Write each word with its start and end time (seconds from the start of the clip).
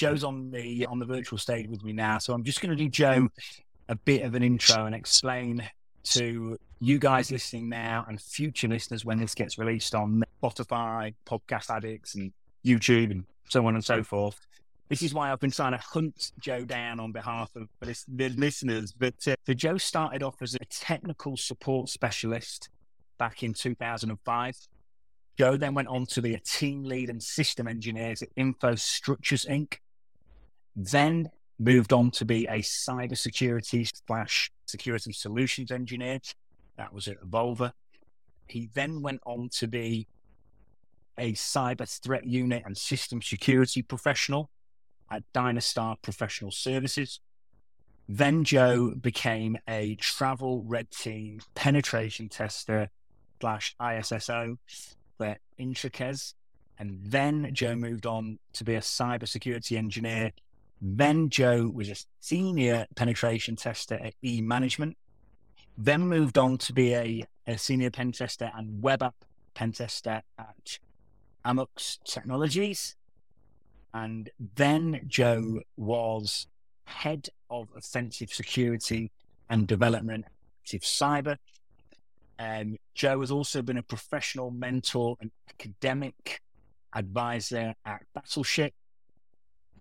Joe's 0.00 0.24
on 0.24 0.50
the 0.50 0.86
on 0.86 0.98
the 0.98 1.04
virtual 1.04 1.36
stage 1.36 1.68
with 1.68 1.84
me 1.84 1.92
now, 1.92 2.16
so 2.16 2.32
I'm 2.32 2.42
just 2.42 2.62
going 2.62 2.70
to 2.70 2.76
do 2.76 2.88
Joe 2.88 3.28
a 3.90 3.94
bit 3.94 4.22
of 4.22 4.34
an 4.34 4.42
intro 4.42 4.86
and 4.86 4.94
explain 4.94 5.68
to 6.04 6.56
you 6.80 6.98
guys 6.98 7.30
listening 7.30 7.68
now 7.68 8.06
and 8.08 8.18
future 8.18 8.66
listeners 8.66 9.04
when 9.04 9.18
this 9.18 9.34
gets 9.34 9.58
released 9.58 9.94
on 9.94 10.24
Spotify, 10.42 11.12
Podcast 11.26 11.68
Addicts, 11.68 12.14
and 12.14 12.32
YouTube, 12.64 13.10
and 13.10 13.26
so 13.50 13.66
on 13.66 13.74
and 13.74 13.84
so 13.84 14.02
forth. 14.02 14.40
This 14.88 15.02
is 15.02 15.12
why 15.12 15.30
I've 15.30 15.38
been 15.38 15.50
trying 15.50 15.72
to 15.72 15.84
hunt 15.84 16.32
Joe 16.40 16.64
down 16.64 16.98
on 16.98 17.12
behalf 17.12 17.50
of 17.54 17.68
the 17.82 18.34
listeners. 18.38 18.92
But 18.92 19.28
uh, 19.28 19.36
so 19.46 19.52
Joe 19.52 19.76
started 19.76 20.22
off 20.22 20.40
as 20.40 20.54
a 20.54 20.64
technical 20.70 21.36
support 21.36 21.90
specialist 21.90 22.70
back 23.18 23.42
in 23.42 23.52
2005. 23.52 24.56
Joe 25.36 25.58
then 25.58 25.74
went 25.74 25.88
on 25.88 26.06
to 26.06 26.22
be 26.22 26.32
a 26.32 26.40
team 26.40 26.84
lead 26.84 27.10
and 27.10 27.22
system 27.22 27.68
engineer 27.68 28.12
at 28.12 28.28
Info 28.36 28.76
Structures 28.76 29.44
Inc. 29.44 29.76
Then 30.82 31.30
moved 31.58 31.92
on 31.92 32.10
to 32.12 32.24
be 32.24 32.46
a 32.46 32.60
cybersecurity 32.60 33.90
slash 34.06 34.50
security 34.66 35.12
solutions 35.12 35.70
engineer. 35.70 36.20
That 36.78 36.94
was 36.94 37.06
at 37.06 37.20
Evolver. 37.20 37.72
He 38.48 38.70
then 38.72 39.02
went 39.02 39.20
on 39.26 39.50
to 39.58 39.68
be 39.68 40.08
a 41.18 41.34
cyber 41.34 41.86
threat 42.02 42.24
unit 42.24 42.62
and 42.64 42.78
system 42.78 43.20
security 43.20 43.82
professional 43.82 44.48
at 45.10 45.22
Dynastar 45.34 45.96
Professional 46.00 46.50
Services. 46.50 47.20
Then 48.08 48.42
Joe 48.42 48.94
became 48.98 49.58
a 49.68 49.96
travel 49.96 50.64
red 50.66 50.90
team 50.90 51.40
penetration 51.54 52.30
tester 52.30 52.88
slash 53.38 53.76
ISSO 53.78 54.56
for 55.18 55.36
Intricez. 55.58 56.34
And 56.78 56.98
then 57.04 57.50
Joe 57.52 57.76
moved 57.76 58.06
on 58.06 58.38
to 58.54 58.64
be 58.64 58.74
a 58.76 58.80
cybersecurity 58.80 59.76
engineer. 59.76 60.32
Then 60.80 61.28
Joe 61.28 61.70
was 61.72 61.90
a 61.90 61.96
senior 62.20 62.86
penetration 62.96 63.56
tester 63.56 63.96
at 64.02 64.14
E 64.22 64.40
Management. 64.40 64.96
Then 65.76 66.02
moved 66.02 66.38
on 66.38 66.58
to 66.58 66.72
be 66.72 66.94
a, 66.94 67.24
a 67.46 67.58
senior 67.58 67.90
pen 67.90 68.12
tester 68.12 68.50
and 68.56 68.82
web 68.82 69.02
app 69.02 69.14
pen 69.54 69.72
tester 69.72 70.22
at 70.38 70.78
Amux 71.44 71.98
Technologies. 72.04 72.96
And 73.92 74.30
then 74.54 75.02
Joe 75.06 75.60
was 75.76 76.46
head 76.84 77.28
of 77.50 77.68
offensive 77.76 78.32
security 78.32 79.10
and 79.48 79.66
development 79.66 80.26
active 80.62 80.82
cyber. 80.82 81.36
Um, 82.38 82.76
Joe 82.94 83.20
has 83.20 83.30
also 83.30 83.62
been 83.62 83.76
a 83.76 83.82
professional 83.82 84.50
mentor 84.50 85.16
and 85.20 85.30
academic 85.48 86.40
advisor 86.94 87.74
at 87.84 88.02
Battleship. 88.14 88.72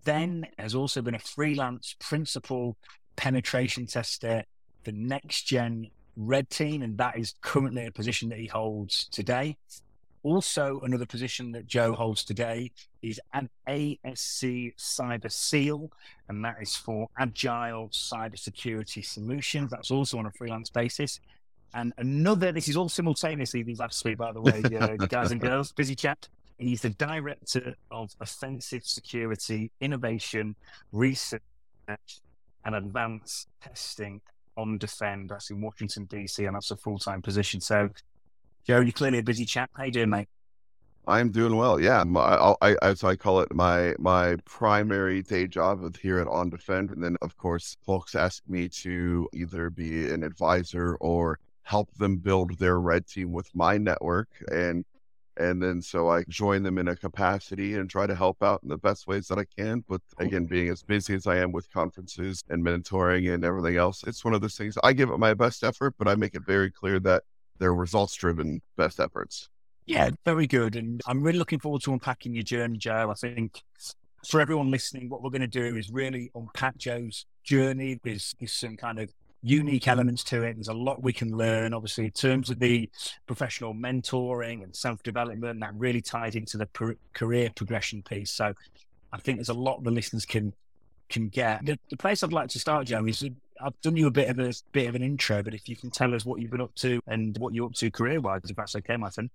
Then 0.03 0.47
has 0.58 0.75
also 0.75 1.02
been 1.02 1.16
a 1.16 1.19
freelance 1.19 1.95
principal 2.00 2.78
penetration 3.16 3.86
tester 3.86 4.44
for 4.83 4.92
next 4.92 5.44
gen 5.44 5.89
red 6.16 6.50
team, 6.50 6.81
and 6.81 6.97
that 6.97 7.17
is 7.17 7.36
currently 7.42 7.86
a 7.86 7.92
position 7.92 8.30
that 8.30 8.39
he 8.39 8.47
holds 8.47 9.08
today. 9.11 9.58
Also, 10.23 10.81
another 10.81 11.05
position 11.05 11.53
that 11.53 11.66
Joe 11.66 11.94
holds 11.94 12.25
today 12.25 12.72
is 13.02 13.22
an 13.33 13.50
ASC 13.67 14.75
Cyber 14.75 15.31
SEAL, 15.31 15.89
and 16.27 16.44
that 16.44 16.58
is 16.61 16.75
for 16.75 17.08
Agile 17.17 17.89
Cybersecurity 17.89 19.05
Solutions. 19.05 19.72
That's 19.72 19.92
also 19.92 20.17
on 20.17 20.25
a 20.25 20.31
freelance 20.31 20.70
basis. 20.70 21.22
And 21.73 21.94
another, 21.97 22.52
this 22.52 22.67
is 22.67 22.75
all 22.75 22.89
simultaneously 22.89 23.64
these 23.64 23.80
last 23.80 24.02
three, 24.02 24.16
by 24.16 24.33
the 24.33 24.42
way, 24.42 24.61
uh, 24.80 24.95
guys 25.05 25.31
and 25.31 25.39
girls, 25.50 25.72
busy 25.72 25.95
chat. 25.95 26.27
He's 26.59 26.81
the 26.81 26.89
director 26.89 27.75
of 27.89 28.11
offensive 28.19 28.85
security, 28.85 29.71
innovation, 29.79 30.55
research, 30.91 31.41
and 31.88 32.75
advanced 32.75 33.47
testing 33.61 34.21
OnDefend. 34.57 35.30
That's 35.30 35.49
in 35.49 35.61
Washington, 35.61 36.05
D.C., 36.05 36.45
and 36.45 36.55
that's 36.55 36.71
a 36.71 36.77
full 36.77 36.99
time 36.99 37.21
position. 37.21 37.61
So 37.61 37.89
Joe, 38.67 38.81
you're 38.81 38.92
clearly 38.92 39.20
a 39.20 39.23
busy 39.23 39.45
chap. 39.45 39.71
How 39.73 39.86
you 39.86 39.92
doing, 39.92 40.09
mate? 40.09 40.27
I'm 41.08 41.31
doing 41.31 41.55
well. 41.55 41.80
Yeah, 41.80 42.03
my, 42.03 42.53
I, 42.61 42.76
as 42.83 43.03
I 43.03 43.15
call 43.15 43.39
it, 43.39 43.52
my 43.53 43.95
my 43.97 44.36
primary 44.45 45.23
day 45.23 45.47
job 45.47 45.97
here 45.97 46.20
at 46.20 46.27
OnDefend, 46.27 46.91
and 46.91 47.03
then 47.03 47.15
of 47.21 47.36
course, 47.37 47.77
folks 47.83 48.15
ask 48.15 48.43
me 48.47 48.70
to 48.70 49.27
either 49.33 49.70
be 49.70 50.11
an 50.11 50.23
advisor 50.23 50.95
or 50.99 51.39
help 51.64 51.89
them 51.95 52.17
build 52.17 52.59
their 52.59 52.80
red 52.80 53.08
team 53.08 53.31
with 53.31 53.49
my 53.55 53.77
network, 53.77 54.27
and 54.52 54.86
and 55.39 55.64
then 55.64 55.82
so 55.82 56.10
I 56.10 56.23
join 56.27 56.64
them 56.64 56.77
in 56.77 56.89
a 56.89 56.95
capacity 56.95 57.76
and 57.76 57.89
try 57.89 58.05
to 58.05 58.14
help 58.14 58.44
out 58.44 58.61
in 58.61 58.70
the 58.70 58.77
best 58.77 59.08
ways 59.08 59.27
that 59.30 59.39
I 59.39 59.45
can. 59.58 59.83
But 59.88 60.02
oh. 60.20 60.26
again, 60.26 60.45
being 60.45 60.70
as 60.70 60.83
busy 60.83 61.16
as 61.16 61.26
I 61.26 61.38
am 61.38 61.52
with 61.52 61.72
conferences 61.72 62.44
and 62.50 62.64
mentoring 62.64 63.33
and 63.33 63.45
everything 63.45 63.77
else, 63.77 64.04
it's 64.05 64.23
one 64.23 64.33
of 64.33 64.42
those 64.42 64.55
things. 64.55 64.77
I 64.83 64.94
give 64.94 65.10
it 65.10 65.17
my 65.17 65.33
best 65.33 65.64
effort, 65.64 65.95
but 65.98 66.08
I 66.08 66.16
make 66.16 66.36
it 66.36 66.45
very 66.45 66.70
clear 66.70 67.00
that 67.00 67.23
they're 67.58 67.73
results 67.73 68.14
driven 68.16 68.61
best 68.77 69.00
efforts. 69.00 69.50
Yeah, 69.86 70.11
very 70.26 70.45
good. 70.45 70.76
And 70.76 71.02
I'm 71.08 71.23
really 71.23 71.39
looking 71.39 71.60
forward 71.60 71.82
to 71.83 71.94
unpacking 71.94 72.33
your 72.33 72.44
journey, 72.44 72.77
Joe. 72.77 73.10
I 73.10 73.16
think 73.16 73.64
for 74.27 74.42
everyone 74.42 74.70
listening, 74.70 75.10
what 75.10 75.23
we're 75.23 75.32
going 75.32 75.42
to 75.42 75.48
do 75.48 75.77
is 75.77 75.89
really 75.89 76.30
unpack 76.36 76.77
Joe's 76.77 77.26
journey. 77.44 78.00
There's, 78.04 78.36
there's 78.39 78.52
some 78.52 78.77
kind 78.77 79.00
of 79.00 79.11
unique 79.42 79.88
elements 79.88 80.23
to 80.26 80.44
it. 80.44 80.55
There's 80.55 80.67
a 80.67 80.73
lot 80.73 81.02
we 81.02 81.14
can 81.14 81.36
learn, 81.36 81.73
obviously, 81.73 82.05
in 82.05 82.11
terms 82.11 82.50
of 82.50 82.60
the 82.60 82.89
professional 83.26 83.73
mentoring 83.73 84.64
and 84.64 84.76
self 84.76 85.02
development 85.04 85.60
that 85.61 85.73
really 85.76 86.02
ties 86.02 86.36
into 86.36 86.58
the 86.58 86.66
per- 86.67 86.98
career 87.14 87.50
progression 87.55 88.02
piece. 88.02 88.32
So 88.32 88.54
I 89.11 89.17
think 89.17 89.38
there's 89.38 89.50
a 89.50 89.54
lot 89.54 89.83
the 89.83 89.92
listeners 89.92 90.26
can 90.26 90.54
can 91.10 91.30
get. 91.30 91.66
The, 91.66 91.80
the 91.89 91.98
place 91.98 92.22
I'd 92.23 92.33
like 92.33 92.50
to 92.50 92.60
start, 92.60 92.88
Joe, 92.88 93.05
is 93.05 93.23
I've 93.61 93.80
done 93.82 93.98
you 93.98 94.08
a 94.08 94.11
bit 94.11 94.30
of 94.30 94.39
a 94.39 94.54
bit 94.72 94.88
of 94.88 94.95
an 94.95 95.04
intro, 95.04 95.42
but 95.42 95.54
if 95.54 95.67
you 95.67 95.76
can 95.76 95.89
tell 95.89 96.14
us 96.14 96.26
what 96.26 96.42
you've 96.42 96.52
been 96.52 96.61
up 96.61 96.76
to 96.76 97.02
and 97.08 97.38
what 97.38 97.54
you're 97.54 97.66
up 97.66 97.73
to 97.76 97.92
career 97.92 98.21
wise, 98.21 98.42
if 98.48 98.56
that's 98.56 98.76
okay, 98.76 98.98
my 98.98 99.10
friend. 99.10 99.30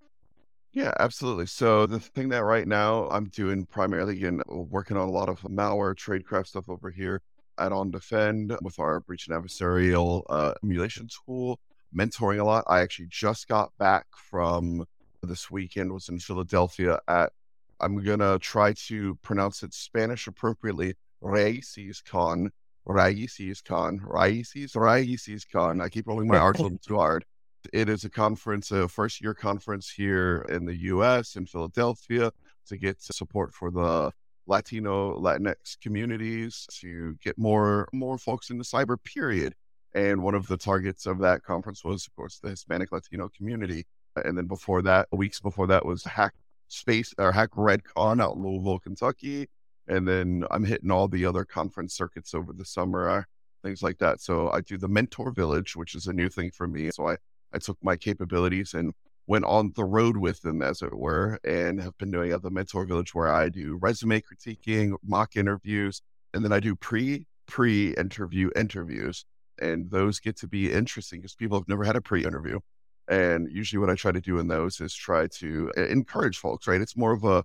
Yeah, 0.71 0.93
absolutely. 0.99 1.45
So 1.45 1.85
the 1.85 2.01
thing 2.01 2.29
that 2.29 2.43
right 2.43 2.67
now 2.67 3.07
I'm 3.07 3.25
doing 3.29 3.65
primarily 3.65 4.17
again 4.17 4.41
working 4.47 4.97
on 4.97 5.07
a 5.07 5.11
lot 5.11 5.29
of 5.29 5.39
malware 5.41 5.95
tradecraft 5.95 6.47
stuff 6.47 6.67
over 6.67 6.91
here 6.91 7.21
at 7.57 7.71
OnDefend 7.71 8.61
with 8.61 8.79
our 8.79 8.99
breach 8.99 9.27
and 9.27 9.35
adversarial 9.41 10.23
uh, 10.29 10.53
emulation 10.63 11.07
tool, 11.07 11.59
mentoring 11.95 12.39
a 12.39 12.43
lot. 12.43 12.63
I 12.67 12.81
actually 12.81 13.07
just 13.09 13.47
got 13.47 13.75
back 13.77 14.05
from 14.15 14.85
this 15.23 15.49
weekend 15.49 15.91
was 15.91 16.09
in 16.09 16.19
Philadelphia 16.19 16.99
at 17.07 17.31
I'm 17.79 18.01
gonna 18.03 18.39
try 18.39 18.73
to 18.87 19.15
pronounce 19.15 19.63
it 19.63 19.73
Spanish 19.73 20.27
appropriately, 20.27 20.95
Raices 21.21 22.03
Con, 22.03 22.51
Raices 22.87 23.63
Con, 23.63 23.99
Raices, 23.99 24.75
Raices 24.75 25.45
Con. 25.51 25.81
I 25.81 25.89
keep 25.89 26.07
rolling 26.07 26.27
my 26.27 26.37
R's 26.37 26.59
a 26.59 26.63
little 26.63 26.77
too 26.77 26.95
hard. 26.95 27.25
It 27.73 27.89
is 27.89 28.05
a 28.05 28.09
conference, 28.09 28.71
a 28.71 28.87
first 28.87 29.21
year 29.21 29.33
conference 29.33 29.89
here 29.89 30.45
in 30.49 30.65
the 30.65 30.75
US 30.75 31.35
in 31.35 31.45
Philadelphia 31.45 32.31
to 32.67 32.77
get 32.77 33.01
support 33.01 33.53
for 33.53 33.71
the 33.71 34.11
Latino, 34.47 35.19
Latinx 35.19 35.79
communities 35.81 36.67
to 36.79 37.15
get 37.23 37.37
more 37.37 37.87
more 37.93 38.17
folks 38.17 38.49
in 38.49 38.57
the 38.57 38.63
cyber 38.63 38.97
period. 39.03 39.53
And 39.93 40.21
one 40.21 40.35
of 40.35 40.47
the 40.47 40.57
targets 40.57 41.05
of 41.05 41.19
that 41.19 41.43
conference 41.43 41.83
was, 41.83 42.05
of 42.05 42.15
course, 42.15 42.39
the 42.39 42.49
Hispanic 42.49 42.91
Latino 42.91 43.29
community. 43.29 43.85
And 44.23 44.37
then 44.37 44.45
before 44.45 44.81
that, 44.83 45.07
weeks 45.11 45.39
before 45.39 45.67
that 45.67 45.85
was 45.85 46.03
Hack 46.03 46.33
Space 46.67 47.13
or 47.17 47.31
Hack 47.31 47.51
Red 47.55 47.83
Con 47.83 48.19
out 48.19 48.35
in 48.35 48.43
Louisville, 48.43 48.79
Kentucky. 48.79 49.47
And 49.87 50.07
then 50.07 50.45
I'm 50.51 50.65
hitting 50.65 50.91
all 50.91 51.07
the 51.07 51.25
other 51.25 51.45
conference 51.45 51.95
circuits 51.95 52.33
over 52.33 52.51
the 52.51 52.65
summer, 52.65 53.25
things 53.63 53.81
like 53.83 53.97
that. 53.99 54.19
So 54.19 54.49
I 54.51 54.61
do 54.61 54.77
the 54.77 54.87
Mentor 54.87 55.31
Village, 55.31 55.75
which 55.75 55.95
is 55.95 56.07
a 56.07 56.13
new 56.13 56.29
thing 56.29 56.51
for 56.51 56.67
me. 56.67 56.91
So 56.91 57.07
I, 57.07 57.17
I 57.53 57.59
took 57.59 57.77
my 57.81 57.95
capabilities 57.95 58.73
and 58.73 58.93
went 59.27 59.45
on 59.45 59.71
the 59.75 59.83
road 59.83 60.17
with 60.17 60.41
them, 60.41 60.61
as 60.61 60.81
it 60.81 60.93
were, 60.93 61.39
and 61.43 61.81
have 61.81 61.97
been 61.97 62.11
doing 62.11 62.31
at 62.31 62.41
the 62.41 62.51
Mentor 62.51 62.85
Village 62.85 63.13
where 63.15 63.33
I 63.33 63.49
do 63.49 63.77
resume 63.81 64.21
critiquing, 64.21 64.95
mock 65.03 65.35
interviews, 65.35 66.01
and 66.33 66.43
then 66.43 66.51
I 66.51 66.59
do 66.59 66.75
pre 66.75 67.27
pre 67.47 67.93
interview 67.95 68.49
interviews. 68.55 69.25
And 69.61 69.89
those 69.89 70.19
get 70.19 70.35
to 70.37 70.47
be 70.47 70.71
interesting 70.71 71.21
because 71.21 71.35
people 71.35 71.57
have 71.57 71.67
never 71.67 71.83
had 71.83 71.95
a 71.95 72.01
pre 72.01 72.25
interview. 72.25 72.59
And 73.07 73.49
usually, 73.51 73.79
what 73.79 73.89
I 73.89 73.95
try 73.95 74.11
to 74.11 74.21
do 74.21 74.39
in 74.39 74.47
those 74.47 74.81
is 74.81 74.93
try 74.93 75.27
to 75.27 75.71
encourage 75.77 76.37
folks, 76.37 76.67
right? 76.67 76.81
It's 76.81 76.97
more 76.97 77.13
of 77.13 77.23
a 77.23 77.43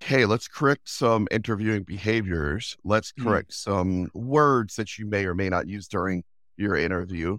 hey, 0.00 0.26
let's 0.26 0.48
correct 0.48 0.88
some 0.88 1.26
interviewing 1.30 1.82
behaviors. 1.82 2.76
Let's 2.84 3.12
mm. 3.12 3.24
correct 3.24 3.50
mm. 3.50 3.54
some 3.54 4.10
words 4.12 4.76
that 4.76 4.98
you 4.98 5.06
may 5.06 5.24
or 5.24 5.34
may 5.34 5.48
not 5.48 5.66
use 5.66 5.88
during 5.88 6.24
your 6.56 6.76
interview. 6.76 7.38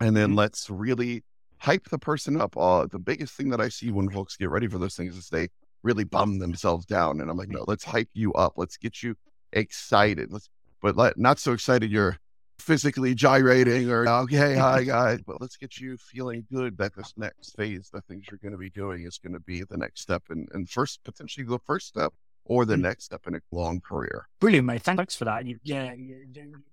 And 0.00 0.16
then 0.16 0.32
mm. 0.32 0.36
let's 0.36 0.70
really 0.70 1.22
hype 1.58 1.88
the 1.88 1.98
person 1.98 2.40
up. 2.40 2.56
Uh, 2.56 2.86
the 2.86 2.98
biggest 2.98 3.34
thing 3.34 3.50
that 3.50 3.60
I 3.60 3.68
see 3.68 3.90
when 3.90 4.10
folks 4.10 4.36
get 4.36 4.50
ready 4.50 4.66
for 4.66 4.78
those 4.78 4.94
things 4.94 5.16
is 5.16 5.28
they 5.28 5.48
really 5.82 6.04
bum 6.04 6.38
themselves 6.38 6.86
down. 6.86 7.20
And 7.20 7.30
I'm 7.30 7.36
like, 7.36 7.48
no, 7.48 7.64
let's 7.66 7.84
hype 7.84 8.10
you 8.12 8.32
up. 8.34 8.54
Let's 8.56 8.76
get 8.76 9.02
you 9.02 9.16
excited. 9.52 10.32
Let's, 10.32 10.48
but 10.82 10.96
let, 10.96 11.18
not 11.18 11.38
so 11.38 11.52
excited 11.52 11.90
you're 11.90 12.18
physically 12.58 13.14
gyrating 13.14 13.90
or 13.90 14.08
okay, 14.08 14.54
hi 14.58 14.82
guys, 14.82 15.20
but 15.26 15.40
let's 15.40 15.56
get 15.56 15.78
you 15.78 15.96
feeling 15.96 16.46
good 16.52 16.76
that 16.78 16.94
this 16.96 17.12
next 17.16 17.54
phase, 17.56 17.90
the 17.92 18.00
things 18.02 18.24
you're 18.30 18.38
going 18.38 18.52
to 18.52 18.58
be 18.58 18.70
doing 18.70 19.04
is 19.04 19.18
going 19.18 19.32
to 19.32 19.40
be 19.40 19.62
the 19.62 19.76
next 19.76 20.00
step 20.00 20.22
and, 20.30 20.48
and 20.52 20.68
first 20.68 21.02
potentially 21.04 21.44
the 21.44 21.58
first 21.60 21.86
step 21.86 22.12
or 22.46 22.64
the 22.64 22.76
mm. 22.76 22.82
next 22.82 23.04
step 23.04 23.26
in 23.26 23.34
a 23.34 23.40
long 23.50 23.80
career. 23.80 24.28
Brilliant, 24.40 24.66
mate. 24.66 24.82
Thanks 24.82 25.16
for 25.16 25.24
that. 25.24 25.46
You, 25.46 25.58
yeah, 25.62 25.94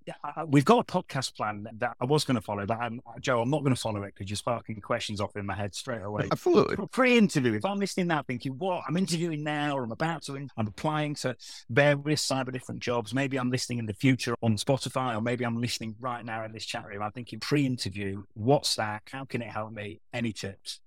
yeah, 0.06 0.14
we've 0.48 0.66
got 0.66 0.80
a 0.80 0.84
podcast 0.84 1.36
plan 1.36 1.68
that 1.78 1.96
I 2.00 2.06
was 2.06 2.24
going 2.24 2.36
to 2.36 2.42
follow, 2.42 2.66
but 2.66 2.78
I'm, 2.78 3.02
Joe, 3.20 3.42
I'm 3.42 3.50
not 3.50 3.64
going 3.64 3.74
to 3.74 3.80
follow 3.80 4.04
it 4.04 4.14
because 4.14 4.30
you're 4.30 4.38
sparking 4.38 4.80
questions 4.81 5.22
off 5.22 5.36
in 5.36 5.46
my 5.46 5.56
head 5.56 5.74
straight 5.74 6.02
away. 6.02 6.28
Absolutely. 6.31 6.88
Pre-interview, 6.88 7.54
if 7.54 7.66
I'm 7.66 7.80
listening 7.80 8.08
now 8.08 8.24
thinking, 8.24 8.54
what, 8.54 8.84
I'm 8.88 8.98
interviewing 8.98 9.44
now 9.44 9.78
or 9.78 9.84
I'm 9.84 9.92
about 9.92 10.24
to, 10.24 10.36
I'm 10.36 10.68
applying 10.68 11.16
to 11.16 11.36
various 11.70 12.28
cyber 12.28 12.52
different 12.52 12.81
jobs. 12.81 13.14
Maybe 13.14 13.38
I'm 13.38 13.50
listening 13.50 13.80
in 13.80 13.86
the 13.86 13.94
future 13.94 14.36
on 14.42 14.58
Spotify 14.58 15.16
or 15.16 15.22
maybe 15.22 15.46
I'm 15.46 15.60
listening 15.60 15.96
right 16.00 16.24
now 16.24 16.44
in 16.44 16.52
this 16.52 16.66
chat 16.66 16.86
room. 16.86 17.02
I'm 17.02 17.12
thinking 17.12 17.40
pre-interview, 17.40 18.24
what's 18.34 18.76
that? 18.76 19.04
How 19.12 19.26
can 19.26 19.42
it 19.42 19.50
help 19.50 19.72
me? 19.72 20.02
Any 20.14 20.34
tips? 20.34 20.81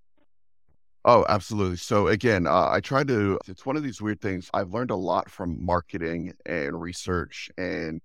Oh, 1.09 1.25
absolutely. 1.29 1.77
So 1.77 2.09
again, 2.09 2.47
uh, 2.49 2.69
I 2.71 2.81
try 2.81 3.05
to. 3.05 3.39
It's 3.47 3.65
one 3.65 3.77
of 3.77 3.85
these 3.85 4.03
weird 4.03 4.21
things. 4.21 4.51
I've 4.53 4.71
learned 4.75 4.91
a 4.91 4.97
lot 4.97 5.31
from 5.31 5.65
marketing 5.65 6.35
and 6.47 6.81
research 6.81 7.49
and 7.57 8.01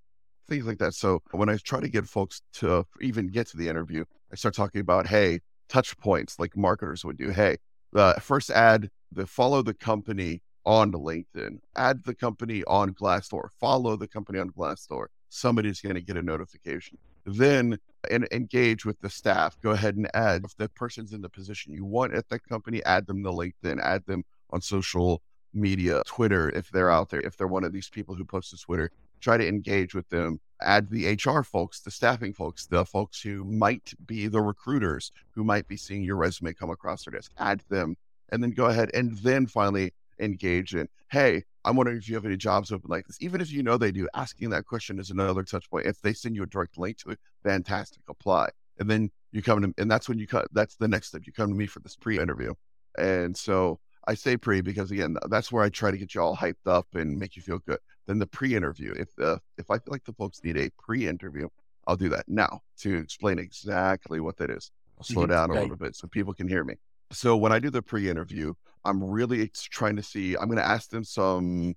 things 0.47 0.65
like 0.65 0.77
that. 0.79 0.93
So 0.93 1.21
when 1.31 1.49
I 1.49 1.57
try 1.57 1.79
to 1.79 1.89
get 1.89 2.05
folks 2.07 2.41
to 2.55 2.85
even 3.01 3.27
get 3.27 3.47
to 3.47 3.57
the 3.57 3.69
interview, 3.69 4.05
I 4.31 4.35
start 4.35 4.53
talking 4.55 4.81
about, 4.81 5.07
hey, 5.07 5.39
touch 5.67 5.97
points 5.97 6.37
like 6.39 6.55
marketers 6.55 7.03
would 7.03 7.17
do. 7.17 7.31
Hey, 7.31 7.57
uh, 7.95 8.13
first 8.19 8.51
add 8.51 8.89
the 9.11 9.25
follow 9.25 9.63
the 9.63 9.73
company 9.73 10.43
on 10.63 10.91
LinkedIn, 10.91 11.59
add 11.75 12.03
the 12.05 12.13
company 12.13 12.63
on 12.65 12.93
Glassdoor, 12.93 13.49
follow 13.59 13.95
the 13.95 14.07
company 14.07 14.37
on 14.37 14.51
Glassdoor. 14.51 15.07
Somebody's 15.29 15.81
going 15.81 15.95
to 15.95 16.01
get 16.01 16.17
a 16.17 16.21
notification 16.21 16.99
then 17.25 17.77
and 18.09 18.27
engage 18.31 18.85
with 18.85 18.99
the 19.01 19.09
staff. 19.09 19.59
Go 19.61 19.71
ahead 19.71 19.95
and 19.95 20.09
add 20.13 20.43
if 20.45 20.55
the 20.57 20.69
person's 20.69 21.13
in 21.13 21.21
the 21.21 21.29
position 21.29 21.73
you 21.73 21.85
want 21.85 22.13
at 22.13 22.29
that 22.29 22.47
company, 22.47 22.83
add 22.85 23.05
them 23.07 23.23
to 23.23 23.29
LinkedIn, 23.29 23.81
add 23.81 24.05
them 24.05 24.23
on 24.49 24.61
social 24.61 25.21
media, 25.53 26.01
Twitter, 26.05 26.49
if 26.49 26.71
they're 26.71 26.89
out 26.91 27.09
there, 27.09 27.21
if 27.21 27.37
they're 27.37 27.47
one 27.47 27.63
of 27.63 27.73
these 27.73 27.89
people 27.89 28.15
who 28.15 28.25
post 28.25 28.51
to 28.51 28.57
Twitter, 28.57 28.91
try 29.19 29.37
to 29.37 29.47
engage 29.47 29.93
with 29.93 30.07
them. 30.09 30.39
Add 30.61 30.89
the 30.89 31.13
HR 31.13 31.43
folks, 31.43 31.81
the 31.81 31.91
staffing 31.91 32.33
folks, 32.33 32.67
the 32.67 32.85
folks 32.85 33.21
who 33.21 33.43
might 33.43 33.93
be 34.05 34.27
the 34.27 34.41
recruiters 34.41 35.11
who 35.31 35.43
might 35.43 35.67
be 35.67 35.77
seeing 35.77 36.03
your 36.03 36.17
resume 36.17 36.53
come 36.53 36.69
across 36.69 37.03
their 37.03 37.13
desk. 37.13 37.31
Add 37.37 37.61
them 37.69 37.95
and 38.29 38.41
then 38.41 38.51
go 38.51 38.65
ahead 38.65 38.91
and 38.93 39.17
then 39.19 39.47
finally 39.47 39.93
engage 40.19 40.75
in, 40.75 40.87
hey, 41.11 41.43
I'm 41.63 41.75
wondering 41.75 41.97
if 41.97 42.09
you 42.09 42.15
have 42.15 42.25
any 42.25 42.37
jobs 42.37 42.71
open 42.71 42.89
like 42.89 43.05
this. 43.07 43.17
Even 43.21 43.41
if 43.41 43.51
you 43.51 43.63
know 43.63 43.77
they 43.77 43.91
do, 43.91 44.07
asking 44.15 44.49
that 44.49 44.65
question 44.65 44.99
is 44.99 45.11
another 45.11 45.43
touch 45.43 45.69
point. 45.69 45.85
If 45.85 46.01
they 46.01 46.13
send 46.13 46.35
you 46.35 46.43
a 46.43 46.47
direct 46.47 46.77
link 46.77 46.97
to 46.99 47.11
it, 47.11 47.19
fantastic, 47.43 48.01
apply. 48.07 48.49
And 48.79 48.89
then 48.89 49.11
you 49.31 49.41
come 49.41 49.61
to, 49.61 49.73
and 49.77 49.89
that's 49.89 50.09
when 50.09 50.17
you 50.17 50.27
cut, 50.27 50.47
that's 50.51 50.75
the 50.75 50.87
next 50.87 51.09
step. 51.09 51.21
You 51.25 51.33
come 51.33 51.49
to 51.49 51.55
me 51.55 51.67
for 51.67 51.79
this 51.79 51.95
pre 51.95 52.19
interview. 52.19 52.53
And 52.97 53.35
so 53.37 53.79
I 54.07 54.15
say 54.15 54.37
pre 54.37 54.61
because 54.61 54.91
again, 54.91 55.17
that's 55.29 55.51
where 55.51 55.63
I 55.63 55.69
try 55.69 55.91
to 55.91 55.97
get 55.97 56.15
you 56.15 56.21
all 56.21 56.35
hyped 56.35 56.67
up 56.67 56.87
and 56.93 57.17
make 57.17 57.35
you 57.35 57.41
feel 57.41 57.59
good. 57.59 57.79
Then 58.07 58.19
the 58.19 58.27
pre 58.27 58.55
interview, 58.55 58.93
if 58.97 59.15
the, 59.15 59.39
if 59.57 59.69
I 59.69 59.75
feel 59.75 59.91
like 59.91 60.03
the 60.05 60.13
folks 60.13 60.43
need 60.43 60.57
a 60.57 60.69
pre 60.79 61.07
interview, 61.07 61.47
I'll 61.87 61.95
do 61.95 62.09
that 62.09 62.25
now 62.27 62.61
to 62.79 62.97
explain 62.97 63.39
exactly 63.39 64.19
what 64.19 64.37
that 64.37 64.49
is. 64.49 64.71
I'll 64.97 65.03
slow 65.03 65.23
mm-hmm. 65.23 65.31
down 65.31 65.49
a 65.51 65.61
little 65.61 65.77
bit 65.77 65.95
so 65.95 66.07
people 66.07 66.33
can 66.33 66.47
hear 66.47 66.63
me. 66.63 66.75
So 67.11 67.35
when 67.35 67.51
I 67.51 67.59
do 67.59 67.69
the 67.69 67.81
pre 67.81 68.09
interview, 68.09 68.53
I'm 68.85 69.03
really 69.03 69.51
trying 69.53 69.95
to 69.95 70.03
see, 70.03 70.35
I'm 70.35 70.47
going 70.47 70.57
to 70.57 70.67
ask 70.67 70.89
them 70.89 71.03
some 71.03 71.75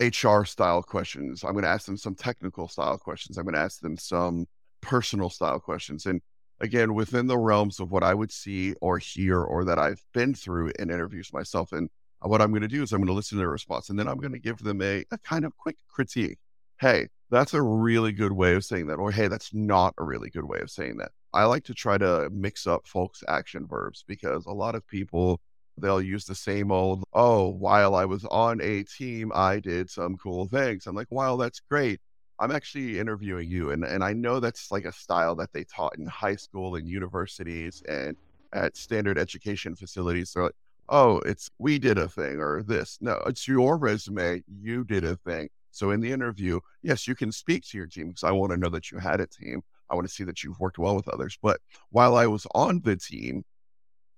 HR 0.00 0.44
style 0.44 0.82
questions. 0.82 1.44
I'm 1.44 1.52
going 1.52 1.64
to 1.64 1.70
ask 1.70 1.86
them 1.86 1.96
some 1.96 2.14
technical 2.14 2.68
style 2.68 2.98
questions. 2.98 3.38
I'm 3.38 3.44
going 3.44 3.54
to 3.54 3.60
ask 3.60 3.80
them 3.80 3.96
some 3.96 4.46
personal 4.80 5.30
style 5.30 5.60
questions. 5.60 6.06
And 6.06 6.20
again, 6.60 6.94
within 6.94 7.26
the 7.26 7.38
realms 7.38 7.80
of 7.80 7.90
what 7.90 8.02
I 8.02 8.14
would 8.14 8.32
see 8.32 8.74
or 8.80 8.98
hear 8.98 9.40
or 9.40 9.64
that 9.64 9.78
I've 9.78 10.02
been 10.12 10.34
through 10.34 10.72
in 10.78 10.90
interviews 10.90 11.32
myself. 11.32 11.72
And 11.72 11.88
what 12.20 12.40
I'm 12.40 12.50
going 12.50 12.62
to 12.62 12.68
do 12.68 12.82
is 12.82 12.92
I'm 12.92 13.00
going 13.00 13.08
to 13.08 13.14
listen 13.14 13.36
to 13.36 13.42
their 13.42 13.50
response 13.50 13.90
and 13.90 13.98
then 13.98 14.08
I'm 14.08 14.18
going 14.18 14.32
to 14.32 14.38
give 14.38 14.58
them 14.58 14.82
a, 14.82 15.04
a 15.10 15.18
kind 15.18 15.44
of 15.44 15.56
quick 15.56 15.76
critique. 15.88 16.38
Hey, 16.80 17.08
that's 17.30 17.54
a 17.54 17.62
really 17.62 18.12
good 18.12 18.32
way 18.32 18.54
of 18.54 18.64
saying 18.64 18.88
that. 18.88 18.98
Or 18.98 19.10
hey, 19.10 19.28
that's 19.28 19.54
not 19.54 19.94
a 19.98 20.04
really 20.04 20.30
good 20.30 20.44
way 20.44 20.58
of 20.60 20.70
saying 20.70 20.98
that. 20.98 21.12
I 21.32 21.44
like 21.44 21.64
to 21.64 21.74
try 21.74 21.96
to 21.96 22.28
mix 22.30 22.66
up 22.66 22.86
folks' 22.86 23.24
action 23.26 23.66
verbs 23.66 24.04
because 24.06 24.46
a 24.46 24.52
lot 24.52 24.74
of 24.74 24.86
people 24.86 25.40
they'll 25.82 26.00
use 26.00 26.24
the 26.24 26.34
same 26.34 26.72
old, 26.72 27.04
oh, 27.12 27.48
while 27.48 27.94
I 27.94 28.06
was 28.06 28.24
on 28.26 28.60
a 28.62 28.84
team, 28.84 29.32
I 29.34 29.60
did 29.60 29.90
some 29.90 30.16
cool 30.16 30.46
things. 30.48 30.86
I'm 30.86 30.96
like, 30.96 31.10
wow, 31.10 31.36
that's 31.36 31.60
great. 31.60 32.00
I'm 32.38 32.50
actually 32.50 32.98
interviewing 32.98 33.50
you. 33.50 33.70
And, 33.72 33.84
and 33.84 34.02
I 34.02 34.14
know 34.14 34.40
that's 34.40 34.70
like 34.70 34.84
a 34.86 34.92
style 34.92 35.34
that 35.36 35.52
they 35.52 35.64
taught 35.64 35.98
in 35.98 36.06
high 36.06 36.36
school 36.36 36.76
and 36.76 36.88
universities 36.88 37.82
and 37.88 38.16
at 38.54 38.76
standard 38.76 39.18
education 39.18 39.76
facilities. 39.76 40.32
They're 40.32 40.44
like, 40.44 40.54
oh, 40.88 41.18
it's 41.20 41.50
we 41.58 41.78
did 41.78 41.98
a 41.98 42.08
thing 42.08 42.38
or 42.38 42.62
this. 42.62 42.98
No, 43.00 43.20
it's 43.26 43.46
your 43.46 43.76
resume. 43.76 44.42
You 44.60 44.84
did 44.84 45.04
a 45.04 45.16
thing. 45.16 45.48
So 45.70 45.90
in 45.90 46.00
the 46.00 46.12
interview, 46.12 46.60
yes, 46.82 47.08
you 47.08 47.14
can 47.14 47.32
speak 47.32 47.64
to 47.68 47.78
your 47.78 47.86
team 47.86 48.08
because 48.08 48.24
I 48.24 48.30
want 48.30 48.52
to 48.52 48.58
know 48.58 48.68
that 48.70 48.90
you 48.90 48.98
had 48.98 49.20
a 49.20 49.26
team. 49.26 49.62
I 49.90 49.94
want 49.94 50.06
to 50.06 50.12
see 50.12 50.24
that 50.24 50.42
you've 50.42 50.60
worked 50.60 50.78
well 50.78 50.96
with 50.96 51.08
others. 51.08 51.38
But 51.42 51.60
while 51.90 52.16
I 52.16 52.26
was 52.26 52.46
on 52.54 52.80
the 52.82 52.96
team, 52.96 53.44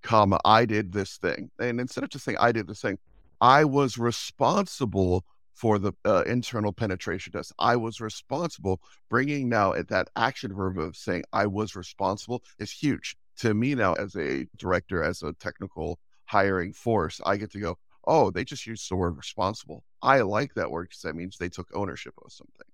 comma, 0.04 0.38
I 0.44 0.64
did 0.66 0.92
this 0.92 1.16
thing. 1.16 1.50
And 1.58 1.80
instead 1.80 2.04
of 2.04 2.10
just 2.10 2.24
saying 2.24 2.38
I 2.40 2.52
did 2.52 2.68
this 2.68 2.80
thing, 2.80 2.98
I 3.40 3.64
was 3.64 3.98
responsible 3.98 5.24
for 5.52 5.78
the 5.78 5.92
uh, 6.04 6.22
internal 6.26 6.72
penetration 6.72 7.32
test. 7.32 7.52
I 7.58 7.76
was 7.76 8.00
responsible. 8.00 8.80
Bringing 9.08 9.48
now 9.48 9.72
at 9.72 9.88
that 9.88 10.08
action 10.14 10.54
verb 10.54 10.78
of 10.78 10.96
saying 10.96 11.24
I 11.32 11.46
was 11.46 11.74
responsible 11.74 12.42
is 12.58 12.70
huge 12.70 13.16
to 13.38 13.54
me 13.54 13.74
now 13.74 13.94
as 13.94 14.14
a 14.16 14.46
director, 14.56 15.02
as 15.02 15.22
a 15.22 15.32
technical 15.34 15.98
hiring 16.26 16.72
force. 16.72 17.20
I 17.24 17.36
get 17.36 17.50
to 17.52 17.60
go, 17.60 17.78
oh, 18.06 18.30
they 18.30 18.44
just 18.44 18.66
used 18.66 18.90
the 18.90 18.96
word 18.96 19.16
responsible. 19.16 19.84
I 20.02 20.20
like 20.20 20.54
that 20.54 20.70
word 20.70 20.88
because 20.88 21.02
that 21.02 21.16
means 21.16 21.38
they 21.38 21.48
took 21.48 21.68
ownership 21.74 22.14
of 22.24 22.32
something. 22.32 22.66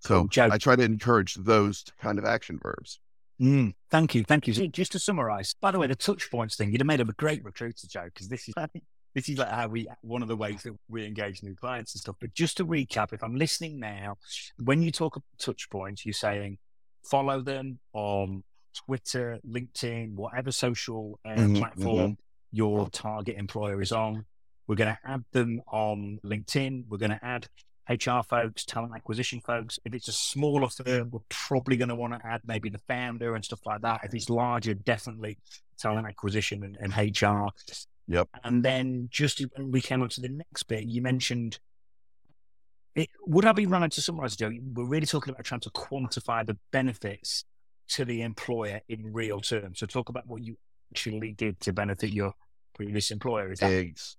So 0.00 0.28
cool. 0.28 0.52
I 0.52 0.58
try 0.58 0.76
to 0.76 0.82
encourage 0.82 1.34
those 1.34 1.84
kind 2.00 2.18
of 2.18 2.24
action 2.24 2.58
verbs. 2.62 3.00
Mm, 3.40 3.72
thank 3.90 4.14
you, 4.14 4.22
thank 4.24 4.46
you. 4.46 4.68
Just 4.68 4.92
to 4.92 4.98
summarise, 4.98 5.54
by 5.60 5.70
the 5.70 5.78
way, 5.78 5.86
the 5.86 5.96
touch 5.96 6.30
points 6.30 6.56
thing, 6.56 6.72
you'd 6.72 6.80
have 6.80 6.86
made 6.86 7.00
him 7.00 7.08
a 7.08 7.14
great 7.14 7.42
recruiter, 7.42 7.86
Joe, 7.88 8.04
because 8.04 8.28
this 8.28 8.48
is 8.48 8.54
this 9.14 9.28
is 9.28 9.38
like 9.38 9.48
how 9.48 9.68
we 9.68 9.88
one 10.02 10.22
of 10.22 10.28
the 10.28 10.36
ways 10.36 10.62
that 10.64 10.74
we 10.88 11.06
engage 11.06 11.42
new 11.42 11.54
clients 11.54 11.94
and 11.94 12.00
stuff. 12.00 12.16
But 12.20 12.34
just 12.34 12.58
to 12.58 12.66
recap, 12.66 13.12
if 13.12 13.22
I'm 13.22 13.36
listening 13.36 13.80
now, 13.80 14.16
when 14.62 14.82
you 14.82 14.90
talk 14.90 15.16
about 15.16 15.24
touch 15.38 15.70
points, 15.70 16.04
you're 16.04 16.12
saying 16.12 16.58
follow 17.02 17.40
them 17.40 17.78
on 17.94 18.44
Twitter, 18.86 19.38
LinkedIn, 19.48 20.14
whatever 20.14 20.52
social 20.52 21.18
uh, 21.24 21.30
mm-hmm, 21.30 21.56
platform 21.56 21.98
mm-hmm. 21.98 22.12
your 22.52 22.90
target 22.90 23.36
employer 23.36 23.80
is 23.80 23.92
on. 23.92 24.26
We're 24.66 24.76
going 24.76 24.94
to 24.94 25.10
add 25.10 25.24
them 25.32 25.62
on 25.66 26.20
LinkedIn. 26.24 26.84
We're 26.88 26.98
going 26.98 27.10
to 27.10 27.24
add 27.24 27.48
HR 27.90 28.22
folks, 28.22 28.64
talent 28.64 28.92
acquisition 28.94 29.40
folks. 29.40 29.78
If 29.84 29.94
it's 29.94 30.08
a 30.08 30.12
smaller 30.12 30.68
firm, 30.68 31.10
we're 31.10 31.20
probably 31.28 31.76
going 31.76 31.88
to 31.88 31.94
want 31.94 32.12
to 32.14 32.24
add 32.24 32.42
maybe 32.46 32.68
the 32.68 32.78
founder 32.78 33.34
and 33.34 33.44
stuff 33.44 33.60
like 33.66 33.82
that. 33.82 34.02
If 34.04 34.14
it's 34.14 34.30
larger, 34.30 34.74
definitely 34.74 35.38
talent 35.78 36.06
acquisition 36.06 36.62
and, 36.62 36.76
and 36.80 37.20
HR. 37.20 37.48
Yep. 38.06 38.28
And 38.44 38.62
then 38.62 39.08
just 39.10 39.42
when 39.56 39.72
we 39.72 39.80
came 39.80 40.02
on 40.02 40.08
to 40.10 40.20
the 40.20 40.28
next 40.28 40.64
bit, 40.64 40.84
you 40.84 41.02
mentioned 41.02 41.58
it, 42.94 43.08
would 43.26 43.44
I 43.44 43.52
be 43.52 43.66
running 43.66 43.90
to 43.90 44.00
summarize, 44.00 44.36
Joe? 44.36 44.50
We're 44.74 44.84
really 44.84 45.06
talking 45.06 45.32
about 45.32 45.44
trying 45.44 45.60
to 45.60 45.70
quantify 45.70 46.46
the 46.46 46.58
benefits 46.72 47.44
to 47.90 48.04
the 48.04 48.22
employer 48.22 48.80
in 48.88 49.12
real 49.12 49.40
terms. 49.40 49.80
So 49.80 49.86
talk 49.86 50.08
about 50.08 50.26
what 50.26 50.42
you 50.42 50.56
actually 50.92 51.32
did 51.32 51.60
to 51.60 51.72
benefit 51.72 52.10
your 52.10 52.34
previous 52.74 53.10
employer. 53.10 53.52
Is 53.52 53.60
that 53.60 53.72
Eggs. 53.72 54.16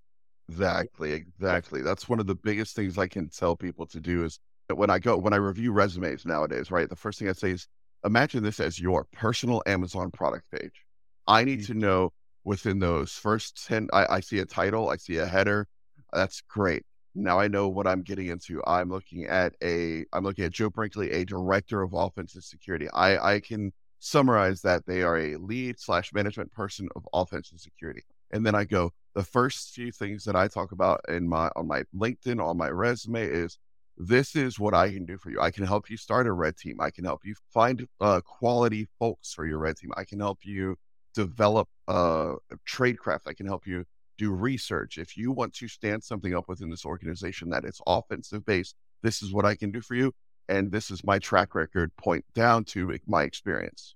Exactly, 0.51 1.13
exactly. 1.13 1.81
That's 1.81 2.09
one 2.09 2.19
of 2.19 2.27
the 2.27 2.35
biggest 2.35 2.75
things 2.75 2.97
I 2.97 3.07
can 3.07 3.29
tell 3.29 3.55
people 3.55 3.85
to 3.87 4.01
do 4.01 4.25
is 4.25 4.39
that 4.67 4.75
when 4.75 4.89
I 4.89 4.99
go 4.99 5.17
when 5.17 5.33
I 5.33 5.37
review 5.37 5.71
resumes 5.71 6.25
nowadays, 6.25 6.69
right? 6.71 6.89
The 6.89 6.95
first 6.95 7.19
thing 7.19 7.29
I 7.29 7.33
say 7.33 7.51
is 7.51 7.67
imagine 8.03 8.43
this 8.43 8.59
as 8.59 8.79
your 8.79 9.05
personal 9.13 9.63
Amazon 9.65 10.11
product 10.11 10.45
page. 10.51 10.83
I 11.25 11.45
need 11.45 11.59
mm-hmm. 11.59 11.73
to 11.73 11.79
know 11.79 12.13
within 12.43 12.79
those 12.79 13.13
first 13.13 13.65
10 13.65 13.87
I, 13.93 14.15
I 14.15 14.19
see 14.19 14.39
a 14.39 14.45
title, 14.45 14.89
I 14.89 14.97
see 14.97 15.17
a 15.17 15.25
header. 15.25 15.67
That's 16.11 16.41
great. 16.41 16.83
Now 17.15 17.39
I 17.39 17.47
know 17.47 17.69
what 17.69 17.87
I'm 17.87 18.01
getting 18.01 18.27
into. 18.27 18.61
I'm 18.67 18.89
looking 18.89 19.27
at 19.27 19.53
a 19.63 20.05
I'm 20.11 20.25
looking 20.25 20.43
at 20.43 20.51
Joe 20.51 20.69
Brinkley, 20.69 21.11
a 21.11 21.23
director 21.23 21.81
of 21.81 21.93
offensive 21.93 22.43
security. 22.43 22.89
I, 22.89 23.35
I 23.35 23.39
can 23.39 23.71
summarize 23.99 24.61
that 24.63 24.85
they 24.85 25.01
are 25.01 25.17
a 25.17 25.37
lead 25.37 25.79
slash 25.79 26.11
management 26.13 26.51
person 26.51 26.89
of 26.95 27.07
offensive 27.13 27.59
security. 27.59 28.03
And 28.31 28.45
then 28.45 28.55
I 28.55 28.63
go, 28.63 28.91
the 29.13 29.23
first 29.23 29.73
few 29.73 29.91
things 29.91 30.23
that 30.23 30.35
I 30.35 30.47
talk 30.47 30.71
about 30.71 31.01
in 31.09 31.27
my 31.27 31.49
on 31.55 31.67
my 31.67 31.83
LinkedIn, 31.95 32.43
on 32.43 32.57
my 32.57 32.69
resume 32.69 33.23
is 33.25 33.57
this 33.97 34.35
is 34.35 34.59
what 34.59 34.73
I 34.73 34.89
can 34.89 35.05
do 35.05 35.17
for 35.17 35.29
you. 35.29 35.41
I 35.41 35.51
can 35.51 35.65
help 35.65 35.89
you 35.89 35.97
start 35.97 36.27
a 36.27 36.31
red 36.31 36.57
team. 36.57 36.79
I 36.79 36.91
can 36.91 37.03
help 37.03 37.21
you 37.23 37.35
find 37.53 37.87
uh, 37.99 38.21
quality 38.21 38.87
folks 38.99 39.33
for 39.33 39.45
your 39.45 39.59
red 39.59 39.77
team. 39.77 39.91
I 39.97 40.05
can 40.05 40.19
help 40.19 40.39
you 40.43 40.77
develop 41.13 41.67
uh, 41.87 42.35
tradecraft. 42.67 43.27
I 43.27 43.33
can 43.33 43.45
help 43.45 43.67
you 43.67 43.85
do 44.17 44.31
research. 44.31 44.97
If 44.97 45.17
you 45.17 45.31
want 45.31 45.53
to 45.55 45.67
stand 45.67 46.03
something 46.03 46.33
up 46.33 46.47
within 46.47 46.69
this 46.69 46.85
organization 46.85 47.49
that 47.49 47.65
is 47.65 47.81
offensive 47.85 48.45
based, 48.45 48.75
this 49.03 49.21
is 49.21 49.33
what 49.33 49.45
I 49.45 49.55
can 49.55 49.71
do 49.71 49.81
for 49.81 49.95
you. 49.95 50.13
And 50.47 50.71
this 50.71 50.89
is 50.89 51.03
my 51.03 51.19
track 51.19 51.53
record, 51.53 51.95
point 51.97 52.25
down 52.33 52.63
to 52.65 52.97
my 53.07 53.23
experience. 53.23 53.95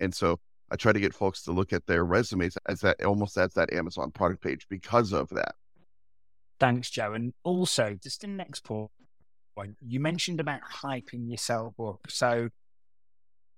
And 0.00 0.14
so 0.14 0.38
I 0.70 0.76
try 0.76 0.92
to 0.92 1.00
get 1.00 1.14
folks 1.14 1.42
to 1.44 1.52
look 1.52 1.72
at 1.72 1.86
their 1.86 2.04
resumes 2.04 2.56
as 2.68 2.80
that 2.80 3.04
almost 3.04 3.36
as 3.36 3.54
that 3.54 3.72
Amazon 3.72 4.10
product 4.10 4.42
page 4.42 4.66
because 4.68 5.12
of 5.12 5.28
that. 5.30 5.54
Thanks, 6.60 6.90
Joe. 6.90 7.14
And 7.14 7.32
also, 7.42 7.96
just 8.00 8.20
the 8.20 8.28
next 8.28 8.64
point, 8.64 8.90
you 9.86 10.00
mentioned 10.00 10.40
about 10.40 10.60
hyping 10.62 11.30
yourself 11.30 11.74
up. 11.80 12.00
So 12.08 12.48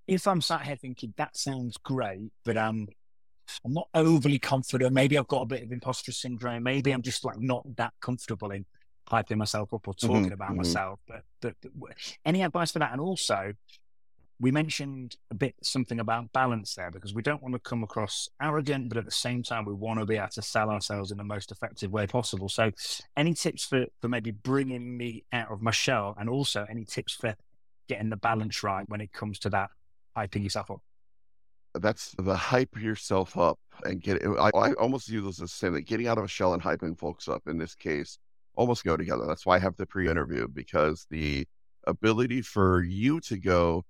if 0.07 0.27
I'm 0.27 0.41
sat 0.41 0.63
here 0.63 0.77
thinking 0.77 1.15
that 1.17 1.37
sounds 1.37 1.77
great, 1.77 2.33
but 2.45 2.57
um, 2.57 2.89
I'm 3.65 3.73
not 3.73 3.89
overly 3.95 4.39
confident. 4.39 4.93
Maybe 4.93 5.19
I've 5.19 5.29
got 5.29 5.43
a 5.43 5.47
bit 5.47 5.63
of 5.63 5.73
imposter 5.73 6.13
syndrome. 6.13 6.63
Maybe 6.63 6.93
I'm 6.93 7.03
just 7.03 7.25
like 7.25 7.39
not 7.39 7.65
that 7.77 7.93
comfortable 8.01 8.51
in 8.51 8.65
hyping 9.09 9.37
myself 9.37 9.75
up 9.75 9.87
or 9.87 9.95
talking 9.95 10.25
mm-hmm, 10.25 10.33
about 10.33 10.49
mm-hmm. 10.51 10.59
myself. 10.59 11.01
But, 11.07 11.23
but, 11.41 11.55
but 11.75 11.91
any 12.25 12.43
advice 12.43 12.73
for 12.73 12.79
that? 12.81 12.93
And 12.93 13.01
also, 13.01 13.53
we 14.43 14.51
mentioned 14.51 15.17
a 15.31 15.37
bit 15.37 15.55
something 15.63 16.01
about 16.01 16.33
balance 16.33 16.75
there 16.75 16.91
because 16.91 17.15
we 17.15 17.23
don't 17.23 17.41
want 17.41 17.55
to 17.55 17.61
come 17.61 17.85
across 17.85 18.29
arrogant, 18.43 18.89
but 18.89 18.99
at 18.99 19.05
the 19.05 19.11
same 19.13 19.41
time, 19.41 19.65
we 19.65 19.73
want 19.73 20.01
to 20.01 20.05
be 20.05 20.17
able 20.17 20.27
to 20.31 20.43
sell 20.43 20.69
ourselves 20.69 21.13
in 21.13 21.17
the 21.17 21.23
most 21.23 21.53
effective 21.53 21.93
way 21.93 22.09
possible. 22.09 22.49
So, 22.49 22.73
any 23.17 23.35
tips 23.35 23.65
for, 23.65 23.87
for 24.01 24.09
maybe 24.09 24.33
bringing 24.33 24.97
me 24.97 25.25
out 25.33 25.53
of 25.53 25.63
my 25.63 25.71
shell, 25.71 26.17
and 26.19 26.29
also 26.29 26.67
any 26.69 26.85
tips 26.85 27.15
for 27.15 27.37
getting 27.89 28.11
the 28.11 28.17
balance 28.17 28.65
right 28.65 28.85
when 28.89 29.01
it 29.01 29.13
comes 29.13 29.39
to 29.39 29.51
that 29.51 29.71
hyping 30.19 30.43
yourself 30.43 30.73
up? 30.73 30.81
That's 31.77 32.13
the 32.19 32.35
hype 32.35 32.77
yourself 32.77 33.39
up 33.39 33.61
and 33.85 34.03
get. 34.03 34.27
I, 34.27 34.51
I 34.57 34.73
almost 34.73 35.09
use 35.09 35.25
this 35.25 35.41
as 35.41 35.53
same 35.53 35.75
thing. 35.75 35.85
Getting 35.85 36.09
out 36.09 36.19
of 36.19 36.25
a 36.25 36.29
shell 36.29 36.53
and 36.53 36.61
hyping 36.61 36.99
folks 36.99 37.29
up 37.29 37.43
in 37.47 37.59
this 37.59 37.77
case 37.77 38.19
almost 38.57 38.83
go 38.83 38.97
together. 38.97 39.25
That's 39.25 39.47
why 39.47 39.55
I 39.55 39.61
have 39.61 39.77
the 39.77 39.87
pre-interview 39.87 40.49
because 40.49 41.07
the 41.11 41.47
ability 41.87 42.43
for 42.43 42.83
you 42.83 43.21
to 43.21 43.39
go 43.39 43.85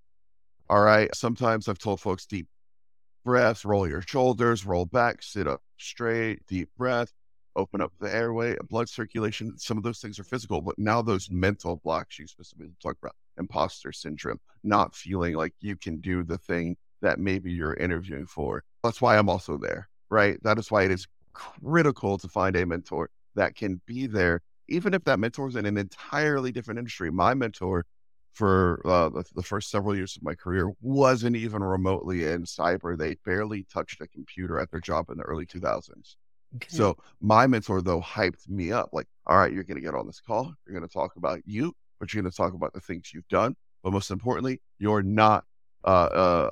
all 0.72 0.80
right. 0.80 1.14
Sometimes 1.14 1.68
I've 1.68 1.78
told 1.78 2.00
folks 2.00 2.24
deep 2.24 2.46
breaths, 3.26 3.62
roll 3.62 3.86
your 3.86 4.00
shoulders, 4.00 4.64
roll 4.64 4.86
back, 4.86 5.22
sit 5.22 5.46
up 5.46 5.60
straight, 5.76 6.46
deep 6.46 6.70
breath, 6.78 7.12
open 7.54 7.82
up 7.82 7.92
the 8.00 8.10
airway, 8.10 8.56
blood 8.70 8.88
circulation. 8.88 9.58
Some 9.58 9.76
of 9.76 9.82
those 9.82 9.98
things 9.98 10.18
are 10.18 10.24
physical, 10.24 10.62
but 10.62 10.78
now 10.78 11.02
those 11.02 11.30
mental 11.30 11.76
blocks 11.84 12.18
you 12.18 12.26
specifically 12.26 12.72
talk 12.82 12.96
about, 13.02 13.14
imposter 13.36 13.92
syndrome, 13.92 14.40
not 14.64 14.94
feeling 14.94 15.34
like 15.34 15.52
you 15.60 15.76
can 15.76 15.98
do 15.98 16.22
the 16.22 16.38
thing 16.38 16.78
that 17.02 17.18
maybe 17.18 17.52
you're 17.52 17.74
interviewing 17.74 18.24
for. 18.24 18.64
That's 18.82 19.02
why 19.02 19.18
I'm 19.18 19.28
also 19.28 19.58
there, 19.58 19.90
right? 20.08 20.42
That 20.42 20.58
is 20.58 20.70
why 20.70 20.84
it 20.84 20.90
is 20.90 21.06
critical 21.34 22.16
to 22.16 22.28
find 22.28 22.56
a 22.56 22.64
mentor 22.64 23.10
that 23.34 23.56
can 23.56 23.82
be 23.84 24.06
there, 24.06 24.40
even 24.68 24.94
if 24.94 25.04
that 25.04 25.18
mentor 25.20 25.48
is 25.48 25.56
in 25.56 25.66
an 25.66 25.76
entirely 25.76 26.50
different 26.50 26.78
industry. 26.78 27.10
My 27.10 27.34
mentor 27.34 27.84
for 28.32 28.80
uh, 28.86 29.10
the, 29.10 29.24
the, 29.34 29.42
first 29.42 29.70
several 29.70 29.94
years 29.94 30.16
of 30.16 30.22
my 30.22 30.34
career 30.34 30.70
wasn't 30.80 31.36
even 31.36 31.62
remotely 31.62 32.24
in 32.24 32.44
cyber. 32.44 32.96
They 32.96 33.16
barely 33.26 33.64
touched 33.64 34.00
a 34.00 34.08
computer 34.08 34.58
at 34.58 34.70
their 34.70 34.80
job 34.80 35.10
in 35.10 35.18
the 35.18 35.24
early 35.24 35.44
2000s. 35.44 36.16
Okay. 36.56 36.68
So 36.68 36.96
my 37.20 37.46
mentor, 37.46 37.82
though, 37.82 38.00
hyped 38.00 38.48
me 38.48 38.72
up 38.72 38.90
like, 38.92 39.06
all 39.26 39.36
right, 39.36 39.52
you're 39.52 39.64
going 39.64 39.76
to 39.76 39.82
get 39.82 39.94
on 39.94 40.06
this 40.06 40.20
call. 40.20 40.52
You're 40.66 40.76
going 40.76 40.88
to 40.88 40.92
talk 40.92 41.16
about 41.16 41.40
you, 41.44 41.74
but 41.98 42.12
you're 42.12 42.22
going 42.22 42.30
to 42.30 42.36
talk 42.36 42.54
about 42.54 42.72
the 42.72 42.80
things 42.80 43.12
you've 43.12 43.28
done. 43.28 43.54
But 43.82 43.92
most 43.92 44.10
importantly, 44.10 44.60
you're 44.78 45.02
not. 45.02 45.44
Uh, 45.84 45.88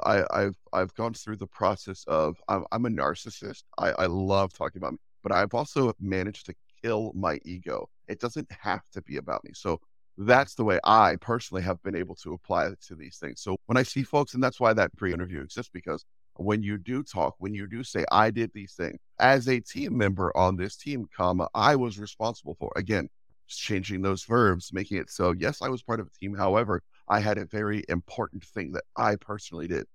uh, 0.05 0.25
I, 0.33 0.41
have 0.41 0.57
I've 0.73 0.95
gone 0.95 1.15
through 1.15 1.37
the 1.37 1.47
process 1.47 2.05
of 2.09 2.37
I'm, 2.49 2.65
I'm 2.73 2.87
a 2.87 2.89
narcissist. 2.89 3.63
I, 3.79 3.91
I 3.93 4.07
love 4.07 4.53
talking 4.53 4.81
about 4.81 4.93
me, 4.93 4.99
but 5.23 5.33
I've 5.33 5.55
also 5.55 5.93
managed 6.01 6.47
to 6.47 6.55
kill 6.83 7.13
my 7.15 7.39
ego. 7.45 7.89
It 8.09 8.21
doesn't 8.21 8.51
have 8.51 8.83
to 8.93 9.03
be 9.03 9.19
about 9.19 9.45
me. 9.45 9.53
So 9.55 9.81
that's 10.27 10.55
the 10.55 10.65
way 10.65 10.79
I 10.85 11.17
personally 11.21 11.63
have 11.63 11.83
been 11.83 11.97
able 11.97 12.15
to 12.17 12.35
apply 12.35 12.67
it 12.67 12.81
to 12.89 12.95
these 12.95 13.17
things. 13.17 13.41
So 13.41 13.57
when 13.67 13.77
I 13.77 13.83
see 13.83 14.03
folks, 14.03 14.35
and 14.35 14.43
that's 14.43 14.61
why 14.61 14.73
that 14.75 14.95
pre 14.97 15.13
interview 15.13 15.41
exists, 15.41 15.71
because 15.73 16.05
when 16.35 16.63
you 16.63 16.79
do 16.79 17.03
talk, 17.03 17.35
when 17.39 17.55
you 17.55 17.67
do 17.67 17.83
say, 17.83 18.05
I 18.11 18.31
did 18.31 18.51
these 18.55 18.75
things 18.75 18.99
as 19.19 19.49
a 19.49 19.61
team 19.61 19.97
member 19.97 20.37
on 20.37 20.57
this 20.57 20.77
team, 20.77 21.07
comma, 21.17 21.49
I 21.55 21.77
was 21.77 21.99
responsible 21.99 22.57
for, 22.59 22.73
again, 22.77 23.09
changing 23.47 24.03
those 24.03 24.25
verbs, 24.25 24.73
making 24.73 24.99
it 24.99 25.11
so, 25.11 25.33
yes, 25.33 25.63
I 25.63 25.69
was 25.69 25.83
part 25.83 26.01
of 26.01 26.07
a 26.07 26.19
team. 26.19 26.35
However, 26.35 26.83
I 27.09 27.21
had 27.21 27.39
a 27.39 27.47
very 27.47 27.85
important 27.89 28.45
thing 28.45 28.73
that 28.73 28.85
I 28.97 29.17
personally 29.17 29.69
did. 29.69 29.87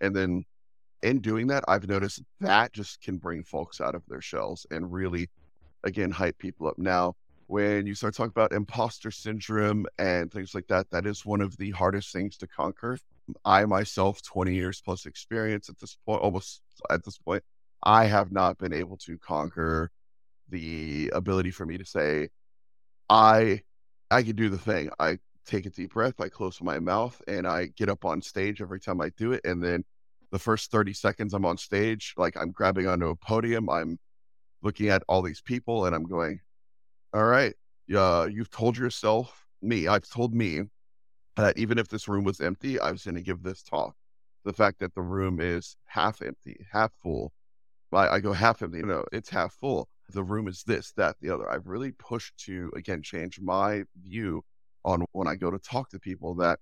And 0.00 0.14
then 0.14 0.44
in 1.02 1.20
doing 1.20 1.46
that, 1.48 1.64
I've 1.68 1.88
noticed 1.88 2.22
that 2.40 2.72
just 2.72 3.00
can 3.02 3.16
bring 3.16 3.44
folks 3.44 3.80
out 3.80 3.94
of 3.94 4.02
their 4.08 4.20
shells 4.20 4.66
and 4.70 4.92
really, 4.92 5.28
again, 5.84 6.10
hype 6.10 6.38
people 6.38 6.68
up. 6.68 6.78
Now, 6.78 7.14
when 7.50 7.84
you 7.84 7.96
start 7.96 8.14
talking 8.14 8.30
about 8.30 8.52
imposter 8.52 9.10
syndrome 9.10 9.84
and 9.98 10.30
things 10.30 10.54
like 10.54 10.68
that, 10.68 10.88
that 10.90 11.04
is 11.04 11.26
one 11.26 11.40
of 11.40 11.56
the 11.56 11.72
hardest 11.72 12.12
things 12.12 12.36
to 12.36 12.46
conquer. 12.46 12.96
I 13.44 13.64
myself, 13.64 14.22
20 14.22 14.54
years 14.54 14.80
plus 14.80 15.04
experience 15.04 15.68
at 15.68 15.76
this 15.80 15.96
point, 16.06 16.22
almost 16.22 16.62
at 16.90 17.04
this 17.04 17.18
point, 17.18 17.42
I 17.82 18.04
have 18.04 18.30
not 18.30 18.56
been 18.58 18.72
able 18.72 18.96
to 18.98 19.18
conquer 19.18 19.90
the 20.48 21.10
ability 21.12 21.50
for 21.50 21.66
me 21.66 21.76
to 21.76 21.84
say, 21.84 22.28
I 23.08 23.62
I 24.12 24.22
can 24.22 24.36
do 24.36 24.48
the 24.48 24.58
thing. 24.58 24.90
I 25.00 25.18
take 25.44 25.66
a 25.66 25.70
deep 25.70 25.94
breath, 25.94 26.20
I 26.20 26.28
close 26.28 26.62
my 26.62 26.78
mouth, 26.78 27.20
and 27.26 27.48
I 27.48 27.66
get 27.76 27.88
up 27.88 28.04
on 28.04 28.22
stage 28.22 28.62
every 28.62 28.78
time 28.78 29.00
I 29.00 29.10
do 29.16 29.32
it. 29.32 29.40
And 29.44 29.60
then 29.60 29.84
the 30.30 30.38
first 30.38 30.70
30 30.70 30.92
seconds 30.92 31.34
I'm 31.34 31.44
on 31.44 31.56
stage, 31.56 32.14
like 32.16 32.36
I'm 32.36 32.52
grabbing 32.52 32.86
onto 32.86 33.08
a 33.08 33.16
podium, 33.16 33.68
I'm 33.68 33.98
looking 34.62 34.88
at 34.88 35.02
all 35.08 35.22
these 35.22 35.40
people 35.40 35.86
and 35.86 35.96
I'm 35.96 36.04
going, 36.04 36.40
all 37.12 37.24
right. 37.24 37.54
Uh, 37.94 38.28
you've 38.30 38.50
told 38.50 38.78
yourself, 38.78 39.46
me, 39.62 39.88
I've 39.88 40.08
told 40.08 40.34
me 40.34 40.62
that 41.36 41.58
even 41.58 41.78
if 41.78 41.88
this 41.88 42.08
room 42.08 42.24
was 42.24 42.40
empty, 42.40 42.78
I 42.78 42.92
was 42.92 43.04
going 43.04 43.16
to 43.16 43.22
give 43.22 43.42
this 43.42 43.62
talk. 43.62 43.94
The 44.44 44.52
fact 44.52 44.78
that 44.80 44.94
the 44.94 45.02
room 45.02 45.40
is 45.40 45.76
half 45.86 46.22
empty, 46.22 46.64
half 46.72 46.92
full, 47.02 47.32
I, 47.92 48.08
I 48.08 48.20
go 48.20 48.32
half 48.32 48.62
empty, 48.62 48.78
you 48.78 48.86
know, 48.86 49.04
it's 49.12 49.28
half 49.28 49.52
full. 49.54 49.88
The 50.12 50.22
room 50.22 50.48
is 50.48 50.62
this, 50.64 50.92
that, 50.92 51.16
the 51.20 51.30
other. 51.30 51.50
I've 51.50 51.66
really 51.66 51.92
pushed 51.92 52.36
to, 52.44 52.70
again, 52.76 53.02
change 53.02 53.40
my 53.40 53.84
view 54.02 54.42
on 54.84 55.04
when 55.12 55.28
I 55.28 55.34
go 55.34 55.50
to 55.50 55.58
talk 55.58 55.90
to 55.90 55.98
people 55.98 56.34
that 56.36 56.58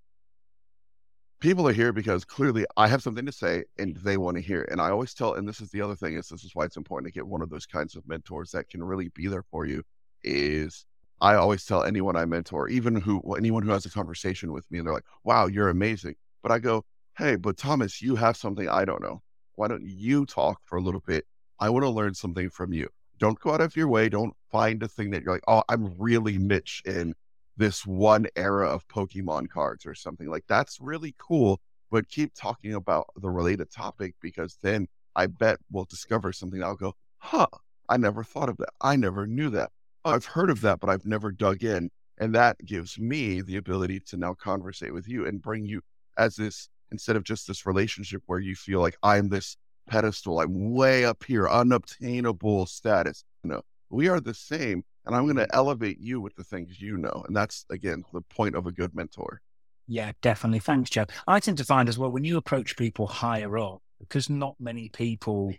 people 1.41 1.69
are 1.69 1.73
here 1.73 1.93
because 1.93 2.25
clearly 2.25 2.67
I 2.77 2.89
have 2.89 3.03
something 3.03 3.25
to 3.27 3.33
say 3.33 3.65
and 3.79 3.95
they 3.97 4.17
want 4.17 4.37
to 4.37 4.43
hear. 4.43 4.67
And 4.71 4.81
I 4.81 4.91
always 4.91 5.15
tell, 5.15 5.35
and 5.35 5.49
this 5.49 5.61
is 5.61 5.71
the 5.71 5.83
other 5.83 5.95
thing 5.95 6.15
is 6.15 6.29
this 6.29 6.45
is 6.45 6.55
why 6.55 6.65
it's 6.65 6.77
important 6.77 7.07
to 7.07 7.17
get 7.17 7.27
one 7.27 7.43
of 7.43 7.51
those 7.51 7.67
kinds 7.67 7.95
of 7.95 8.09
mentors 8.09 8.51
that 8.51 8.69
can 8.69 8.83
really 8.83 9.09
be 9.15 9.29
there 9.29 9.45
for 9.51 9.67
you 9.67 9.85
is 10.25 10.87
I 11.21 11.35
always 11.35 11.65
tell 11.65 11.83
anyone 11.83 12.17
I 12.17 12.25
mentor, 12.25 12.69
even 12.69 12.97
who 12.97 13.21
anyone 13.35 13.63
who 13.63 13.71
has 13.71 13.87
a 13.87 13.91
conversation 13.91 14.53
with 14.53 14.71
me, 14.71 14.79
and 14.79 14.87
they're 14.87 14.95
like, 14.95 15.05
"Wow, 15.25 15.47
you're 15.47 15.69
amazing." 15.69 16.15
But 16.43 16.53
I 16.53 16.59
go, 16.61 16.85
"Hey, 17.17 17.37
but 17.37 17.57
Thomas, 17.57 18.01
you 18.03 18.17
have 18.17 18.37
something 18.37 18.69
I 18.69 18.85
don't 18.85 19.03
know. 19.03 19.23
Why 19.57 19.69
don't 19.69 19.85
you 19.85 20.27
talk 20.27 20.61
for 20.65 20.77
a 20.79 20.81
little 20.83 21.03
bit? 21.07 21.27
I 21.59 21.71
want 21.71 21.85
to 21.85 21.91
learn 21.91 22.15
something 22.15 22.51
from 22.51 22.73
you. 22.73 22.89
Don't 23.19 23.41
go 23.41 23.53
out 23.53 23.61
of 23.61 23.77
your 23.77 23.89
way. 23.89 24.09
Don't 24.09 24.35
find 24.51 24.83
a 24.83 24.89
thing 24.89 25.11
that 25.11 25.23
you're 25.23 25.33
like, 25.33 25.43
oh, 25.49 25.65
I'm 25.69 25.95
really 25.99 26.39
niche 26.39 26.83
in 26.85 27.15
this 27.57 27.85
one 27.85 28.27
era 28.37 28.69
of 28.69 28.87
Pokemon 28.89 29.51
cards 29.51 29.85
or 29.85 29.95
something 29.95 30.29
like 30.31 30.45
that's 30.49 30.81
really 30.81 31.15
cool. 31.19 31.61
But 31.91 32.09
keep 32.09 32.33
talking 32.35 32.75
about 32.75 33.07
the 33.17 33.31
related 33.31 33.71
topic 33.71 34.15
because 34.21 34.59
then 34.63 34.87
I 35.17 35.27
bet 35.27 35.59
we'll 35.73 35.87
discover 35.87 36.33
something. 36.33 36.63
I'll 36.63 36.77
go, 36.77 36.95
huh, 37.19 37.49
I 37.89 37.97
never 37.97 38.23
thought 38.23 38.49
of 38.49 38.59
that. 38.59 38.71
I 38.81 38.95
never 38.97 39.27
knew 39.27 39.51
that. 39.51 39.73
I've 40.09 40.25
heard 40.25 40.51
of 40.51 40.61
that, 40.63 40.81
but 40.81 40.91
I've 40.91 41.07
never 41.07 41.31
dug 41.31 41.63
in. 41.63 41.91
And 42.19 42.35
that 42.35 42.57
gives 42.65 42.99
me 42.99 43.41
the 43.43 43.57
ability 43.57 44.01
to 44.09 44.17
now 44.17 44.35
conversate 44.35 44.93
with 44.93 45.09
you 45.09 45.27
and 45.27 45.41
bring 45.41 45.65
you 45.65 45.81
as 46.17 46.35
this, 46.37 46.69
instead 46.91 47.17
of 47.17 47.23
just 47.23 47.47
this 47.47 47.65
relationship 47.65 48.23
where 48.27 48.41
you 48.41 48.57
feel 48.57 48.81
like 48.81 48.97
I'm 49.03 49.29
this 49.29 49.57
pedestal, 49.89 50.41
I'm 50.41 50.73
way 50.73 51.05
up 51.05 51.23
here, 51.25 51.49
unobtainable 51.49 52.67
status. 52.67 53.25
You 53.45 53.51
know, 53.51 53.63
we 53.91 54.09
are 54.09 54.21
the 54.21 54.35
same. 54.35 54.83
And 55.07 55.17
I'm 55.17 55.25
going 55.25 55.37
to 55.37 55.55
elevate 55.55 55.99
you 56.01 56.21
with 56.21 56.35
the 56.35 56.45
things 56.45 56.83
you 56.83 56.99
know. 56.99 57.25
And 57.27 57.35
that's, 57.35 57.65
again, 57.71 58.05
the 58.13 58.21
point 58.21 58.55
of 58.55 58.67
a 58.67 58.73
good 58.73 58.95
mentor. 58.95 59.41
Yeah, 59.87 60.13
definitely. 60.21 60.59
Thanks, 60.59 60.91
Joe. 60.91 61.07
I 61.27 61.41
tend 61.41 61.57
to 61.59 61.65
find 61.65 61.89
as 61.89 61.99
well 61.99 62.11
when 62.11 62.25
you 62.25 62.37
approach 62.37 62.77
people 62.77 63.07
higher 63.07 63.57
up, 63.57 63.81
because 64.01 64.29
not 64.29 64.57
many 64.61 64.91
people 64.91 65.55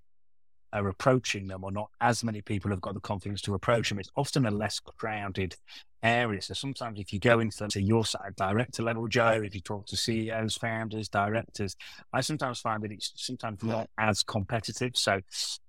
are 0.74 0.88
approaching 0.88 1.48
them, 1.48 1.64
or 1.64 1.72
not 1.72 1.90
as 2.02 2.24
many 2.24 2.42
people 2.42 2.72
have 2.72 2.82
got 2.82 2.94
the 2.94 3.00
confidence 3.00 3.42
to 3.44 3.54
approach 3.54 3.90
them. 3.90 4.00
It's 4.00 4.12
often 4.16 4.46
a 4.46 4.52
less 4.52 4.80
crowded 4.80 5.56
area. 6.04 6.42
So 6.42 6.54
sometimes 6.54 7.00
if 7.00 7.12
you 7.12 7.20
go 7.20 7.40
into 7.40 7.68
to 7.68 7.82
your 7.82 8.06
side 8.06 8.36
director 8.36 8.84
level, 8.84 9.08
Joe, 9.08 9.42
if 9.44 9.54
you 9.54 9.62
talk 9.62 9.86
to 9.88 9.98
CEOs, 9.98 10.58
founders, 10.58 11.10
directors, 11.10 11.76
I 12.14 12.22
sometimes 12.22 12.60
find 12.60 12.84
that 12.84 12.92
it's 12.92 13.12
sometimes 13.16 13.64
not 13.64 13.90
as 13.98 14.24
competitive. 14.24 14.92
So 14.96 15.20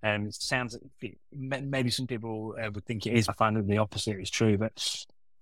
um, 0.03 0.27
it 0.27 0.35
sounds 0.35 0.79
maybe 1.33 1.91
some 1.91 2.07
people 2.07 2.55
uh, 2.63 2.71
would 2.73 2.85
think 2.85 3.07
it 3.07 3.15
is. 3.15 3.29
I 3.29 3.33
find 3.33 3.57
that 3.57 3.67
the 3.67 3.79
opposite 3.79 4.21
is 4.21 4.31
true. 4.31 4.59
But 4.59 4.73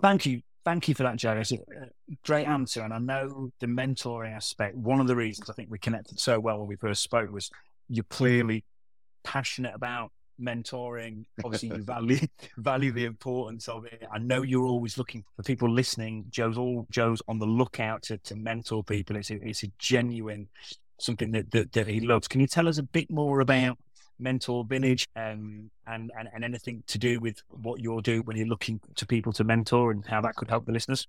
thank 0.01 0.27
you. 0.27 0.43
Thank 0.65 0.89
you 0.89 0.95
for 0.95 1.05
that, 1.05 1.17
Joe. 1.17 1.33
It's 1.33 1.53
a 1.53 1.59
great 2.27 2.47
answer. 2.47 2.83
And 2.83 2.93
I 2.93 2.99
know 2.99 3.51
the 3.59 3.67
mentoring 3.67 4.35
aspect, 4.35 4.77
one 4.77 5.01
of 5.01 5.07
the 5.07 5.17
reasons 5.17 5.49
I 5.49 5.55
think 5.55 5.71
we 5.71 5.79
connected 5.79 6.21
so 6.21 6.39
well 6.41 6.59
when 6.59 6.69
we 6.69 6.77
first 6.77 7.03
spoke 7.03 7.33
was 7.33 7.51
you 7.89 8.03
clearly 8.03 8.65
passionate 9.29 9.75
about 9.75 10.11
mentoring. 10.41 11.25
Obviously, 11.45 11.69
you 11.69 11.83
value 11.83 12.19
value 12.57 12.93
the 12.93 13.05
importance 13.05 13.69
of 13.69 13.85
it. 13.85 14.03
I 14.11 14.19
know 14.19 14.43
you're 14.43 14.67
always 14.67 14.97
looking 14.97 15.25
for 15.37 15.43
people 15.43 15.71
listening. 15.71 16.25
Joe's 16.31 16.57
all 16.57 16.87
Joe's 16.91 17.21
on 17.29 17.39
the 17.39 17.47
lookout 17.47 18.03
to, 18.05 18.19
to 18.19 18.37
mentor 18.37 18.83
people. 18.83 19.17
It's 19.17 19.31
a, 19.31 19.35
it's 19.47 19.63
a 19.65 19.69
genuine 19.79 20.49
something 21.01 21.31
that, 21.33 21.51
that, 21.53 21.73
that 21.73 21.87
he 21.87 22.01
loves. 22.01 22.27
Can 22.27 22.41
you 22.41 22.47
tell 22.47 22.67
us 22.67 22.79
a 22.79 22.83
bit 22.83 23.11
more 23.11 23.41
about 23.41 23.79
Mentor 24.19 24.65
Village 24.65 25.07
um, 25.15 25.71
and, 25.87 26.11
and, 26.19 26.29
and 26.35 26.43
anything 26.43 26.83
to 26.89 26.99
do 26.99 27.21
with 27.21 27.41
what 27.51 27.81
you're 27.81 28.03
doing 28.03 28.23
when 28.23 28.37
you're 28.37 28.49
looking 28.49 28.81
to 28.97 29.07
people 29.07 29.33
to 29.35 29.45
mentor 29.45 29.93
and 29.93 30.05
how 30.07 30.21
that 30.23 30.35
could 30.35 30.49
help 30.49 30.67
the 30.67 30.73
listeners? 30.73 31.07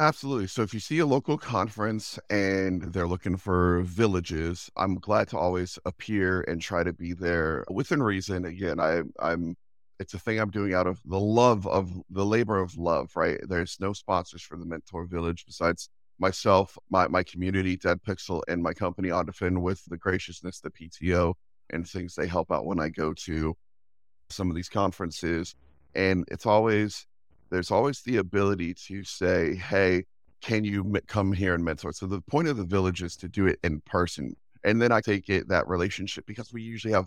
Absolutely. 0.00 0.46
So 0.46 0.62
if 0.62 0.72
you 0.72 0.78
see 0.80 1.00
a 1.00 1.06
local 1.06 1.36
conference 1.36 2.20
and 2.30 2.82
they're 2.92 3.08
looking 3.08 3.36
for 3.36 3.80
villages, 3.82 4.70
I'm 4.76 4.94
glad 4.96 5.28
to 5.30 5.38
always 5.38 5.76
appear 5.84 6.42
and 6.42 6.60
try 6.62 6.84
to 6.84 6.92
be 6.92 7.14
there 7.14 7.64
within 7.68 8.00
reason. 8.02 8.44
Again, 8.44 8.78
I, 8.78 9.02
I'm 9.18 9.56
it's 9.98 10.14
a 10.14 10.18
thing 10.20 10.38
I'm 10.38 10.50
doing 10.50 10.72
out 10.74 10.86
of 10.86 11.00
the 11.04 11.18
love 11.18 11.66
of 11.66 11.90
the 12.10 12.24
labor 12.24 12.60
of 12.60 12.76
love, 12.78 13.10
right? 13.16 13.40
There's 13.48 13.76
no 13.80 13.92
sponsors 13.92 14.42
for 14.42 14.56
the 14.56 14.64
Mentor 14.64 15.04
Village 15.06 15.44
besides 15.44 15.88
myself, 16.20 16.78
my, 16.90 17.08
my 17.08 17.24
community, 17.24 17.76
Dead 17.76 18.00
Pixel, 18.06 18.42
and 18.46 18.62
my 18.62 18.72
company, 18.74 19.08
OnDefend, 19.08 19.58
with 19.60 19.84
the 19.86 19.96
graciousness, 19.96 20.60
the 20.60 20.70
PTO, 20.70 21.34
and 21.70 21.88
things 21.88 22.14
they 22.14 22.28
help 22.28 22.52
out 22.52 22.66
when 22.66 22.78
I 22.78 22.90
go 22.90 23.12
to 23.14 23.56
some 24.30 24.50
of 24.50 24.56
these 24.56 24.68
conferences. 24.68 25.54
And 25.94 26.24
it's 26.30 26.46
always, 26.46 27.06
there's 27.50 27.70
always 27.70 28.02
the 28.02 28.16
ability 28.16 28.74
to 28.74 29.04
say, 29.04 29.54
hey, 29.56 30.04
can 30.40 30.64
you 30.64 30.94
come 31.06 31.32
here 31.32 31.54
and 31.54 31.64
mentor? 31.64 31.92
So 31.92 32.06
the 32.06 32.20
point 32.22 32.48
of 32.48 32.56
the 32.56 32.64
village 32.64 33.02
is 33.02 33.16
to 33.16 33.28
do 33.28 33.46
it 33.46 33.58
in 33.64 33.80
person. 33.80 34.36
And 34.64 34.80
then 34.80 34.92
I 34.92 35.00
take 35.00 35.28
it 35.28 35.48
that 35.48 35.68
relationship 35.68 36.26
because 36.26 36.52
we 36.52 36.62
usually 36.62 36.92
have 36.92 37.06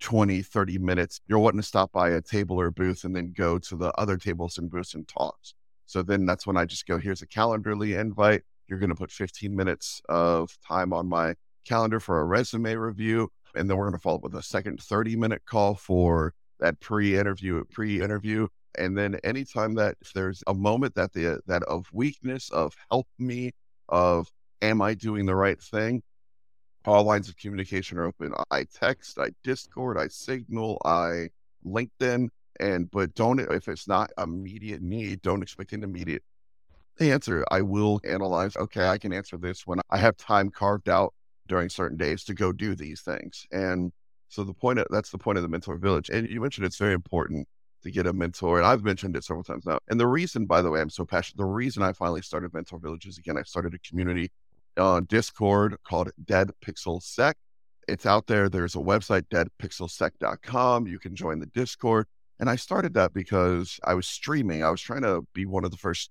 20, 0.00 0.42
30 0.42 0.78
minutes. 0.78 1.20
You're 1.26 1.38
wanting 1.38 1.60
to 1.60 1.66
stop 1.66 1.92
by 1.92 2.10
a 2.10 2.20
table 2.20 2.60
or 2.60 2.70
booth 2.70 3.04
and 3.04 3.14
then 3.14 3.32
go 3.36 3.58
to 3.58 3.76
the 3.76 3.92
other 3.98 4.16
tables 4.16 4.58
and 4.58 4.70
booths 4.70 4.94
and 4.94 5.06
talks. 5.08 5.54
So 5.86 6.02
then 6.02 6.26
that's 6.26 6.46
when 6.46 6.56
I 6.56 6.66
just 6.66 6.86
go, 6.86 6.98
here's 6.98 7.22
a 7.22 7.26
Calendly 7.26 7.98
invite. 7.98 8.42
You're 8.68 8.78
going 8.78 8.90
to 8.90 8.94
put 8.96 9.10
15 9.10 9.54
minutes 9.54 10.02
of 10.08 10.56
time 10.66 10.92
on 10.92 11.08
my 11.08 11.34
calendar 11.64 12.00
for 12.00 12.20
a 12.20 12.24
resume 12.24 12.74
review. 12.74 13.30
And 13.54 13.68
then 13.68 13.76
we're 13.76 13.86
going 13.86 13.96
to 13.96 14.00
follow 14.00 14.16
up 14.16 14.22
with 14.22 14.34
a 14.34 14.42
second 14.42 14.80
30 14.80 15.16
minute 15.16 15.42
call 15.46 15.74
for 15.74 16.34
that 16.60 16.78
pre-interview, 16.80 17.64
pre-interview. 17.64 18.48
And 18.78 18.96
then 18.96 19.16
anytime 19.24 19.74
that 19.74 19.96
there's 20.14 20.42
a 20.46 20.54
moment 20.54 20.94
that 20.94 21.12
the 21.12 21.40
that 21.46 21.62
of 21.64 21.86
weakness, 21.92 22.50
of 22.50 22.74
help 22.90 23.06
me, 23.18 23.52
of 23.88 24.30
am 24.62 24.80
I 24.82 24.94
doing 24.94 25.26
the 25.26 25.34
right 25.34 25.60
thing, 25.60 26.02
all 26.84 27.04
lines 27.04 27.28
of 27.28 27.36
communication 27.36 27.98
are 27.98 28.04
open. 28.04 28.32
I 28.50 28.64
text, 28.64 29.18
I 29.18 29.30
Discord, 29.44 29.98
I 29.98 30.08
Signal, 30.08 30.80
I 30.84 31.28
LinkedIn, 31.64 32.28
and 32.60 32.90
but 32.90 33.14
don't 33.14 33.40
if 33.40 33.68
it's 33.68 33.88
not 33.88 34.10
immediate 34.18 34.82
need, 34.82 35.22
don't 35.22 35.42
expect 35.42 35.72
an 35.72 35.84
immediate 35.84 36.22
answer. 37.00 37.44
I 37.50 37.62
will 37.62 38.00
analyze. 38.04 38.56
Okay, 38.56 38.86
I 38.86 38.98
can 38.98 39.12
answer 39.12 39.36
this 39.36 39.66
when 39.66 39.80
I 39.90 39.98
have 39.98 40.16
time 40.16 40.50
carved 40.50 40.88
out 40.88 41.14
during 41.46 41.68
certain 41.68 41.96
days 41.96 42.24
to 42.24 42.34
go 42.34 42.52
do 42.52 42.74
these 42.74 43.00
things. 43.02 43.46
And 43.52 43.92
so 44.28 44.44
the 44.44 44.52
point 44.52 44.78
of, 44.78 44.86
that's 44.90 45.10
the 45.10 45.18
point 45.18 45.38
of 45.38 45.42
the 45.42 45.48
mentor 45.48 45.78
village. 45.78 46.10
And 46.10 46.28
you 46.28 46.40
mentioned 46.40 46.66
it's 46.66 46.76
very 46.76 46.94
important 46.94 47.48
to 47.82 47.90
get 47.90 48.06
a 48.06 48.12
mentor. 48.12 48.58
And 48.58 48.66
I've 48.66 48.82
mentioned 48.82 49.16
it 49.16 49.24
several 49.24 49.44
times 49.44 49.66
now. 49.66 49.78
And 49.88 49.98
the 50.00 50.06
reason, 50.06 50.46
by 50.46 50.62
the 50.62 50.70
way, 50.70 50.80
I'm 50.80 50.90
so 50.90 51.04
passionate, 51.04 51.38
the 51.38 51.44
reason 51.44 51.82
I 51.82 51.92
finally 51.92 52.22
started 52.22 52.52
Mentor 52.52 52.78
Villages 52.78 53.18
again, 53.18 53.36
I 53.38 53.42
started 53.42 53.74
a 53.74 53.78
community 53.78 54.30
on 54.76 55.04
Discord 55.04 55.76
called 55.84 56.10
Dead 56.24 56.50
Pixel 56.64 57.02
Sec. 57.02 57.36
It's 57.86 58.06
out 58.06 58.26
there. 58.26 58.48
There's 58.48 58.74
a 58.74 58.80
website, 58.80 59.22
deadpixelsec.com. 59.28 60.86
You 60.86 60.98
can 60.98 61.16
join 61.16 61.38
the 61.38 61.46
Discord. 61.46 62.06
And 62.38 62.48
I 62.48 62.56
started 62.56 62.94
that 62.94 63.12
because 63.14 63.80
I 63.84 63.94
was 63.94 64.06
streaming. 64.06 64.62
I 64.62 64.70
was 64.70 64.80
trying 64.80 65.02
to 65.02 65.22
be 65.32 65.46
one 65.46 65.64
of 65.64 65.70
the 65.70 65.76
first 65.76 66.10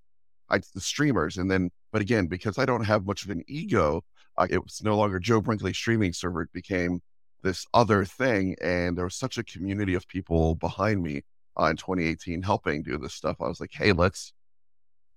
I, 0.50 0.60
the 0.74 0.82
streamers. 0.82 1.38
And 1.38 1.52
then, 1.52 1.72
but 1.92 2.02
again, 2.02 2.28
because 2.28 2.58
I 2.58 2.66
don't 2.66 2.86
have 2.86 3.06
much 3.06 3.24
of 3.24 3.30
an 3.30 3.44
ego, 3.48 4.04
it 4.50 4.64
was 4.64 4.82
no 4.84 4.98
longer 4.98 5.20
Joe 5.20 5.42
Brinkley 5.42 5.74
streaming 5.74 6.14
server. 6.14 6.42
It 6.42 6.54
became 6.54 7.02
this 7.44 7.66
other 7.74 8.06
thing. 8.06 8.56
And 8.62 8.98
there 8.98 9.06
was 9.06 9.16
such 9.16 9.38
a 9.38 9.44
community 9.44 9.94
of 9.94 10.08
people 10.08 10.56
behind 10.56 11.02
me 11.02 11.24
uh, 11.60 11.66
in 11.66 11.78
2018 11.78 12.42
helping 12.42 12.84
do 12.84 12.98
this 12.98 13.14
stuff. 13.14 13.38
I 13.42 13.48
was 13.48 13.60
like, 13.60 13.72
hey, 13.74 13.92
let's 13.92 14.34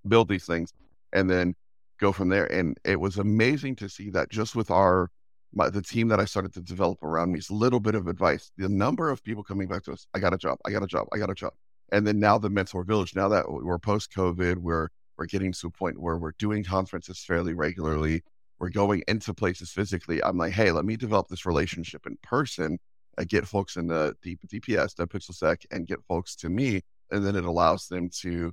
build 0.07 0.29
these 0.29 0.47
things. 0.47 0.73
And 1.13 1.29
then 1.29 1.55
go 1.99 2.13
from 2.13 2.29
there. 2.29 2.51
And 2.53 2.79
it 2.85 2.99
was 2.99 3.19
amazing 3.19 3.77
to 3.77 3.89
see 3.89 4.11
that 4.11 4.31
just 4.31 4.57
with 4.57 4.71
our 4.71 5.11
my, 5.53 5.69
the 5.69 5.83
team 5.83 6.09
that 6.09 6.21
I 6.21 6.25
started 6.25 6.55
to 6.55 6.61
develop 6.61 7.03
around 7.03 7.33
me, 7.33 7.41
a 7.51 7.53
little 7.53 7.81
bit 7.81 7.97
of 7.97 8.07
advice. 8.07 8.53
The 8.57 8.69
number 8.69 9.11
of 9.11 9.23
people 9.25 9.43
coming 9.43 9.67
back 9.67 9.83
to 9.85 9.93
us, 9.93 10.07
I 10.15 10.21
got 10.21 10.33
a 10.33 10.39
job, 10.39 10.59
I 10.65 10.71
got 10.71 10.85
a 10.85 10.87
job, 10.87 11.09
I 11.13 11.19
got 11.19 11.31
a 11.31 11.35
job. 11.35 11.53
And 11.93 12.07
then 12.07 12.21
now 12.21 12.39
the 12.39 12.49
mentor 12.49 12.85
village, 12.85 13.17
now 13.17 13.29
that 13.29 13.51
we're 13.51 13.79
post 13.79 14.13
COVID, 14.13 14.59
we're 14.59 14.89
we're 15.19 15.27
getting 15.27 15.53
to 15.53 15.67
a 15.67 15.71
point 15.71 16.01
where 16.01 16.17
we're 16.17 16.33
doing 16.39 16.65
conferences 16.65 17.23
fairly 17.23 17.53
regularly. 17.53 18.23
We're 18.59 18.71
going 18.71 19.03
into 19.07 19.35
places 19.35 19.71
physically. 19.71 20.23
I'm 20.23 20.39
like, 20.39 20.53
hey, 20.53 20.71
let 20.71 20.87
me 20.87 20.97
develop 20.97 21.29
this 21.29 21.45
relationship 21.45 22.07
in 22.07 22.17
person. 22.23 22.79
I 23.19 23.25
get 23.25 23.47
folks 23.47 23.77
in 23.77 23.87
the 23.87 24.15
DPS, 24.25 24.95
the 24.95 25.07
PixelSec, 25.07 25.67
and 25.71 25.87
get 25.87 26.03
folks 26.05 26.35
to 26.37 26.49
me. 26.49 26.83
And 27.11 27.25
then 27.25 27.37
it 27.37 27.45
allows 27.45 27.89
them 27.89 28.09
to 28.21 28.53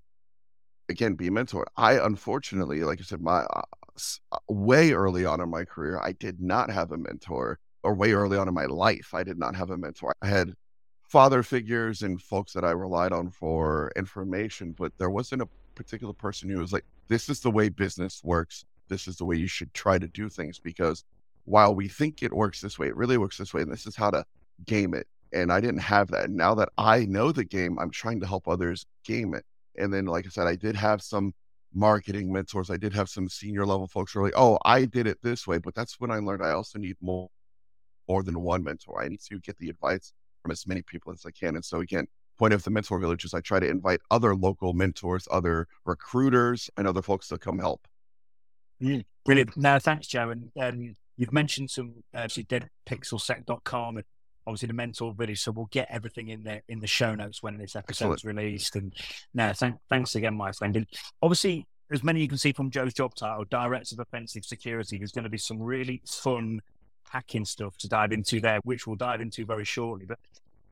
again 0.90 1.16
be 1.16 1.30
mentored. 1.30 1.66
I 1.76 2.00
unfortunately, 2.00 2.84
like 2.84 3.00
I 3.00 3.04
said, 3.04 3.22
my 3.22 3.42
uh, 3.42 3.62
uh, 4.32 4.38
way 4.48 4.92
early 4.92 5.26
on 5.26 5.42
in 5.42 5.50
my 5.50 5.66
career, 5.66 6.00
I 6.02 6.14
did 6.14 6.42
not 6.42 6.70
have 6.70 6.92
a 6.92 6.98
mentor, 6.98 7.60
or 7.84 7.94
way 7.94 8.14
early 8.14 8.38
on 8.38 8.48
in 8.48 8.54
my 8.54 8.66
life, 8.66 9.14
I 9.14 9.24
did 9.24 9.38
not 9.38 9.56
have 9.56 9.70
a 9.70 9.78
mentor. 9.78 10.16
I 10.22 10.28
had 10.28 10.54
father 11.08 11.44
figures 11.44 12.02
and 12.02 12.22
folks 12.22 12.54
that 12.54 12.66
I 12.66 12.72
relied 12.72 13.12
on 13.12 13.30
for 13.30 13.92
information, 13.96 14.74
but 14.78 14.92
there 14.98 15.10
wasn't 15.10 15.42
a 15.42 15.48
particular 15.76 16.14
person 16.14 16.50
who 16.50 16.60
was 16.60 16.74
like, 16.74 16.86
"This 17.08 17.30
is 17.30 17.40
the 17.40 17.52
way 17.52 17.70
business 17.70 18.22
works. 18.24 18.66
This 18.88 19.08
is 19.08 19.18
the 19.18 19.26
way 19.26 19.36
you 19.38 19.48
should 19.48 19.74
try 19.74 19.98
to 19.98 20.08
do 20.08 20.30
things." 20.30 20.60
Because 20.60 21.04
while 21.46 21.74
we 21.74 21.88
think 21.88 22.24
it 22.24 22.34
works 22.34 22.62
this 22.62 22.78
way, 22.78 22.88
it 22.88 22.96
really 22.96 23.18
works 23.18 23.38
this 23.38 23.54
way, 23.54 23.62
and 23.62 23.72
this 23.72 23.88
is 23.88 23.96
how 23.96 24.12
to 24.12 24.26
game 24.66 24.94
it. 24.94 25.08
And 25.34 25.52
I 25.52 25.60
didn't 25.60 25.82
have 25.82 26.10
that. 26.12 26.30
Now 26.30 26.56
that 26.56 26.70
I 26.78 27.06
know 27.06 27.32
the 27.32 27.44
game, 27.44 27.78
I'm 27.80 27.92
trying 27.92 28.20
to 28.22 28.28
help 28.28 28.48
others 28.48 28.86
game 29.06 29.34
it. 29.34 29.46
And 29.78 29.94
then, 29.94 30.06
like 30.06 30.26
I 30.26 30.30
said, 30.30 30.48
I 30.48 30.56
did 30.56 30.76
have 30.76 31.02
some 31.02 31.34
marketing 31.74 32.32
mentors. 32.32 32.70
I 32.70 32.78
did 32.78 32.94
have 32.94 33.10
some 33.10 33.30
senior 33.30 33.66
level 33.66 33.88
folks 33.88 34.14
who 34.14 34.20
were 34.20 34.28
like, 34.28 34.38
oh, 34.38 34.58
I 34.66 34.86
did 34.86 35.06
it 35.06 35.18
this 35.22 35.46
way. 35.46 35.58
But 35.58 35.76
that's 35.76 36.00
when 36.00 36.12
I 36.12 36.18
learned 36.18 36.44
I 36.44 36.52
also 36.52 36.80
need 36.80 36.96
more, 37.02 37.30
more 38.08 38.24
than 38.24 38.42
one 38.42 38.64
mentor. 38.64 39.04
I 39.04 39.10
need 39.10 39.22
to 39.30 39.40
get 39.40 39.58
the 39.58 39.70
advice 39.70 40.14
from 40.42 40.52
as 40.52 40.66
many 40.66 40.82
people 40.82 41.12
as 41.12 41.26
I 41.26 41.32
can. 41.32 41.56
And 41.56 41.66
so, 41.66 41.82
again, 41.82 42.08
point 42.38 42.54
of 42.54 42.64
the 42.64 42.70
mentor 42.70 43.00
village 43.00 43.26
is 43.26 43.34
I 43.34 43.42
try 43.42 43.60
to 43.60 43.70
invite 43.70 44.00
other 44.10 44.36
local 44.36 44.74
mentors, 44.74 45.28
other 45.30 45.68
recruiters, 45.86 46.70
and 46.78 46.88
other 46.88 47.02
folks 47.02 47.28
to 47.30 47.38
come 47.38 47.60
help. 47.60 47.88
Mm, 48.82 49.06
brilliant. 49.26 49.58
No, 49.58 49.80
thanks, 49.80 50.08
Joe. 50.08 50.30
And 50.30 50.52
um, 50.60 50.96
you've 51.18 51.34
mentioned 51.34 51.70
some, 51.70 52.04
uh, 52.14 52.24
deadpixelsec.com 52.24 53.98
and 53.98 54.06
obviously 54.48 54.68
the 54.68 54.74
mentor 54.74 55.14
village. 55.14 55.42
So 55.42 55.52
we'll 55.52 55.68
get 55.68 55.88
everything 55.92 56.30
in 56.30 56.44
there 56.44 56.64
in 56.70 56.80
the 56.80 56.88
show 56.88 57.14
notes 57.14 57.44
when 57.44 57.58
this 57.58 57.76
episode 57.76 58.14
is 58.14 58.24
released. 58.26 58.76
And 58.76 58.94
now, 59.34 59.52
th- 59.52 59.74
thanks 59.90 60.16
again, 60.16 60.36
my 60.36 60.52
friend. 60.54 60.76
And 60.78 60.88
obviously, 61.22 61.68
as 61.92 62.04
many 62.04 62.22
you 62.22 62.28
can 62.28 62.38
see 62.38 62.54
from 62.54 62.72
Joe's 62.72 62.94
job 62.94 63.14
title, 63.14 63.46
Director 63.46 63.96
of 63.96 64.00
Offensive 64.00 64.46
Security, 64.46 64.98
there's 64.98 65.12
going 65.12 65.26
to 65.26 65.30
be 65.30 65.38
some 65.38 65.62
really 65.62 66.02
fun 66.08 66.62
hacking 67.10 67.46
stuff 67.46 67.78
to 67.78 67.88
dive 67.88 68.12
into 68.12 68.40
there, 68.40 68.60
which 68.64 68.88
we'll 68.88 68.96
dive 68.96 69.22
into 69.22 69.46
very 69.46 69.66
shortly. 69.66 70.06
But 70.06 70.20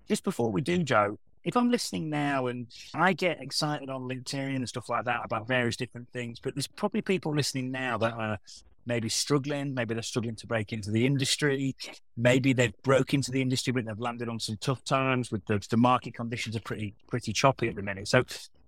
just 0.07 0.23
before 0.23 0.51
we 0.51 0.61
do, 0.61 0.83
Joe, 0.83 1.19
if 1.43 1.55
I'm 1.55 1.69
listening 1.69 2.09
now 2.09 2.47
and 2.47 2.67
I 2.93 3.13
get 3.13 3.41
excited 3.41 3.89
on 3.89 4.03
LinkedIn 4.03 4.55
and 4.55 4.67
stuff 4.67 4.89
like 4.89 5.05
that 5.05 5.21
about 5.23 5.47
various 5.47 5.75
different 5.75 6.09
things, 6.09 6.39
but 6.39 6.55
there's 6.55 6.67
probably 6.67 7.01
people 7.01 7.35
listening 7.35 7.71
now 7.71 7.97
that 7.99 8.13
are 8.13 8.39
maybe 8.85 9.09
struggling, 9.09 9.73
maybe 9.73 9.93
they're 9.93 10.03
struggling 10.03 10.35
to 10.35 10.47
break 10.47 10.73
into 10.73 10.91
the 10.91 11.05
industry, 11.05 11.75
maybe 12.17 12.53
they've 12.53 12.75
broke 12.83 13.13
into 13.13 13.31
the 13.31 13.41
industry 13.41 13.73
but 13.73 13.85
they've 13.85 13.99
landed 13.99 14.29
on 14.29 14.39
some 14.39 14.57
tough 14.57 14.83
times 14.83 15.31
with 15.31 15.45
the, 15.45 15.65
the 15.69 15.77
market 15.77 16.13
conditions 16.13 16.55
are 16.55 16.61
pretty 16.61 16.95
pretty 17.07 17.33
choppy 17.33 17.67
at 17.67 17.75
the 17.75 17.81
minute. 17.81 18.07
So 18.07 18.23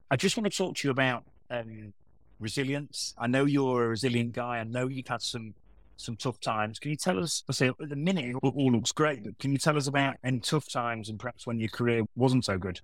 I 0.10 0.15
just 0.15 0.38
want 0.38 0.51
to 0.51 0.58
talk 0.58 0.75
to 0.77 0.88
you 0.88 0.91
about 0.91 1.23
um, 1.49 1.93
resilience. 2.39 3.13
I 3.17 3.27
know 3.27 3.45
you're 3.45 3.86
a 3.86 3.88
resilient 3.88 4.34
guy. 4.34 4.60
I 4.60 4.63
know 4.63 4.88
you've 4.88 5.08
had 5.08 5.21
some 5.21 5.53
some 5.97 6.15
tough 6.15 6.39
times. 6.39 6.80
Can 6.80 6.91
you 6.91 6.97
tell 6.97 7.19
us? 7.19 7.43
I 7.49 7.53
say 7.53 7.67
at 7.69 7.75
the 7.80 7.95
minute 7.95 8.25
it 8.25 8.36
all 8.36 8.71
looks 8.71 8.91
great, 8.91 9.23
but 9.23 9.38
can 9.39 9.51
you 9.51 9.58
tell 9.58 9.77
us 9.77 9.88
about 9.88 10.15
any 10.23 10.39
tough 10.39 10.69
times 10.71 11.10
and 11.10 11.19
perhaps 11.19 11.47
when 11.47 11.60
your 11.60 11.69
career 11.69 12.03
wasn't 12.15 12.45
so 12.45 12.58
good? 12.58 12.82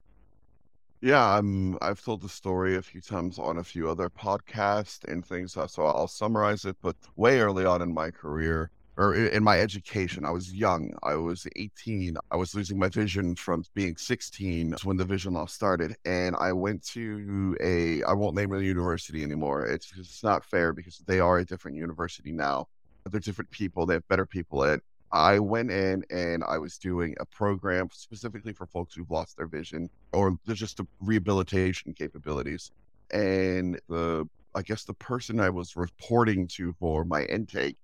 Yeah, 1.03 1.37
I'm, 1.37 1.77
I've 1.81 2.01
told 2.01 2.21
the 2.21 2.29
story 2.29 2.77
a 2.77 2.81
few 2.81 3.01
times 3.01 3.37
on 3.37 3.57
a 3.57 3.63
few 3.63 3.89
other 3.89 4.09
podcasts 4.09 5.03
and 5.03 5.25
things, 5.25 5.51
so 5.51 5.85
I'll 5.85 6.07
summarize 6.07 6.63
it. 6.63 6.77
But 6.81 6.95
way 7.17 7.41
early 7.41 7.65
on 7.65 7.81
in 7.81 7.93
my 7.93 8.09
career, 8.09 8.71
or 8.95 9.13
in 9.13 9.43
my 9.43 9.59
education, 9.59 10.23
I 10.23 10.31
was 10.31 10.53
young. 10.53 10.93
I 11.03 11.15
was 11.15 11.45
18. 11.57 12.15
I 12.31 12.37
was 12.37 12.55
losing 12.55 12.79
my 12.79 12.87
vision 12.87 13.35
from 13.35 13.65
being 13.73 13.97
16 13.97 14.75
when 14.85 14.95
the 14.95 15.03
vision 15.03 15.33
loss 15.33 15.51
started. 15.51 15.93
And 16.05 16.37
I 16.39 16.53
went 16.53 16.85
to 16.91 17.57
a, 17.59 18.01
I 18.03 18.13
won't 18.13 18.37
name 18.37 18.51
the 18.51 18.63
university 18.63 19.23
anymore. 19.23 19.65
It's, 19.65 19.91
it's 19.97 20.23
not 20.23 20.45
fair 20.45 20.71
because 20.71 20.99
they 20.99 21.19
are 21.19 21.39
a 21.39 21.45
different 21.45 21.75
university 21.75 22.31
now. 22.31 22.69
They're 23.11 23.19
different 23.19 23.51
people. 23.51 23.85
They 23.85 23.95
have 23.95 24.07
better 24.07 24.25
people 24.25 24.63
at 24.63 24.79
I 25.13 25.37
went 25.37 25.69
in 25.69 26.03
and 26.09 26.43
I 26.43 26.57
was 26.57 26.79
doing 26.79 27.15
a 27.19 27.25
program 27.25 27.87
specifically 27.91 28.51
for 28.51 28.65
folks 28.65 28.95
who've 28.95 29.09
lost 29.11 29.37
their 29.37 29.45
vision 29.45 29.89
or 30.11 30.37
just 30.53 30.77
the 30.77 30.87
rehabilitation 30.99 31.93
capabilities. 31.93 32.71
And 33.11 33.79
the 33.87 34.27
I 34.55 34.63
guess 34.63 34.83
the 34.83 34.93
person 34.93 35.39
I 35.39 35.49
was 35.49 35.75
reporting 35.75 36.47
to 36.55 36.73
for 36.79 37.05
my 37.05 37.23
intake 37.25 37.77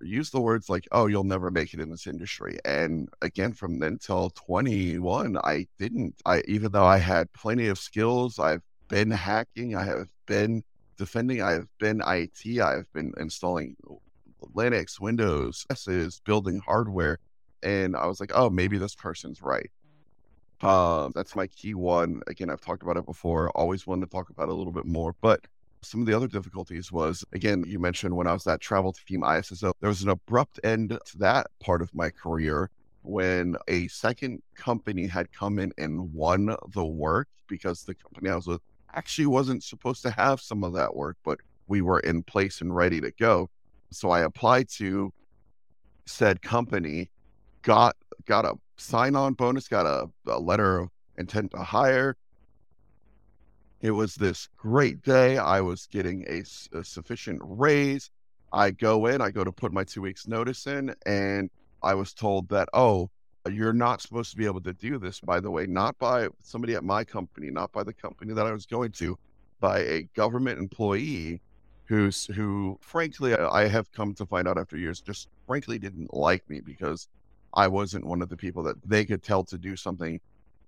used 0.00 0.32
the 0.32 0.40
words 0.40 0.68
like, 0.68 0.88
oh, 0.90 1.06
you'll 1.06 1.24
never 1.24 1.50
make 1.50 1.72
it 1.72 1.80
in 1.80 1.90
this 1.90 2.08
industry. 2.08 2.58
And 2.64 3.08
again, 3.22 3.52
from 3.52 3.78
then 3.78 3.98
till 3.98 4.30
21, 4.30 5.38
I 5.38 5.66
didn't. 5.78 6.16
I 6.26 6.42
even 6.48 6.72
though 6.72 6.84
I 6.84 6.98
had 6.98 7.32
plenty 7.32 7.68
of 7.68 7.78
skills, 7.78 8.40
I've 8.40 8.62
been 8.88 9.10
hacking, 9.12 9.76
I 9.76 9.84
have 9.84 10.08
been 10.26 10.64
defending, 10.96 11.42
I 11.42 11.52
have 11.52 11.68
been 11.78 12.02
IT, 12.04 12.60
I've 12.60 12.92
been 12.92 13.12
installing 13.18 13.76
Linux, 14.54 15.00
Windows, 15.00 15.66
is 15.86 16.20
building 16.20 16.60
hardware. 16.64 17.18
And 17.62 17.96
I 17.96 18.06
was 18.06 18.20
like, 18.20 18.32
oh, 18.34 18.50
maybe 18.50 18.78
this 18.78 18.94
person's 18.94 19.42
right. 19.42 19.70
Um, 20.62 21.12
that's 21.14 21.34
my 21.34 21.46
key 21.48 21.74
one. 21.74 22.22
Again, 22.28 22.50
I've 22.50 22.60
talked 22.60 22.82
about 22.82 22.96
it 22.96 23.06
before. 23.06 23.50
Always 23.50 23.86
wanted 23.86 24.06
to 24.06 24.12
talk 24.12 24.30
about 24.30 24.44
it 24.44 24.52
a 24.52 24.54
little 24.54 24.72
bit 24.72 24.86
more. 24.86 25.14
But 25.20 25.46
some 25.82 26.00
of 26.00 26.06
the 26.06 26.14
other 26.14 26.28
difficulties 26.28 26.92
was, 26.92 27.24
again, 27.32 27.64
you 27.66 27.78
mentioned 27.78 28.16
when 28.16 28.26
I 28.26 28.32
was 28.32 28.46
at 28.46 28.60
Travel 28.60 28.92
to 28.92 29.04
Team 29.04 29.22
ISSO, 29.22 29.72
there 29.80 29.88
was 29.88 30.02
an 30.02 30.10
abrupt 30.10 30.60
end 30.62 30.90
to 30.90 31.18
that 31.18 31.48
part 31.60 31.82
of 31.82 31.92
my 31.94 32.10
career 32.10 32.70
when 33.02 33.56
a 33.66 33.88
second 33.88 34.40
company 34.54 35.06
had 35.06 35.32
come 35.32 35.58
in 35.58 35.72
and 35.78 36.12
won 36.14 36.54
the 36.72 36.84
work 36.84 37.28
because 37.48 37.82
the 37.82 37.94
company 37.94 38.30
I 38.30 38.36
was 38.36 38.46
with 38.46 38.60
actually 38.94 39.26
wasn't 39.26 39.64
supposed 39.64 40.02
to 40.02 40.10
have 40.10 40.40
some 40.40 40.62
of 40.62 40.72
that 40.74 40.94
work, 40.94 41.16
but 41.24 41.40
we 41.66 41.82
were 41.82 42.00
in 42.00 42.22
place 42.22 42.60
and 42.60 42.74
ready 42.74 43.00
to 43.00 43.10
go. 43.12 43.50
So 43.92 44.10
I 44.10 44.20
applied 44.20 44.68
to 44.76 45.12
said 46.06 46.42
company, 46.42 47.10
got 47.62 47.96
got 48.26 48.44
a 48.44 48.54
sign 48.76 49.16
on 49.16 49.34
bonus, 49.34 49.68
got 49.68 49.86
a, 49.86 50.08
a 50.26 50.38
letter 50.38 50.80
of 50.80 50.88
intent 51.16 51.50
to 51.52 51.58
hire, 51.58 52.16
it 53.82 53.90
was 53.90 54.14
this 54.14 54.48
great 54.56 55.02
day. 55.02 55.38
I 55.38 55.60
was 55.60 55.86
getting 55.86 56.24
a, 56.28 56.44
a, 56.78 56.84
sufficient 56.84 57.40
raise. 57.42 58.10
I 58.52 58.70
go 58.70 59.06
in, 59.06 59.20
I 59.20 59.30
go 59.30 59.42
to 59.42 59.50
put 59.50 59.72
my 59.72 59.82
two 59.82 60.02
weeks 60.02 60.28
notice 60.28 60.66
in, 60.68 60.94
and 61.04 61.50
I 61.82 61.94
was 61.94 62.14
told 62.14 62.48
that, 62.50 62.68
oh, 62.72 63.10
you're 63.50 63.72
not 63.72 64.00
supposed 64.00 64.30
to 64.30 64.36
be 64.36 64.46
able 64.46 64.60
to 64.60 64.72
do 64.72 64.98
this, 64.98 65.18
by 65.18 65.40
the 65.40 65.50
way, 65.50 65.66
not 65.66 65.98
by 65.98 66.28
somebody 66.38 66.76
at 66.76 66.84
my 66.84 67.02
company, 67.02 67.50
not 67.50 67.72
by 67.72 67.82
the 67.82 67.92
company 67.92 68.32
that 68.34 68.46
I 68.46 68.52
was 68.52 68.66
going 68.66 68.92
to, 68.92 69.18
by 69.58 69.80
a 69.80 70.02
government 70.14 70.60
employee 70.60 71.40
who's 71.86 72.26
who 72.26 72.78
frankly 72.80 73.34
I 73.34 73.66
have 73.68 73.90
come 73.92 74.14
to 74.14 74.26
find 74.26 74.48
out 74.48 74.58
after 74.58 74.76
years 74.76 75.00
just 75.00 75.28
frankly 75.46 75.78
didn't 75.78 76.14
like 76.14 76.48
me 76.48 76.60
because 76.60 77.08
I 77.54 77.68
wasn't 77.68 78.06
one 78.06 78.22
of 78.22 78.28
the 78.28 78.36
people 78.36 78.62
that 78.64 78.76
they 78.88 79.04
could 79.04 79.22
tell 79.22 79.44
to 79.44 79.58
do 79.58 79.76
something 79.76 80.20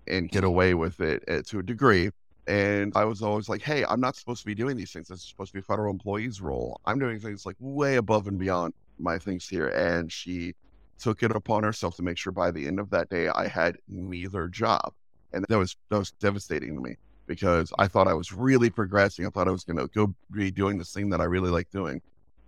and 0.07 0.31
get 0.31 0.45
away 0.45 0.75
with 0.75 1.01
it 1.01 1.25
uh, 1.29 1.43
to 1.47 1.61
a 1.61 1.63
degree 1.63 2.11
and 2.47 2.93
I 2.95 3.05
was 3.05 3.23
always 3.23 3.49
like, 3.49 3.63
hey, 3.63 3.85
I'm 3.85 4.01
not 4.01 4.17
supposed 4.17 4.41
to 4.41 4.47
be 4.47 4.55
doing 4.55 4.77
these 4.77 4.93
things. 4.93 5.09
This 5.09 5.21
is 5.21 5.25
supposed 5.25 5.51
to 5.51 5.55
be 5.55 5.61
a 5.61 5.63
federal 5.63 5.91
employee's 5.91 6.41
role. 6.41 6.81
I'm 6.85 6.99
doing 6.99 7.19
things 7.19 7.47
like 7.47 7.57
way 7.59 7.97
above 7.97 8.27
and 8.27 8.39
beyond 8.39 8.75
my 8.99 9.19
things 9.19 9.49
here. 9.49 9.69
And 9.69 10.13
she 10.13 10.55
took 10.99 11.23
it 11.23 11.31
upon 11.31 11.65
herself 11.65 11.97
to 11.97 12.03
make 12.03 12.19
sure 12.19 12.33
by 12.33 12.51
the 12.51 12.67
end 12.67 12.79
of 12.79 12.91
that 12.91 13.09
day 13.09 13.29
I 13.29 13.49
had 13.49 13.79
neither 13.89 14.49
job. 14.49 14.93
And 15.33 15.45
that 15.49 15.59
was 15.59 15.77
that 15.89 15.99
was 15.99 16.13
devastating 16.13 16.75
to 16.77 16.81
me 16.81 16.97
because 17.27 17.73
I 17.79 17.89
thought 17.89 18.09
I 18.09 18.15
was 18.15 18.33
really 18.33 18.71
progressing. 18.71 19.27
I 19.27 19.31
thought 19.31 19.49
I 19.49 19.53
was 19.53 19.65
gonna 19.65 19.89
go 19.89 20.15
be 20.31 20.51
doing 20.51 20.79
this 20.79 20.93
thing 20.93 21.11
that 21.11 21.21
I 21.21 21.25
really 21.25 21.51
like 21.51 21.71
doing. 21.71 22.01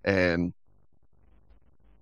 And 0.04 0.52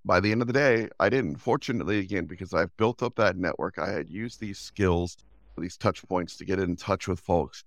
by 0.05 0.21
the 0.21 0.33
end 0.33 0.43
of 0.43 0.47
the 0.47 0.53
day, 0.53 0.89
I 1.01 1.09
didn't. 1.09 1.37
Fortunately, 1.37 1.99
again, 1.99 2.27
because 2.27 2.53
I've 2.53 2.77
built 2.77 3.03
up 3.03 3.15
that 3.17 3.37
network, 3.37 3.79
I 3.79 3.91
had 3.91 4.11
used 4.11 4.41
these 4.41 4.59
skills, 4.59 5.17
these 5.57 5.77
touch 5.77 6.07
points 6.07 6.37
to 6.37 6.45
get 6.45 6.59
in 6.59 6.77
touch 6.77 7.09
with 7.09 7.21
folks 7.21 7.65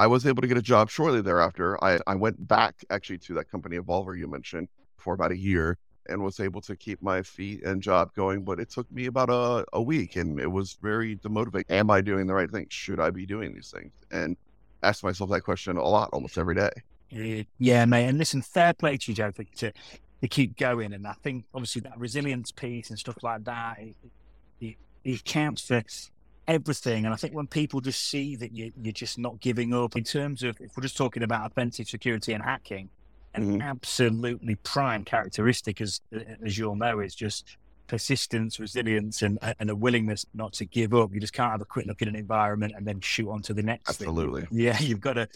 I 0.00 0.06
was 0.06 0.26
able 0.26 0.40
to 0.40 0.48
get 0.48 0.56
a 0.56 0.62
job 0.62 0.88
shortly 0.88 1.20
thereafter. 1.20 1.82
I, 1.84 1.98
I 2.06 2.14
went 2.14 2.48
back 2.48 2.74
actually 2.88 3.18
to 3.18 3.34
that 3.34 3.50
company 3.50 3.76
Evolver 3.76 4.18
you 4.18 4.28
mentioned 4.28 4.68
for 4.96 5.12
about 5.12 5.30
a 5.30 5.36
year 5.36 5.76
and 6.10 6.22
was 6.22 6.40
able 6.40 6.60
to 6.62 6.76
keep 6.76 7.00
my 7.02 7.22
feet 7.22 7.62
and 7.62 7.82
job 7.82 8.14
going. 8.14 8.42
But 8.42 8.60
it 8.60 8.68
took 8.68 8.90
me 8.92 9.06
about 9.06 9.30
a, 9.30 9.64
a 9.72 9.80
week 9.80 10.16
and 10.16 10.38
it 10.40 10.50
was 10.50 10.76
very 10.82 11.16
demotivating. 11.16 11.70
Am 11.70 11.90
I 11.90 12.00
doing 12.00 12.26
the 12.26 12.34
right 12.34 12.50
thing? 12.50 12.66
Should 12.68 13.00
I 13.00 13.10
be 13.10 13.24
doing 13.24 13.54
these 13.54 13.70
things? 13.70 13.92
And 14.10 14.36
ask 14.82 15.04
myself 15.04 15.30
that 15.30 15.42
question 15.42 15.76
a 15.76 15.82
lot, 15.82 16.10
almost 16.12 16.36
every 16.36 16.54
day. 16.54 16.70
Yeah, 17.58 17.84
mate. 17.86 18.06
And 18.06 18.18
listen, 18.18 18.42
fair 18.42 18.72
play 18.72 18.96
to 18.96 19.10
you, 19.10 19.14
Joe, 19.14 19.30
to, 19.30 19.72
to 20.20 20.28
keep 20.28 20.56
going. 20.56 20.92
And 20.92 21.06
I 21.06 21.14
think 21.22 21.44
obviously 21.54 21.80
that 21.82 21.98
resilience 21.98 22.52
piece 22.52 22.90
and 22.90 22.98
stuff 22.98 23.22
like 23.22 23.44
that, 23.44 23.78
it, 23.80 23.96
it, 24.60 24.76
it 25.04 25.24
counts 25.24 25.62
for 25.62 25.82
everything. 26.46 27.04
And 27.04 27.14
I 27.14 27.16
think 27.16 27.34
when 27.34 27.46
people 27.46 27.80
just 27.80 28.08
see 28.08 28.36
that 28.36 28.52
you, 28.52 28.72
you're 28.80 28.92
just 28.92 29.18
not 29.18 29.40
giving 29.40 29.74
up 29.74 29.96
in 29.96 30.04
terms 30.04 30.42
of, 30.42 30.60
if 30.60 30.76
we're 30.76 30.82
just 30.82 30.96
talking 30.96 31.22
about 31.22 31.50
offensive 31.50 31.88
security 31.88 32.32
and 32.32 32.42
hacking, 32.42 32.90
an 33.34 33.44
mm-hmm. 33.44 33.62
absolutely 33.62 34.56
prime 34.56 35.04
characteristic, 35.04 35.80
as 35.80 36.00
as 36.44 36.58
you'll 36.58 36.76
know, 36.76 37.00
is 37.00 37.14
just 37.14 37.56
persistence, 37.86 38.58
resilience, 38.58 39.22
and 39.22 39.38
and 39.58 39.70
a 39.70 39.76
willingness 39.76 40.26
not 40.34 40.52
to 40.54 40.64
give 40.64 40.94
up. 40.94 41.12
You 41.12 41.20
just 41.20 41.32
can't 41.32 41.50
have 41.50 41.60
a 41.60 41.66
quick 41.66 41.86
look 41.86 42.02
at 42.02 42.08
an 42.08 42.16
environment 42.16 42.74
and 42.76 42.86
then 42.86 43.00
shoot 43.00 43.30
on 43.30 43.42
to 43.42 43.54
the 43.54 43.62
next. 43.62 43.88
Absolutely. 43.88 44.42
Thing. 44.42 44.48
Yeah, 44.58 44.78
you've 44.80 45.00
got 45.00 45.14
to 45.14 45.28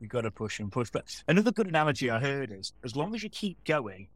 you've 0.00 0.10
got 0.10 0.22
to 0.22 0.30
push 0.30 0.60
and 0.60 0.70
push. 0.70 0.90
But 0.90 1.04
another 1.28 1.52
good 1.52 1.66
analogy 1.66 2.10
I 2.10 2.18
heard 2.18 2.50
is 2.52 2.72
as 2.84 2.96
long 2.96 3.14
as 3.14 3.22
you 3.22 3.28
keep 3.28 3.62
going, 3.64 4.08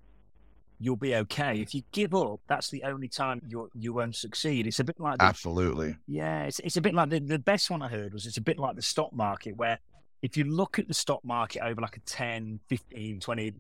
you'll 0.78 0.96
be 0.96 1.14
okay. 1.14 1.60
If 1.60 1.74
you 1.74 1.82
give 1.92 2.14
up, 2.14 2.40
that's 2.48 2.70
the 2.70 2.82
only 2.84 3.08
time 3.08 3.42
you 3.48 3.70
you 3.74 3.92
won't 3.92 4.16
succeed. 4.16 4.66
It's 4.66 4.80
a 4.80 4.84
bit 4.84 4.98
like 4.98 5.18
the, 5.18 5.24
absolutely. 5.24 5.96
Yeah, 6.06 6.44
it's 6.44 6.58
it's 6.60 6.76
a 6.76 6.80
bit 6.80 6.94
like 6.94 7.10
the, 7.10 7.20
the 7.20 7.38
best 7.38 7.70
one 7.70 7.82
I 7.82 7.88
heard 7.88 8.12
was 8.12 8.26
it's 8.26 8.38
a 8.38 8.42
bit 8.42 8.58
like 8.58 8.76
the 8.76 8.82
stock 8.82 9.12
market 9.12 9.56
where 9.56 9.78
if 10.22 10.37
you 10.37 10.44
look 10.44 10.78
at 10.78 10.88
the 10.88 10.94
stock 10.94 11.24
market 11.24 11.62
over 11.62 11.80
like 11.80 11.96
a 11.96 12.00
10, 12.00 12.61
15, 12.68 13.20
20, 13.20 13.54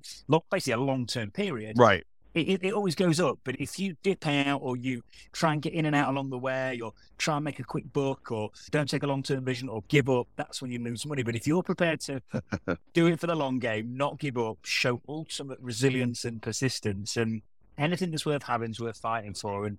basically 0.50 0.72
a 0.72 0.76
long 0.76 1.06
term 1.06 1.30
period, 1.30 1.78
right? 1.78 2.04
it, 2.34 2.64
it, 2.64 2.72
always 2.72 2.94
goes 2.94 3.18
up. 3.18 3.38
But 3.44 3.56
if 3.56 3.78
you 3.78 3.96
dip 4.02 4.26
out 4.26 4.60
or 4.62 4.76
you 4.76 5.02
try 5.32 5.52
and 5.52 5.62
get 5.62 5.72
in 5.72 5.86
and 5.86 5.96
out 5.96 6.10
along 6.10 6.30
the 6.30 6.38
way 6.38 6.80
or 6.80 6.92
try 7.18 7.36
and 7.36 7.44
make 7.44 7.58
a 7.58 7.64
quick 7.64 7.92
buck 7.92 8.30
or 8.30 8.50
don't 8.70 8.88
take 8.88 9.02
a 9.02 9.06
long 9.06 9.22
term 9.22 9.44
vision 9.44 9.68
or 9.68 9.82
give 9.88 10.08
up, 10.08 10.28
that's 10.36 10.62
when 10.62 10.70
you 10.70 10.78
lose 10.78 11.04
money. 11.06 11.22
But 11.22 11.36
if 11.36 11.46
you're 11.46 11.62
prepared 11.62 12.00
to 12.02 12.22
do 12.92 13.06
it 13.06 13.20
for 13.20 13.26
the 13.26 13.34
long 13.34 13.58
game, 13.58 13.96
not 13.96 14.18
give 14.18 14.38
up, 14.38 14.58
show 14.64 15.00
ultimate 15.08 15.58
resilience 15.60 16.24
and 16.24 16.40
persistence, 16.40 17.16
and 17.16 17.42
anything 17.76 18.10
that's 18.10 18.26
worth 18.26 18.44
having 18.44 18.70
is 18.70 18.80
worth 18.80 18.98
fighting 18.98 19.34
for. 19.34 19.66
And 19.66 19.78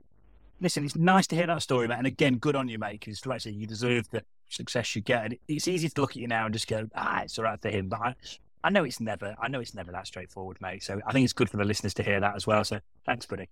listen, 0.60 0.84
it's 0.84 0.96
nice 0.96 1.28
to 1.28 1.36
hear 1.36 1.48
that 1.48 1.62
story, 1.62 1.88
mate. 1.88 1.98
And 1.98 2.08
again, 2.08 2.38
good 2.38 2.56
on 2.56 2.68
you, 2.68 2.80
mate, 2.80 3.00
because 3.00 3.26
like 3.26 3.36
I 3.36 3.40
say, 3.40 3.52
you 3.52 3.68
deserve 3.68 4.10
the 4.10 4.24
success 4.52 4.96
you 4.96 5.02
get. 5.02 5.26
And 5.26 5.38
it's 5.48 5.68
easy 5.68 5.90
to 5.90 6.02
look 6.02 6.12
at 6.12 6.18
you 6.18 6.28
now 6.28 6.46
and 6.46 6.54
just 6.54 6.68
go, 6.68 6.88
ah, 6.96 7.22
it's 7.24 7.38
all 7.38 7.46
right 7.46 7.62
for 7.62 7.70
him. 7.70 7.90
But 7.90 8.00
I, 8.02 8.16
I 8.64 8.70
know 8.70 8.84
it's 8.84 9.00
never, 9.00 9.36
I 9.42 9.48
know 9.48 9.60
it's 9.60 9.74
never 9.74 9.92
that 9.92 10.08
straightforward, 10.08 10.60
mate. 10.62 10.84
So 10.84 11.02
I 11.06 11.12
think 11.12 11.24
it's 11.24 11.34
good 11.34 11.50
for 11.50 11.58
the 11.58 11.66
listeners 11.66 11.94
to 11.96 12.04
hear 12.04 12.20
that 12.20 12.36
as 12.36 12.46
well. 12.46 12.64
So 12.64 12.80
thanks, 13.06 13.26
buddy. 13.26 13.50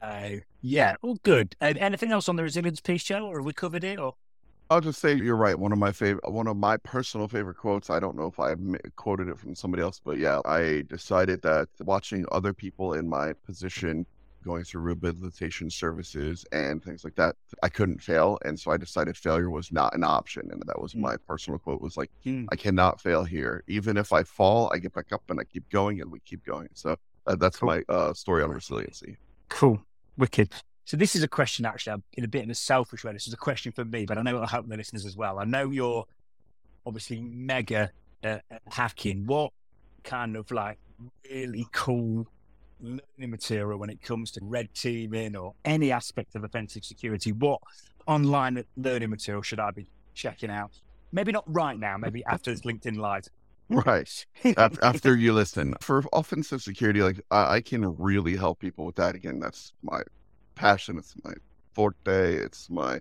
Uh, 0.00 0.36
yeah, 0.62 0.96
all 1.02 1.16
good. 1.22 1.54
Uh, 1.60 1.74
anything 1.76 2.10
else 2.10 2.28
on 2.28 2.36
the 2.36 2.42
resilience 2.42 2.80
piece, 2.80 3.04
Joe, 3.04 3.26
or 3.26 3.38
have 3.38 3.44
we 3.44 3.52
covered 3.52 3.84
it? 3.84 3.98
Or 3.98 4.14
I'll 4.70 4.80
just 4.80 5.00
say 5.00 5.14
you're 5.14 5.36
right. 5.36 5.58
One 5.58 5.72
of 5.72 5.78
my 5.78 5.92
favorite, 5.92 6.30
one 6.30 6.46
of 6.46 6.56
my 6.56 6.76
personal 6.76 7.28
favorite 7.28 7.56
quotes. 7.56 7.90
I 7.90 8.00
don't 8.00 8.16
know 8.16 8.26
if 8.26 8.38
I've 8.38 8.60
quoted 8.96 9.28
it 9.28 9.38
from 9.38 9.54
somebody 9.54 9.82
else, 9.82 10.00
but 10.02 10.16
yeah, 10.16 10.40
I 10.44 10.84
decided 10.88 11.42
that 11.42 11.68
watching 11.80 12.24
other 12.30 12.52
people 12.52 12.94
in 12.94 13.08
my 13.08 13.32
position 13.32 14.06
going 14.44 14.64
through 14.64 14.82
rehabilitation 14.82 15.70
services 15.70 16.44
and 16.52 16.82
things 16.82 17.04
like 17.04 17.14
that, 17.16 17.36
I 17.62 17.68
couldn't 17.68 18.02
fail. 18.02 18.38
And 18.44 18.58
so 18.58 18.70
I 18.70 18.76
decided 18.76 19.16
failure 19.16 19.50
was 19.50 19.72
not 19.72 19.94
an 19.94 20.04
option. 20.04 20.48
And 20.50 20.62
that 20.66 20.80
was 20.80 20.94
mm. 20.94 21.00
my 21.00 21.16
personal 21.16 21.58
quote 21.58 21.80
was 21.80 21.96
like, 21.96 22.10
mm. 22.24 22.46
I 22.50 22.56
cannot 22.56 23.00
fail 23.00 23.24
here. 23.24 23.64
Even 23.68 23.96
if 23.96 24.12
I 24.12 24.22
fall, 24.22 24.70
I 24.72 24.78
get 24.78 24.94
back 24.94 25.12
up 25.12 25.22
and 25.28 25.40
I 25.40 25.44
keep 25.44 25.68
going 25.70 26.00
and 26.00 26.10
we 26.10 26.20
keep 26.20 26.44
going. 26.44 26.68
So 26.74 26.96
uh, 27.26 27.36
that's 27.36 27.58
cool. 27.58 27.68
my 27.68 27.82
uh, 27.88 28.12
story 28.14 28.42
on 28.42 28.50
resiliency. 28.50 29.16
Cool. 29.48 29.80
Wicked. 30.16 30.52
So 30.84 30.96
this 30.96 31.14
is 31.14 31.22
a 31.22 31.28
question 31.28 31.64
actually 31.64 31.92
I'm 31.92 32.02
in 32.14 32.24
a 32.24 32.28
bit 32.28 32.42
in 32.42 32.50
a 32.50 32.54
selfish 32.54 33.04
way. 33.04 33.12
This 33.12 33.28
is 33.28 33.32
a 33.32 33.38
question 33.38 33.72
for 33.72 33.84
me, 33.84 34.06
but 34.06 34.18
I 34.18 34.22
know 34.22 34.34
it'll 34.34 34.46
help 34.46 34.68
the 34.68 34.76
listeners 34.76 35.06
as 35.06 35.16
well. 35.16 35.38
I 35.38 35.44
know 35.44 35.70
you're 35.70 36.04
obviously 36.84 37.20
mega 37.20 37.90
uh, 38.24 38.38
hacking. 38.68 39.26
What 39.26 39.52
kind 40.02 40.36
of 40.36 40.50
like 40.50 40.78
really 41.30 41.66
cool 41.72 42.26
learning 42.82 43.30
material 43.30 43.78
when 43.78 43.90
it 43.90 44.02
comes 44.02 44.30
to 44.32 44.40
red 44.42 44.74
teaming 44.74 45.36
or 45.36 45.54
any 45.64 45.92
aspect 45.92 46.34
of 46.34 46.44
offensive 46.44 46.84
security? 46.84 47.32
What 47.32 47.60
online 48.06 48.64
learning 48.76 49.10
material 49.10 49.42
should 49.42 49.60
I 49.60 49.70
be 49.70 49.86
checking 50.14 50.50
out? 50.50 50.72
Maybe 51.12 51.32
not 51.32 51.44
right 51.46 51.78
now, 51.78 51.96
maybe 51.96 52.24
after 52.28 52.50
this 52.50 52.62
LinkedIn 52.62 52.96
Live. 52.96 53.28
Right. 53.68 54.26
after 54.82 55.16
you 55.16 55.32
listen. 55.32 55.74
For 55.80 56.04
offensive 56.12 56.62
security, 56.62 57.02
like 57.02 57.20
I, 57.30 57.56
I 57.56 57.60
can 57.60 57.96
really 57.96 58.36
help 58.36 58.58
people 58.58 58.84
with 58.84 58.96
that. 58.96 59.14
Again, 59.14 59.38
that's 59.38 59.72
my 59.82 60.02
passion. 60.56 60.98
It's 60.98 61.14
my 61.24 61.34
forte. 61.72 62.34
It's 62.34 62.68
my 62.68 63.00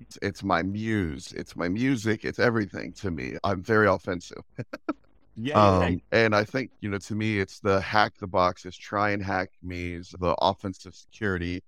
it's, 0.00 0.18
it's 0.22 0.42
my 0.42 0.62
muse. 0.62 1.32
It's 1.32 1.54
my 1.54 1.68
music. 1.68 2.24
It's 2.24 2.38
everything 2.38 2.92
to 2.94 3.10
me. 3.10 3.36
I'm 3.44 3.62
very 3.62 3.86
offensive. 3.86 4.42
Yeah. 5.36 5.58
Um, 5.58 6.00
and 6.12 6.34
I 6.34 6.44
think, 6.44 6.70
you 6.80 6.88
know, 6.90 6.98
to 6.98 7.14
me, 7.14 7.38
it's 7.40 7.60
the 7.60 7.80
hack 7.80 8.14
the 8.18 8.26
boxes, 8.26 8.76
try 8.76 9.10
and 9.10 9.22
hack 9.22 9.50
me, 9.62 9.98
the 9.98 10.34
offensive 10.40 10.94
security, 10.94 11.62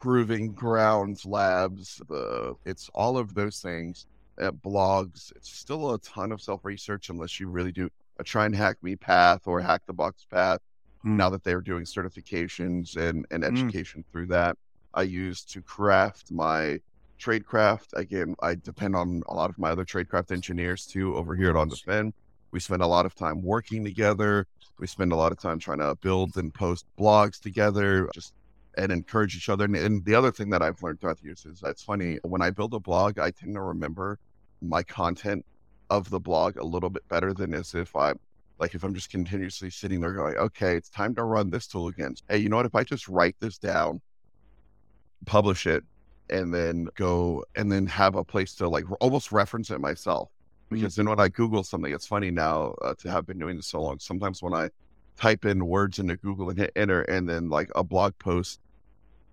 proving 0.00 0.52
grounds 0.54 1.24
labs, 1.26 2.00
the 2.08 2.54
it's 2.64 2.88
all 2.94 3.18
of 3.18 3.34
those 3.34 3.60
things. 3.60 4.06
At 4.40 4.54
blogs, 4.62 5.32
it's 5.34 5.50
still 5.50 5.94
a 5.94 5.98
ton 6.00 6.30
of 6.30 6.40
self 6.40 6.64
research 6.64 7.08
unless 7.10 7.40
you 7.40 7.48
really 7.48 7.72
do 7.72 7.88
a 8.20 8.24
try 8.24 8.46
and 8.46 8.54
hack 8.54 8.76
me 8.82 8.94
path 8.96 9.42
or 9.46 9.60
hack 9.60 9.82
the 9.86 9.92
box 9.94 10.24
path. 10.30 10.60
now 11.04 11.30
that 11.30 11.44
they're 11.44 11.60
doing 11.62 11.84
certifications 11.84 12.96
and, 12.96 13.24
and 13.30 13.44
Mm. 13.44 13.68
education 13.68 14.04
through 14.12 14.26
that. 14.28 14.56
I 14.94 15.02
use 15.02 15.44
to 15.46 15.62
craft 15.62 16.30
my 16.32 16.80
tradecraft. 17.20 17.94
Again, 17.94 18.34
I 18.42 18.56
depend 18.56 18.96
on 18.96 19.22
a 19.28 19.34
lot 19.34 19.48
of 19.50 19.58
my 19.58 19.70
other 19.70 19.84
tradecraft 19.84 20.30
engineers 20.32 20.86
too 20.86 21.14
over 21.16 21.34
here 21.36 21.50
at 21.50 21.56
OnDefend. 21.56 22.12
We 22.50 22.60
spend 22.60 22.82
a 22.82 22.86
lot 22.86 23.06
of 23.06 23.14
time 23.14 23.42
working 23.42 23.84
together. 23.84 24.46
We 24.78 24.86
spend 24.86 25.12
a 25.12 25.16
lot 25.16 25.32
of 25.32 25.38
time 25.38 25.58
trying 25.58 25.78
to 25.78 25.94
build 25.96 26.36
and 26.36 26.52
post 26.52 26.86
blogs 26.98 27.40
together, 27.40 28.08
just 28.14 28.32
and 28.76 28.92
encourage 28.92 29.36
each 29.36 29.48
other. 29.48 29.64
And, 29.64 29.76
and 29.76 30.04
the 30.04 30.14
other 30.14 30.30
thing 30.30 30.50
that 30.50 30.62
I've 30.62 30.82
learned 30.82 31.00
throughout 31.00 31.18
the 31.18 31.24
years 31.24 31.44
is 31.44 31.62
it's 31.64 31.82
funny 31.82 32.18
when 32.22 32.40
I 32.40 32.50
build 32.50 32.74
a 32.74 32.80
blog, 32.80 33.18
I 33.18 33.30
tend 33.30 33.54
to 33.54 33.60
remember 33.60 34.18
my 34.62 34.82
content 34.82 35.44
of 35.90 36.08
the 36.10 36.20
blog 36.20 36.56
a 36.56 36.64
little 36.64 36.90
bit 36.90 37.06
better 37.08 37.34
than 37.34 37.54
as 37.54 37.74
if 37.74 37.96
I 37.96 38.12
like 38.58 38.74
if 38.74 38.82
I'm 38.82 38.94
just 38.94 39.10
continuously 39.10 39.70
sitting 39.70 40.00
there 40.00 40.12
going, 40.12 40.36
okay, 40.36 40.76
it's 40.76 40.90
time 40.90 41.14
to 41.14 41.24
run 41.24 41.50
this 41.50 41.66
tool 41.66 41.88
again. 41.88 42.16
Hey, 42.28 42.38
you 42.38 42.48
know 42.48 42.56
what? 42.56 42.66
If 42.66 42.74
I 42.74 42.82
just 42.82 43.08
write 43.08 43.36
this 43.40 43.56
down, 43.56 44.00
publish 45.26 45.66
it, 45.66 45.84
and 46.30 46.52
then 46.52 46.88
go 46.96 47.44
and 47.56 47.70
then 47.70 47.86
have 47.86 48.16
a 48.16 48.24
place 48.24 48.54
to 48.56 48.68
like 48.68 48.84
almost 49.00 49.32
reference 49.32 49.70
it 49.70 49.80
myself. 49.80 50.30
Because 50.70 50.96
then 50.96 51.08
when 51.08 51.20
I 51.20 51.28
Google 51.28 51.64
something, 51.64 51.92
it's 51.92 52.06
funny 52.06 52.30
now 52.30 52.74
uh, 52.82 52.94
to 52.98 53.10
have 53.10 53.26
been 53.26 53.38
doing 53.38 53.56
this 53.56 53.68
so 53.68 53.80
long. 53.80 53.98
Sometimes 53.98 54.42
when 54.42 54.52
I 54.54 54.68
type 55.16 55.44
in 55.44 55.66
words 55.66 55.98
into 55.98 56.16
Google 56.16 56.50
and 56.50 56.58
hit 56.58 56.72
enter, 56.76 57.02
and 57.02 57.28
then 57.28 57.48
like 57.48 57.70
a 57.74 57.82
blog 57.82 58.12
post 58.18 58.60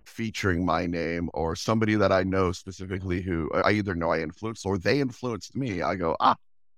featuring 0.05 0.65
my 0.65 0.85
name 0.85 1.29
or 1.33 1.55
somebody 1.55 1.95
that 1.95 2.11
I 2.11 2.23
know 2.23 2.51
specifically 2.51 3.21
who 3.21 3.49
I 3.53 3.71
either 3.71 3.95
know 3.95 4.11
I 4.11 4.21
influenced 4.21 4.65
or 4.65 4.77
they 4.77 4.99
influenced 4.99 5.55
me, 5.55 5.81
I 5.81 5.95
go, 5.95 6.15
ah, 6.19 6.35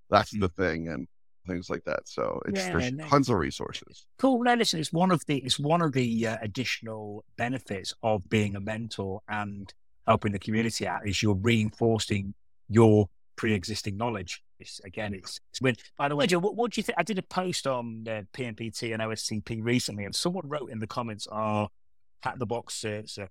that's 0.10 0.32
the 0.32 0.50
thing, 0.50 0.88
and 0.88 1.08
things 1.46 1.70
like 1.70 1.84
that. 1.86 2.08
So 2.08 2.42
it's 2.46 2.66
Yeah, 2.66 2.72
there's 2.72 2.92
nice. 2.92 3.10
tons 3.10 3.30
of 3.30 3.38
resources. 3.38 4.06
Cool. 4.18 4.44
Now, 4.44 4.56
listen, 4.56 4.80
it's 4.80 4.94
one 4.94 5.12
of 5.12 5.26
the 5.26 5.38
it's 5.38 5.60
one 5.60 5.82
of 5.82 5.94
the 5.94 6.28
uh, 6.28 6.38
additional 6.42 7.24
benefits 7.38 7.94
of 8.04 8.28
being 8.30 8.56
a 8.56 8.60
mentor 8.60 9.22
and 9.28 9.74
helping 10.06 10.32
the 10.32 10.40
community 10.40 10.88
out 10.88 11.08
is 11.08 11.22
you're 11.22 11.36
reinforcing 11.36 12.34
your 12.70 13.10
pre-existing 13.36 13.98
knowledge. 13.98 14.44
It's, 14.60 14.80
again, 14.84 15.14
it's, 15.14 15.40
it's 15.52 15.62
when. 15.62 15.76
By 15.98 16.08
the 16.10 16.16
way, 16.16 16.28
Joe, 16.28 16.40
what, 16.40 16.56
what 16.56 16.72
do 16.72 16.80
you 16.80 16.84
think? 16.84 16.98
I 16.98 17.04
did 17.04 17.20
a 17.20 17.24
post 17.24 17.68
on 17.68 18.06
uh, 18.08 18.24
PNPT 18.34 18.94
and 18.94 19.02
OSCP 19.02 19.60
recently, 19.64 20.06
and 20.06 20.16
someone 20.16 20.48
wrote 20.48 20.72
in 20.72 20.80
the 20.80 20.88
comments, 20.88 21.28
"Are 21.28 21.70
hack 22.22 22.40
the 22.40 22.46
box 22.46 22.76
certs 22.76 23.18
are, 23.20 23.30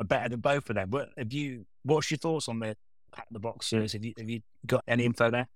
are 0.00 0.06
better 0.06 0.28
than 0.30 0.40
both 0.40 0.68
of 0.68 0.76
them?" 0.76 0.90
What 0.90 1.10
have 1.16 1.32
you? 1.32 1.66
What's 1.84 2.10
your 2.10 2.18
thoughts 2.18 2.48
on 2.48 2.58
the 2.58 2.76
hack 3.14 3.26
the 3.30 3.38
box 3.38 3.70
certs? 3.70 3.92
Have 3.92 4.04
you 4.04 4.12
have 4.18 4.28
you 4.28 4.40
got 4.66 4.82
any 4.88 5.04
info 5.04 5.30
there? 5.30 5.48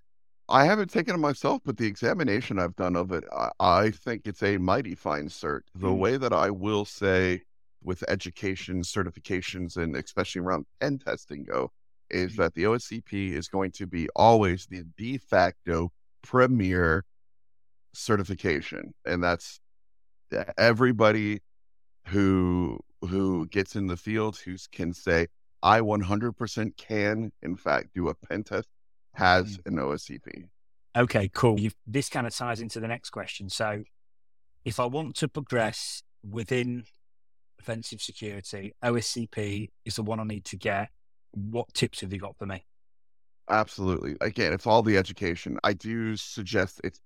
I 0.48 0.64
haven't 0.64 0.90
taken 0.90 1.14
it 1.14 1.18
myself, 1.18 1.62
but 1.64 1.76
the 1.76 1.86
examination 1.86 2.58
I've 2.58 2.74
done 2.74 2.96
of 2.96 3.12
it, 3.12 3.22
I, 3.32 3.50
I 3.60 3.90
think 3.92 4.22
it's 4.26 4.42
a 4.42 4.58
mighty 4.58 4.96
fine 4.96 5.28
cert. 5.28 5.60
The 5.76 5.86
Mm. 5.86 5.98
way 5.98 6.16
that 6.16 6.32
I 6.32 6.50
will 6.50 6.84
say 6.84 7.42
with 7.84 8.02
education 8.08 8.82
certifications 8.82 9.76
and 9.76 9.94
especially 9.96 10.40
around 10.40 10.66
pen 10.80 10.98
testing 10.98 11.44
go 11.44 11.70
is 12.10 12.32
mm-hmm. 12.32 12.42
that 12.42 12.54
the 12.54 12.64
OSCP 12.64 13.32
is 13.32 13.48
going 13.48 13.72
to 13.72 13.86
be 13.86 14.08
always 14.14 14.66
the 14.66 14.84
de 14.96 15.18
facto 15.18 15.92
premier 16.22 17.04
certification. 17.92 18.94
And 19.04 19.22
that's 19.22 19.60
uh, 20.36 20.44
everybody 20.58 21.40
who 22.06 22.80
who 23.02 23.46
gets 23.46 23.76
in 23.76 23.86
the 23.86 23.96
field 23.96 24.36
who 24.36 24.56
can 24.72 24.92
say, 24.92 25.26
I 25.62 25.80
100% 25.80 26.76
can, 26.76 27.32
in 27.42 27.56
fact, 27.56 27.88
do 27.94 28.08
a 28.08 28.14
pen 28.14 28.44
test 28.44 28.68
has 29.14 29.58
mm. 29.58 29.66
an 29.66 29.76
OSCP. 29.76 30.44
Okay, 30.96 31.30
cool. 31.32 31.58
You've, 31.58 31.76
this 31.86 32.08
kind 32.08 32.26
of 32.26 32.34
ties 32.34 32.60
into 32.60 32.80
the 32.80 32.88
next 32.88 33.10
question. 33.10 33.48
So, 33.48 33.84
if 34.64 34.78
I 34.78 34.86
want 34.86 35.16
to 35.16 35.28
progress 35.28 36.02
within 36.28 36.84
offensive 37.58 38.02
security, 38.02 38.74
OSCP 38.84 39.70
is 39.84 39.96
the 39.96 40.02
one 40.02 40.20
I 40.20 40.24
need 40.24 40.44
to 40.46 40.56
get. 40.56 40.90
What 41.32 41.72
tips 41.74 42.00
have 42.00 42.12
you 42.12 42.18
got 42.18 42.36
for 42.36 42.46
me? 42.46 42.64
Absolutely. 43.48 44.16
Again, 44.20 44.52
it's 44.52 44.66
all 44.66 44.82
the 44.82 44.96
education. 44.96 45.58
I 45.64 45.72
do 45.72 46.16
suggest 46.16 46.80
it's 46.84 47.00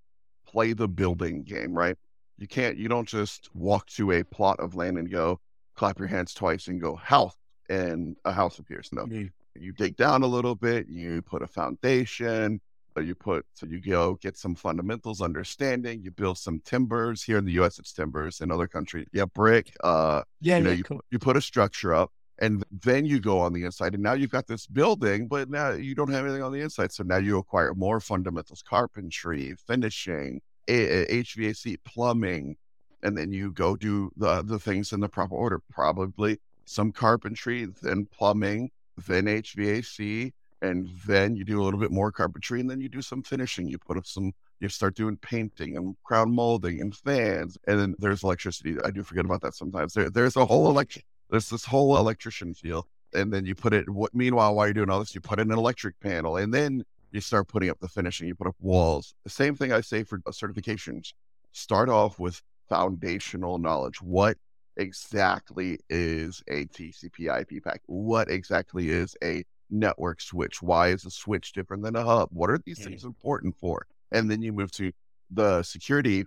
play 0.47 0.73
the 0.73 0.89
building 0.89 1.43
game, 1.43 1.73
right? 1.73 1.97
You 2.37 2.47
can't, 2.47 2.77
you 2.77 2.89
don't 2.89 3.09
just 3.09 3.49
walk 3.55 3.87
to 3.97 4.13
a 4.13 4.25
plot 4.25 4.61
of 4.61 4.75
land 4.75 4.99
and 4.99 5.11
go, 5.11 5.41
clap 5.75 5.99
your 5.99 6.09
hands 6.09 6.35
twice 6.35 6.69
and 6.69 6.81
go, 6.81 6.97
house, 6.97 7.37
and 7.71 8.17
a 8.25 8.33
house 8.33 8.59
appears. 8.59 8.91
No, 8.93 9.07
You- 9.07 9.31
you 9.57 9.73
dig 9.73 9.97
down 9.97 10.23
a 10.23 10.27
little 10.27 10.57
bit, 10.57 10.89
you 10.89 11.23
put 11.23 11.41
a 11.41 11.47
foundation, 11.47 12.61
you 13.01 13.15
put, 13.15 13.47
so 13.55 13.67
you 13.67 13.81
go 13.81 14.15
get 14.15 14.37
some 14.37 14.55
fundamentals, 14.57 15.21
understanding, 15.21 16.03
you 16.03 16.11
build 16.11 16.39
some 16.39 16.61
timbers. 16.65 17.23
Here 17.23 17.39
in 17.39 17.45
the 17.45 17.53
US, 17.53 17.79
it's 17.79 17.93
timbers. 17.93 18.41
In 18.41 18.51
other 18.51 18.67
countries, 18.67 19.07
yeah, 19.13 19.25
brick, 19.27 19.73
uh, 19.83 20.23
Yeah, 20.41 20.59
you 20.59 20.65
know, 20.65 20.71
yeah, 20.71 20.77
you, 20.77 20.85
cool. 20.85 21.01
you 21.11 21.19
put 21.21 21.37
a 21.37 21.41
structure 21.41 21.95
up 21.95 22.13
and 22.39 22.65
then 22.71 23.05
you 23.05 23.21
go 23.21 23.39
on 23.39 23.53
the 23.53 23.65
inside 23.65 23.95
and 23.95 24.03
now 24.03 24.15
you've 24.15 24.31
got 24.31 24.47
this 24.47 24.67
building, 24.67 25.29
but 25.29 25.49
now 25.49 25.71
you 25.71 25.95
don't 25.95 26.11
have 26.11 26.25
anything 26.25 26.43
on 26.43 26.53
the 26.53 26.61
inside. 26.61 26.93
So 26.93 27.05
now 27.05 27.19
you 27.19 27.39
acquire 27.39 27.75
more 27.75 28.01
fundamentals, 28.01 28.63
carpentry, 28.63 29.55
finishing, 29.67 30.41
HVAC, 30.69 31.77
plumbing, 31.85 32.57
and 33.03 33.17
then 33.17 33.31
you 33.33 33.53
go 33.53 33.77
do 33.77 34.11
the, 34.17 34.43
the 34.43 34.59
things 34.59 34.93
in 34.93 35.01
the 35.01 35.09
proper 35.09 35.35
order, 35.35 35.61
probably 35.71 36.41
some 36.65 36.91
carpentry, 36.91 37.67
then 37.83 38.07
plumbing, 38.07 38.71
then 39.07 39.27
HVAC, 39.27 40.33
and 40.63 40.89
then 41.07 41.37
you 41.37 41.45
do 41.45 41.61
a 41.61 41.65
little 41.65 41.79
bit 41.79 41.93
more 41.93 42.11
carpentry 42.11 42.61
and 42.61 42.71
then 42.71 42.81
you 42.81 42.89
do 42.89 43.03
some 43.03 43.23
finishing. 43.23 43.69
You 43.69 43.79
put 43.79 43.99
up 43.99 44.07
some 44.07 44.33
you 44.61 44.69
start 44.69 44.95
doing 44.95 45.17
painting 45.19 45.77
and 45.77 45.95
crown 46.05 46.35
molding 46.35 46.81
and 46.81 46.95
fans, 46.95 47.59
and 47.67 47.79
then 47.79 47.95
there's 47.99 48.23
electricity. 48.23 48.77
I 48.85 48.91
do 48.91 49.03
forget 49.03 49.25
about 49.25 49.43
that 49.43 49.55
sometimes. 49.55 49.93
There, 49.93 50.09
there's 50.11 50.37
a 50.37 50.47
whole 50.47 50.69
elect, 50.69 51.03
there's 51.31 51.49
this 51.49 51.65
whole 51.65 51.97
electrician 51.97 52.55
feel, 52.55 52.87
and 53.15 53.33
then 53.33 53.47
you 53.47 53.55
put 53.55 53.73
it. 53.73 53.89
What 53.89 54.15
meanwhile, 54.15 54.55
while 54.55 54.67
you're 54.67 54.75
doing 54.75 54.91
all 54.91 55.01
this, 55.01 55.15
you 55.15 55.21
put 55.21 55.41
in 55.41 55.51
an 55.51 55.59
electric 55.59 55.99
panel, 56.01 56.37
and 56.37 56.53
then 56.53 56.85
you 57.13 57.21
start 57.21 57.49
putting 57.49 57.71
up 57.71 57.79
the 57.81 57.89
finishing. 57.89 58.29
You 58.29 58.35
put 58.35 58.47
up 58.47 58.57
walls. 58.61 59.15
The 59.25 59.31
same 59.31 59.55
thing 59.57 59.73
I 59.73 59.81
say 59.81 60.03
for 60.05 60.21
uh, 60.27 60.31
certifications. 60.31 61.13
Start 61.53 61.89
off 61.89 62.19
with 62.19 62.43
foundational 62.69 63.59
knowledge. 63.59 64.03
What 64.03 64.37
exactly 64.77 65.79
is 65.89 66.43
a 66.49 66.67
TCP 66.67 67.41
IP 67.41 67.63
pack? 67.63 67.81
What 67.87 68.29
exactly 68.31 68.91
is 68.91 69.17
a 69.23 69.45
network 69.71 70.21
switch? 70.21 70.63
Why 70.63 70.89
is 70.89 71.05
a 71.05 71.11
switch 71.11 71.53
different 71.53 71.83
than 71.85 71.97
a 71.97 72.05
hub? 72.05 72.29
What 72.33 72.51
are 72.51 72.59
these 72.65 72.81
Mm. 72.81 72.85
things 72.85 73.05
important 73.05 73.57
for? 73.57 73.87
And 74.11 74.31
then 74.31 74.43
you 74.43 74.53
move 74.53 74.71
to 74.73 74.93
the 75.31 75.63
security 75.63 76.27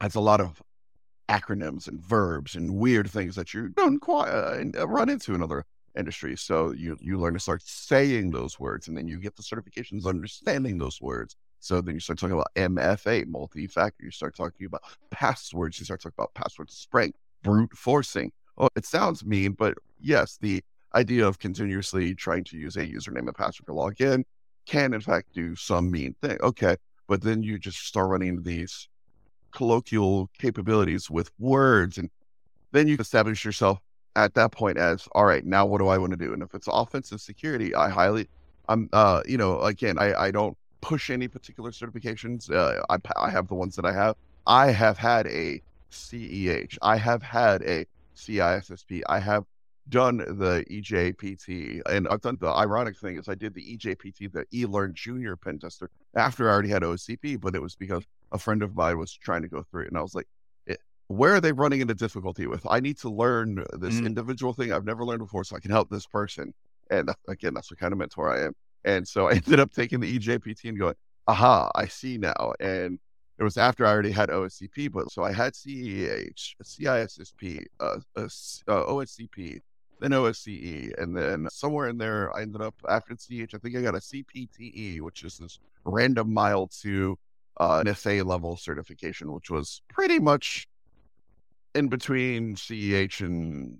has 0.00 0.14
a 0.14 0.20
lot 0.20 0.40
of 0.40 0.62
acronyms 1.30 1.86
and 1.86 2.00
verbs 2.00 2.56
and 2.56 2.74
weird 2.74 3.08
things 3.08 3.36
that 3.36 3.54
you 3.54 3.68
don't 3.68 4.00
quite 4.00 4.28
uh, 4.28 4.64
uh, 4.76 4.88
run 4.88 5.08
into 5.08 5.34
in 5.34 5.42
other 5.42 5.64
industries. 5.96 6.40
So 6.40 6.72
you 6.72 6.96
you 7.00 7.18
learn 7.18 7.34
to 7.34 7.40
start 7.40 7.62
saying 7.64 8.30
those 8.30 8.58
words, 8.58 8.88
and 8.88 8.96
then 8.96 9.06
you 9.06 9.18
get 9.18 9.36
the 9.36 9.42
certifications 9.42 10.06
understanding 10.06 10.78
those 10.78 11.00
words. 11.00 11.36
So 11.60 11.80
then 11.80 11.94
you 11.94 12.00
start 12.00 12.18
talking 12.18 12.34
about 12.34 12.52
MFA, 12.56 13.26
multi-factor. 13.26 14.04
You 14.04 14.10
start 14.10 14.34
talking 14.34 14.66
about 14.66 14.82
passwords. 15.10 15.78
You 15.78 15.84
start 15.84 16.02
talking 16.02 16.14
about 16.18 16.34
password 16.34 16.70
strength, 16.70 17.18
brute 17.42 17.76
forcing. 17.76 18.32
Oh, 18.58 18.68
it 18.74 18.84
sounds 18.84 19.24
mean, 19.24 19.52
but 19.52 19.74
yes, 20.00 20.36
the 20.40 20.62
idea 20.94 21.26
of 21.26 21.38
continuously 21.38 22.14
trying 22.14 22.44
to 22.44 22.56
use 22.56 22.76
a 22.76 22.84
username 22.84 23.28
and 23.28 23.34
password 23.34 23.66
to 23.66 23.72
log 23.72 24.00
in 24.00 24.24
can 24.66 24.92
in 24.92 25.00
fact 25.00 25.32
do 25.32 25.54
some 25.54 25.90
mean 25.90 26.14
thing. 26.22 26.38
Okay, 26.40 26.76
but 27.06 27.22
then 27.22 27.42
you 27.42 27.58
just 27.58 27.86
start 27.86 28.10
running 28.10 28.42
these 28.42 28.88
colloquial 29.52 30.30
capabilities 30.38 31.10
with 31.10 31.30
words 31.38 31.98
and 31.98 32.10
then 32.72 32.86
you 32.86 32.96
establish 32.98 33.44
yourself 33.44 33.78
at 34.16 34.34
that 34.34 34.52
point 34.52 34.78
as 34.78 35.08
all 35.12 35.24
right 35.24 35.44
now 35.44 35.64
what 35.64 35.78
do 35.78 35.88
i 35.88 35.98
want 35.98 36.10
to 36.10 36.16
do? 36.16 36.32
And 36.32 36.42
if 36.42 36.54
it's 36.54 36.68
offensive 36.70 37.20
security 37.20 37.74
i 37.74 37.88
highly 37.88 38.28
i'm 38.68 38.88
uh 38.92 39.22
you 39.26 39.38
know 39.38 39.60
again 39.60 39.98
i 39.98 40.14
i 40.14 40.30
don't 40.30 40.56
push 40.80 41.10
any 41.10 41.28
particular 41.28 41.70
certifications 41.70 42.50
uh, 42.50 42.82
i 42.88 42.96
i 43.16 43.30
have 43.30 43.48
the 43.48 43.54
ones 43.54 43.76
that 43.76 43.84
i 43.84 43.92
have. 43.92 44.16
I 44.46 44.72
have 44.72 44.98
had 44.98 45.26
a 45.26 45.62
ceh 45.90 46.78
i 46.82 46.96
have 46.96 47.22
had 47.22 47.62
a 47.62 47.86
cissp 48.16 49.02
i 49.08 49.18
have 49.18 49.44
done 49.88 50.18
the 50.18 50.64
ejpt 50.70 51.82
and 51.86 52.06
i've 52.08 52.20
done 52.20 52.36
the 52.40 52.48
ironic 52.48 52.96
thing 52.96 53.16
is 53.16 53.28
i 53.28 53.34
did 53.34 53.54
the 53.54 53.76
ejpt 53.76 54.32
the 54.32 54.44
e-learn 54.54 54.92
junior 54.94 55.36
pen 55.36 55.58
tester 55.58 55.90
after 56.14 56.48
i 56.48 56.52
already 56.52 56.68
had 56.68 56.82
oscp 56.82 57.40
but 57.40 57.54
it 57.54 57.62
was 57.62 57.74
because 57.74 58.04
a 58.32 58.38
friend 58.38 58.62
of 58.62 58.74
mine 58.74 58.98
was 58.98 59.12
trying 59.12 59.42
to 59.42 59.48
go 59.48 59.62
through 59.62 59.82
it, 59.84 59.88
and 59.88 59.98
I 59.98 60.02
was 60.02 60.14
like, 60.14 60.28
"Eh, 60.68 60.76
"Where 61.08 61.34
are 61.34 61.40
they 61.40 61.52
running 61.52 61.80
into 61.80 61.94
difficulty 61.94 62.46
with? 62.46 62.66
I 62.68 62.80
need 62.80 62.98
to 62.98 63.10
learn 63.10 63.64
this 63.78 64.00
Mm. 64.00 64.06
individual 64.06 64.52
thing 64.52 64.72
I've 64.72 64.84
never 64.84 65.04
learned 65.04 65.20
before, 65.20 65.44
so 65.44 65.56
I 65.56 65.60
can 65.60 65.70
help 65.70 65.90
this 65.90 66.06
person." 66.06 66.54
And 66.90 67.08
that- 67.08 67.18
again, 67.28 67.54
that's 67.54 67.70
what 67.70 67.78
kind 67.80 67.92
of 67.92 67.98
mentor 67.98 68.28
I 68.30 68.40
am. 68.46 68.54
And 68.84 69.06
so 69.06 69.26
I 69.30 69.32
ended 69.34 69.60
up 69.60 69.72
taking 69.72 70.00
the 70.00 70.16
EJPT 70.18 70.68
and 70.68 70.78
going, 70.78 70.94
"Aha, 71.26 71.70
I 71.74 71.86
see 71.86 72.18
now." 72.18 72.54
And 72.60 72.98
it 73.38 73.42
was 73.42 73.56
after 73.56 73.86
I 73.86 73.90
already 73.92 74.10
had 74.10 74.28
OSCP, 74.30 74.88
but 74.92 75.10
so 75.10 75.22
I 75.24 75.32
had 75.32 75.54
CEH, 75.54 76.56
CISSP, 76.62 77.64
uh, 77.80 77.98
uh, 78.16 78.28
uh, 78.68 78.84
OSCP, 78.86 79.60
then 80.00 80.12
OSCE, 80.12 80.92
and 80.98 81.16
then 81.16 81.48
somewhere 81.50 81.88
in 81.88 81.96
there, 81.98 82.34
I 82.36 82.42
ended 82.42 82.60
up 82.60 82.74
after 82.88 83.14
CEH. 83.14 83.54
I 83.54 83.58
think 83.58 83.76
I 83.76 83.82
got 83.82 83.94
a 83.94 84.00
CPTE, 84.00 85.00
which 85.00 85.24
is 85.24 85.38
this 85.38 85.58
random 85.84 86.32
mile 86.32 86.66
to 86.82 87.18
an 87.60 87.94
FA 87.94 88.22
level 88.24 88.56
certification, 88.56 89.32
which 89.32 89.50
was 89.50 89.82
pretty 89.88 90.18
much 90.18 90.66
in 91.74 91.88
between 91.88 92.56
CEH 92.56 93.20
and 93.20 93.78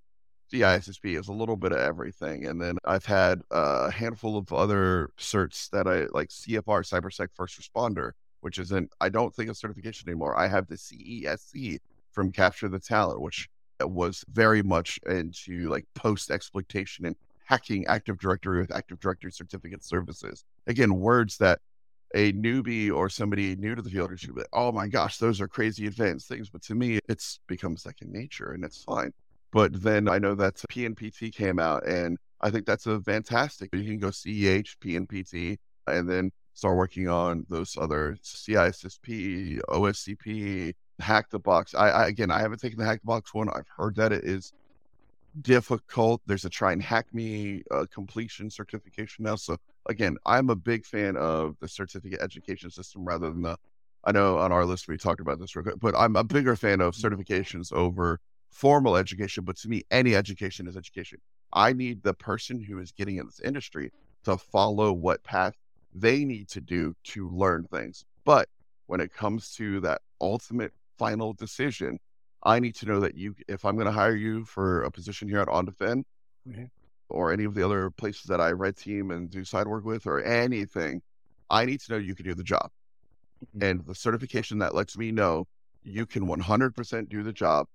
CISSP 0.52 1.18
is 1.18 1.28
a 1.28 1.32
little 1.32 1.56
bit 1.56 1.72
of 1.72 1.78
everything. 1.78 2.46
And 2.46 2.60
then 2.60 2.76
I've 2.84 3.04
had 3.06 3.40
a 3.50 3.90
handful 3.90 4.36
of 4.36 4.52
other 4.52 5.10
certs 5.18 5.70
that 5.70 5.86
I 5.86 6.06
like 6.12 6.28
CFR, 6.28 6.82
CyberSec 6.82 7.28
First 7.34 7.60
Responder, 7.60 8.12
which 8.40 8.58
isn't, 8.58 8.92
I 9.00 9.08
don't 9.08 9.34
think 9.34 9.50
a 9.50 9.54
certification 9.54 10.08
anymore. 10.08 10.38
I 10.38 10.48
have 10.48 10.66
the 10.66 10.76
CESC 10.76 11.78
from 12.10 12.32
Capture 12.32 12.68
the 12.68 12.80
Talent, 12.80 13.20
which 13.20 13.48
was 13.80 14.24
very 14.30 14.62
much 14.62 14.98
into 15.06 15.68
like 15.68 15.86
post 15.94 16.30
exploitation 16.30 17.06
and 17.06 17.16
hacking 17.44 17.86
Active 17.86 18.18
Directory 18.18 18.60
with 18.60 18.74
Active 18.74 19.00
Directory 19.00 19.32
certificate 19.32 19.84
services. 19.84 20.44
Again, 20.66 20.96
words 20.96 21.38
that 21.38 21.60
a 22.14 22.32
newbie 22.32 22.92
or 22.92 23.08
somebody 23.08 23.54
new 23.56 23.74
to 23.74 23.82
the 23.82 23.90
field 23.90 24.18
should 24.18 24.34
be 24.34 24.40
like, 24.40 24.48
oh 24.52 24.72
my 24.72 24.88
gosh, 24.88 25.18
those 25.18 25.40
are 25.40 25.48
crazy 25.48 25.86
advanced 25.86 26.28
things. 26.28 26.50
But 26.50 26.62
to 26.62 26.74
me, 26.74 26.98
it's 27.08 27.38
become 27.46 27.76
second 27.76 28.12
nature 28.12 28.52
and 28.52 28.64
it's 28.64 28.82
fine. 28.82 29.12
But 29.52 29.82
then 29.82 30.08
I 30.08 30.18
know 30.18 30.34
that 30.36 30.56
PNPT 30.56 31.34
came 31.34 31.58
out, 31.58 31.86
and 31.86 32.18
I 32.40 32.50
think 32.50 32.66
that's 32.66 32.86
a 32.86 33.00
fantastic. 33.00 33.70
You 33.74 33.84
can 33.84 33.98
go 33.98 34.08
CEH, 34.08 34.76
PNPT, 34.80 35.58
and 35.88 36.08
then 36.08 36.30
start 36.54 36.76
working 36.76 37.08
on 37.08 37.46
those 37.48 37.76
other 37.76 38.16
CISSP, 38.22 39.60
OSCP, 39.68 40.74
Hack 41.00 41.30
the 41.30 41.38
Box. 41.40 41.74
I, 41.74 41.88
I 41.88 42.06
again, 42.06 42.30
I 42.30 42.40
haven't 42.40 42.60
taken 42.60 42.78
the 42.78 42.84
Hack 42.84 43.00
the 43.00 43.06
Box 43.06 43.34
one. 43.34 43.48
I've 43.48 43.68
heard 43.76 43.96
that 43.96 44.12
it 44.12 44.24
is 44.24 44.52
difficult. 45.42 46.22
There's 46.26 46.44
a 46.44 46.50
try 46.50 46.72
and 46.72 46.82
hack 46.82 47.12
me 47.12 47.62
uh, 47.70 47.86
completion 47.92 48.50
certification 48.50 49.24
now. 49.24 49.36
So 49.36 49.56
again, 49.90 50.16
I'm 50.24 50.48
a 50.48 50.56
big 50.56 50.86
fan 50.86 51.16
of 51.16 51.56
the 51.60 51.68
certificate 51.68 52.20
education 52.22 52.70
system 52.70 53.04
rather 53.04 53.30
than 53.30 53.42
the. 53.42 53.58
I 54.02 54.12
know 54.12 54.38
on 54.38 54.50
our 54.50 54.64
list 54.64 54.88
we 54.88 54.96
talked 54.96 55.20
about 55.20 55.38
this 55.38 55.54
real 55.54 55.62
quick, 55.64 55.78
but 55.78 55.94
I'm 55.94 56.16
a 56.16 56.24
bigger 56.24 56.56
fan 56.56 56.80
of 56.80 56.94
certifications 56.94 57.70
over 57.70 58.18
formal 58.50 58.96
education, 58.96 59.44
but 59.44 59.56
to 59.58 59.68
me, 59.68 59.82
any 59.90 60.14
education 60.14 60.66
is 60.66 60.76
education. 60.76 61.18
I 61.52 61.74
need 61.74 62.02
the 62.02 62.14
person 62.14 62.62
who 62.62 62.78
is 62.78 62.92
getting 62.92 63.16
in 63.16 63.26
this 63.26 63.40
industry 63.40 63.92
to 64.24 64.38
follow 64.38 64.92
what 64.92 65.22
path 65.22 65.54
they 65.94 66.24
need 66.24 66.48
to 66.50 66.62
do 66.62 66.94
to 67.04 67.28
learn 67.28 67.64
things. 67.64 68.06
But 68.24 68.48
when 68.86 69.00
it 69.00 69.12
comes 69.12 69.54
to 69.56 69.80
that 69.80 70.00
ultimate 70.20 70.72
final 70.98 71.34
decision, 71.34 71.98
I 72.42 72.58
need 72.58 72.76
to 72.76 72.86
know 72.86 73.00
that 73.00 73.16
you, 73.16 73.34
if 73.48 73.66
I'm 73.66 73.74
going 73.74 73.86
to 73.86 73.92
hire 73.92 74.16
you 74.16 74.46
for 74.46 74.82
a 74.82 74.90
position 74.90 75.28
here 75.28 75.40
at 75.40 75.48
OnDefend 75.48 76.04
mm-hmm. 76.48 76.64
Or 77.10 77.32
any 77.32 77.44
of 77.44 77.54
the 77.54 77.64
other 77.64 77.90
places 77.90 78.24
that 78.24 78.40
I 78.40 78.50
red 78.50 78.76
team 78.76 79.10
and 79.10 79.30
do 79.30 79.44
side 79.44 79.66
work 79.66 79.84
with 79.84 80.06
or 80.06 80.22
anything, 80.22 81.02
I 81.48 81.64
need 81.64 81.80
to 81.80 81.92
know 81.92 81.98
you 81.98 82.14
can 82.14 82.24
do 82.24 82.34
the 82.34 82.44
job. 82.44 82.70
Mm-hmm. 83.44 83.64
And 83.64 83.86
the 83.86 83.94
certification 83.94 84.58
that 84.58 84.74
lets 84.74 84.96
me 84.96 85.12
know 85.12 85.46
you 85.82 86.06
can 86.06 86.26
100% 86.26 87.08
do 87.08 87.22
the 87.22 87.32
job 87.32 87.66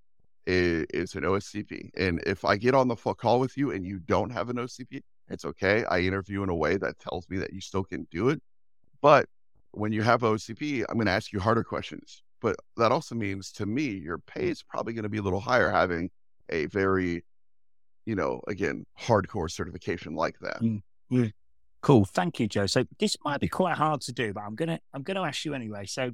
is, 0.45 0.85
is 0.93 1.15
an 1.15 1.23
OSCP. 1.23 1.89
And 1.97 2.21
if 2.25 2.45
I 2.45 2.57
get 2.57 2.75
on 2.75 2.87
the 2.87 2.95
call 2.95 3.39
with 3.39 3.57
you 3.57 3.71
and 3.71 3.85
you 3.85 3.99
don't 3.99 4.29
have 4.29 4.49
an 4.49 4.57
OCP, 4.57 5.01
it's 5.29 5.45
okay. 5.45 5.85
I 5.85 5.99
interview 5.99 6.43
in 6.43 6.49
a 6.49 6.55
way 6.55 6.77
that 6.77 6.99
tells 6.99 7.27
me 7.29 7.37
that 7.37 7.53
you 7.53 7.61
still 7.61 7.83
can 7.83 8.07
do 8.11 8.29
it. 8.29 8.41
But 9.01 9.27
when 9.71 9.91
you 9.91 10.03
have 10.03 10.21
OCP, 10.21 10.85
I'm 10.87 10.95
going 10.95 11.07
to 11.07 11.11
ask 11.11 11.33
you 11.33 11.39
harder 11.39 11.63
questions. 11.63 12.23
But 12.41 12.57
that 12.77 12.91
also 12.91 13.15
means 13.15 13.51
to 13.53 13.65
me, 13.65 13.85
your 13.85 14.19
pay 14.19 14.49
is 14.49 14.61
probably 14.61 14.93
going 14.93 15.03
to 15.03 15.09
be 15.09 15.17
a 15.17 15.21
little 15.21 15.39
higher 15.39 15.71
having 15.71 16.11
a 16.49 16.67
very, 16.67 17.23
you 18.05 18.15
know, 18.15 18.41
again, 18.47 18.85
hardcore 18.99 19.49
certification 19.49 20.15
like 20.15 20.37
that. 20.39 20.61
Mm-hmm. 20.61 21.25
Cool. 21.81 22.05
Thank 22.05 22.39
you, 22.39 22.47
Joe. 22.47 22.65
So 22.65 22.83
this 22.99 23.15
might 23.23 23.39
be 23.39 23.47
quite 23.47 23.77
hard 23.77 24.01
to 24.01 24.11
do, 24.11 24.33
but 24.33 24.41
I'm 24.41 24.55
gonna 24.55 24.79
I'm 24.93 25.03
gonna 25.03 25.21
ask 25.21 25.45
you 25.45 25.53
anyway. 25.53 25.85
So 25.85 26.11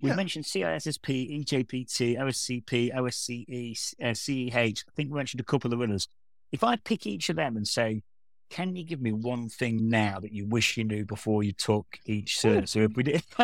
we 0.00 0.10
yeah. 0.10 0.14
mentioned 0.14 0.44
CISSP, 0.44 1.44
EJPT, 1.44 2.18
OSCP, 2.18 2.94
OSCE, 2.94 3.94
uh, 4.00 4.14
CEH. 4.14 4.84
I 4.86 4.92
think 4.94 5.10
we 5.10 5.16
mentioned 5.16 5.40
a 5.40 5.44
couple 5.44 5.74
of 5.74 5.80
others. 5.80 6.06
If 6.52 6.62
I 6.62 6.76
pick 6.76 7.06
each 7.06 7.28
of 7.30 7.36
them 7.36 7.56
and 7.56 7.66
say, 7.66 8.02
can 8.48 8.76
you 8.76 8.84
give 8.84 9.00
me 9.00 9.12
one 9.12 9.48
thing 9.48 9.88
now 9.88 10.20
that 10.20 10.32
you 10.32 10.46
wish 10.46 10.76
you 10.76 10.84
knew 10.84 11.04
before 11.04 11.42
you 11.42 11.52
took 11.52 11.98
each 12.06 12.36
cert? 12.38 12.68
So 12.68 12.80
if 12.80 12.96
we 12.96 13.02
did, 13.02 13.22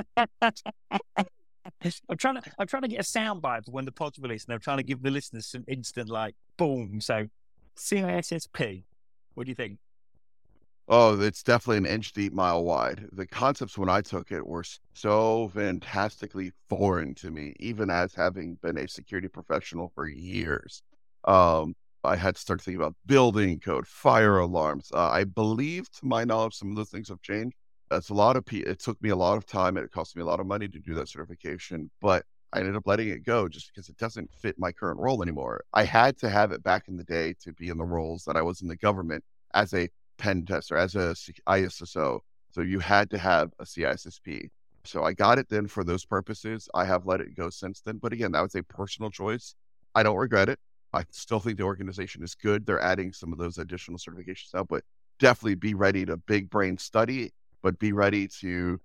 I'm 2.08 2.16
trying 2.16 2.36
to 2.36 2.42
I'm 2.58 2.66
trying 2.66 2.82
to 2.82 2.88
get 2.88 3.00
a 3.00 3.02
soundbite 3.02 3.64
for 3.64 3.72
when 3.72 3.84
the 3.84 3.92
pod's 3.92 4.18
released, 4.18 4.46
and 4.46 4.54
I'm 4.54 4.60
trying 4.60 4.78
to 4.78 4.84
give 4.84 5.02
the 5.02 5.10
listeners 5.10 5.46
some 5.46 5.64
instant 5.66 6.08
like 6.08 6.36
boom. 6.56 7.00
So 7.00 7.26
CISSP, 7.76 8.84
what 9.34 9.44
do 9.44 9.50
you 9.50 9.54
think? 9.54 9.78
Oh, 10.86 11.18
it's 11.18 11.42
definitely 11.42 11.78
an 11.78 11.86
inch 11.86 12.12
deep, 12.12 12.34
mile 12.34 12.62
wide. 12.62 13.08
The 13.12 13.26
concepts 13.26 13.78
when 13.78 13.88
I 13.88 14.02
took 14.02 14.30
it 14.30 14.46
were 14.46 14.64
so 14.92 15.50
fantastically 15.54 16.52
foreign 16.68 17.14
to 17.16 17.30
me, 17.30 17.54
even 17.58 17.88
as 17.88 18.14
having 18.14 18.56
been 18.62 18.76
a 18.76 18.86
security 18.86 19.28
professional 19.28 19.90
for 19.94 20.06
years. 20.06 20.82
Um, 21.24 21.74
I 22.04 22.16
had 22.16 22.34
to 22.34 22.40
start 22.40 22.60
thinking 22.60 22.82
about 22.82 22.96
building 23.06 23.58
code, 23.60 23.86
fire 23.86 24.38
alarms. 24.38 24.90
Uh, 24.92 25.08
I 25.08 25.24
believe, 25.24 25.90
to 25.92 26.06
my 26.06 26.24
knowledge, 26.24 26.54
some 26.54 26.68
of 26.68 26.76
those 26.76 26.90
things 26.90 27.08
have 27.08 27.22
changed. 27.22 27.56
That's 27.90 28.10
a 28.10 28.14
lot 28.14 28.36
of. 28.36 28.44
It 28.52 28.78
took 28.78 29.00
me 29.02 29.08
a 29.08 29.16
lot 29.16 29.38
of 29.38 29.46
time. 29.46 29.78
It 29.78 29.90
cost 29.90 30.16
me 30.16 30.22
a 30.22 30.26
lot 30.26 30.40
of 30.40 30.46
money 30.46 30.68
to 30.68 30.78
do 30.78 30.92
that 30.94 31.08
certification, 31.08 31.90
but 32.02 32.26
I 32.54 32.60
ended 32.60 32.76
up 32.76 32.86
letting 32.86 33.08
it 33.08 33.24
go 33.24 33.48
just 33.48 33.68
because 33.74 33.88
it 33.88 33.98
doesn't 33.98 34.32
fit 34.32 34.54
my 34.58 34.70
current 34.70 35.00
role 35.00 35.22
anymore. 35.22 35.64
I 35.74 35.82
had 35.82 36.16
to 36.18 36.30
have 36.30 36.52
it 36.52 36.62
back 36.62 36.84
in 36.86 36.96
the 36.96 37.02
day 37.02 37.34
to 37.42 37.52
be 37.52 37.68
in 37.68 37.78
the 37.78 37.84
roles 37.84 38.22
that 38.24 38.36
I 38.36 38.42
was 38.42 38.62
in 38.62 38.68
the 38.68 38.76
government 38.76 39.24
as 39.54 39.74
a 39.74 39.88
pen 40.18 40.46
tester, 40.46 40.76
as 40.76 40.94
a 40.94 41.16
ISSO. 41.48 42.20
So 42.52 42.60
you 42.60 42.78
had 42.78 43.10
to 43.10 43.18
have 43.18 43.50
a 43.58 43.64
CISSP. 43.64 44.50
So 44.84 45.02
I 45.02 45.14
got 45.14 45.38
it 45.40 45.48
then 45.48 45.66
for 45.66 45.82
those 45.82 46.04
purposes. 46.04 46.68
I 46.74 46.84
have 46.84 47.06
let 47.06 47.20
it 47.20 47.36
go 47.36 47.50
since 47.50 47.80
then. 47.80 47.98
But 47.98 48.12
again, 48.12 48.30
that 48.32 48.42
was 48.42 48.54
a 48.54 48.62
personal 48.62 49.10
choice. 49.10 49.56
I 49.96 50.04
don't 50.04 50.16
regret 50.16 50.48
it. 50.48 50.60
I 50.92 51.04
still 51.10 51.40
think 51.40 51.58
the 51.58 51.64
organization 51.64 52.22
is 52.22 52.36
good. 52.36 52.66
They're 52.66 52.80
adding 52.80 53.12
some 53.12 53.32
of 53.32 53.38
those 53.38 53.58
additional 53.58 53.98
certifications 53.98 54.54
out, 54.54 54.68
but 54.68 54.84
definitely 55.18 55.56
be 55.56 55.74
ready 55.74 56.06
to 56.06 56.16
big 56.18 56.50
brain 56.50 56.78
study, 56.78 57.32
but 57.62 57.80
be 57.80 57.92
ready 57.92 58.28
to 58.40 58.78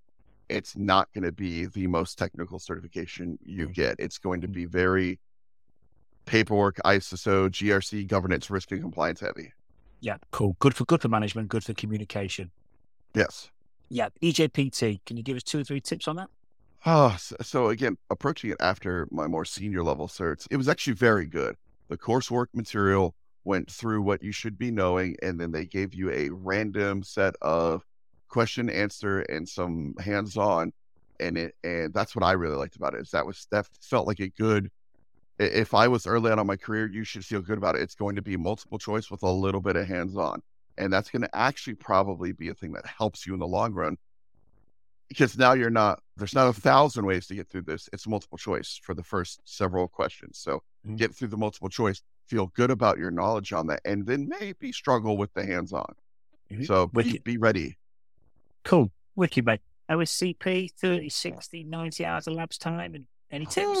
it's 0.50 0.76
not 0.76 1.12
going 1.12 1.24
to 1.24 1.32
be 1.32 1.66
the 1.66 1.86
most 1.86 2.18
technical 2.18 2.58
certification 2.58 3.38
you 3.44 3.64
mm-hmm. 3.64 3.72
get. 3.72 3.96
It's 3.98 4.18
going 4.18 4.40
to 4.42 4.48
be 4.48 4.64
very 4.64 5.18
paperwork, 6.26 6.76
ISO, 6.84 7.48
GRC, 7.48 8.06
governance, 8.06 8.50
risk, 8.50 8.70
and 8.72 8.80
compliance 8.80 9.20
heavy. 9.20 9.52
Yeah, 10.00 10.16
cool. 10.30 10.56
Good 10.58 10.74
for 10.74 10.84
good 10.84 11.02
for 11.02 11.08
management, 11.08 11.48
good 11.48 11.64
for 11.64 11.74
communication. 11.74 12.50
Yes. 13.14 13.50
Yeah, 13.88 14.08
EJPT. 14.22 15.00
Can 15.04 15.16
you 15.16 15.22
give 15.22 15.36
us 15.36 15.42
two 15.42 15.60
or 15.60 15.64
three 15.64 15.80
tips 15.80 16.08
on 16.08 16.16
that? 16.16 16.28
Oh, 16.86 17.14
so, 17.18 17.36
so 17.42 17.68
again, 17.68 17.98
approaching 18.08 18.50
it 18.50 18.56
after 18.60 19.06
my 19.10 19.26
more 19.26 19.44
senior 19.44 19.82
level 19.82 20.08
certs, 20.08 20.46
it 20.50 20.56
was 20.56 20.68
actually 20.68 20.94
very 20.94 21.26
good. 21.26 21.56
The 21.88 21.98
coursework 21.98 22.46
material 22.54 23.14
went 23.44 23.70
through 23.70 24.02
what 24.02 24.22
you 24.22 24.32
should 24.32 24.56
be 24.56 24.70
knowing, 24.70 25.16
and 25.22 25.38
then 25.38 25.50
they 25.50 25.66
gave 25.66 25.92
you 25.92 26.10
a 26.10 26.30
random 26.30 27.02
set 27.02 27.34
of 27.42 27.84
question 28.30 28.70
answer 28.70 29.20
and 29.20 29.48
some 29.48 29.94
hands 30.00 30.36
on 30.36 30.72
and 31.18 31.36
it 31.36 31.54
and 31.62 31.92
that's 31.92 32.16
what 32.16 32.24
I 32.24 32.32
really 32.32 32.56
liked 32.56 32.76
about 32.76 32.94
it 32.94 33.00
is 33.00 33.10
that 33.10 33.26
was 33.26 33.46
that 33.50 33.66
felt 33.82 34.06
like 34.06 34.20
a 34.20 34.28
good 34.28 34.70
if 35.40 35.72
I 35.72 35.88
was 35.88 36.06
early 36.06 36.30
on 36.30 36.38
in 36.38 36.46
my 36.46 36.56
career, 36.56 36.86
you 36.86 37.02
should 37.02 37.24
feel 37.24 37.40
good 37.40 37.56
about 37.56 37.74
it. 37.74 37.80
It's 37.80 37.94
going 37.94 38.16
to 38.16 38.22
be 38.22 38.36
multiple 38.36 38.78
choice 38.78 39.10
with 39.10 39.22
a 39.22 39.30
little 39.30 39.62
bit 39.62 39.74
of 39.74 39.86
hands 39.86 40.16
on. 40.16 40.42
And 40.76 40.92
that's 40.92 41.10
going 41.10 41.22
to 41.22 41.34
actually 41.34 41.74
probably 41.74 42.32
be 42.32 42.48
a 42.48 42.54
thing 42.54 42.72
that 42.72 42.84
helps 42.84 43.26
you 43.26 43.32
in 43.32 43.40
the 43.40 43.46
long 43.46 43.72
run 43.72 43.96
because 45.08 45.38
now 45.38 45.54
you're 45.54 45.70
not, 45.70 46.00
there's 46.16 46.34
not 46.34 46.48
a 46.48 46.52
thousand 46.52 47.06
ways 47.06 47.26
to 47.26 47.34
get 47.34 47.48
through 47.48 47.62
this. 47.62 47.88
It's 47.92 48.06
multiple 48.06 48.38
choice 48.38 48.78
for 48.82 48.94
the 48.94 49.02
first 49.02 49.40
several 49.44 49.88
questions. 49.88 50.38
So 50.38 50.62
mm-hmm. 50.86 50.96
get 50.96 51.14
through 51.14 51.28
the 51.28 51.38
multiple 51.38 51.70
choice, 51.70 52.02
feel 52.28 52.48
good 52.48 52.70
about 52.70 52.98
your 52.98 53.10
knowledge 53.10 53.52
on 53.52 53.66
that, 53.68 53.80
and 53.84 54.06
then 54.06 54.28
maybe 54.40 54.72
struggle 54.72 55.16
with 55.16 55.32
the 55.32 55.44
hands 55.44 55.72
on. 55.72 55.94
Mm-hmm. 56.52 56.64
So 56.64 56.86
be, 56.86 57.18
be 57.18 57.38
ready. 57.38 57.78
Cool. 58.64 58.90
Wiki, 59.16 59.42
mate. 59.42 59.60
OSCP 59.90 60.70
30, 60.72 61.08
60, 61.08 61.64
90 61.64 62.04
hours 62.06 62.26
of 62.28 62.34
labs 62.34 62.56
time 62.56 62.94
and 62.94 63.06
any 63.30 63.46
tips? 63.46 63.78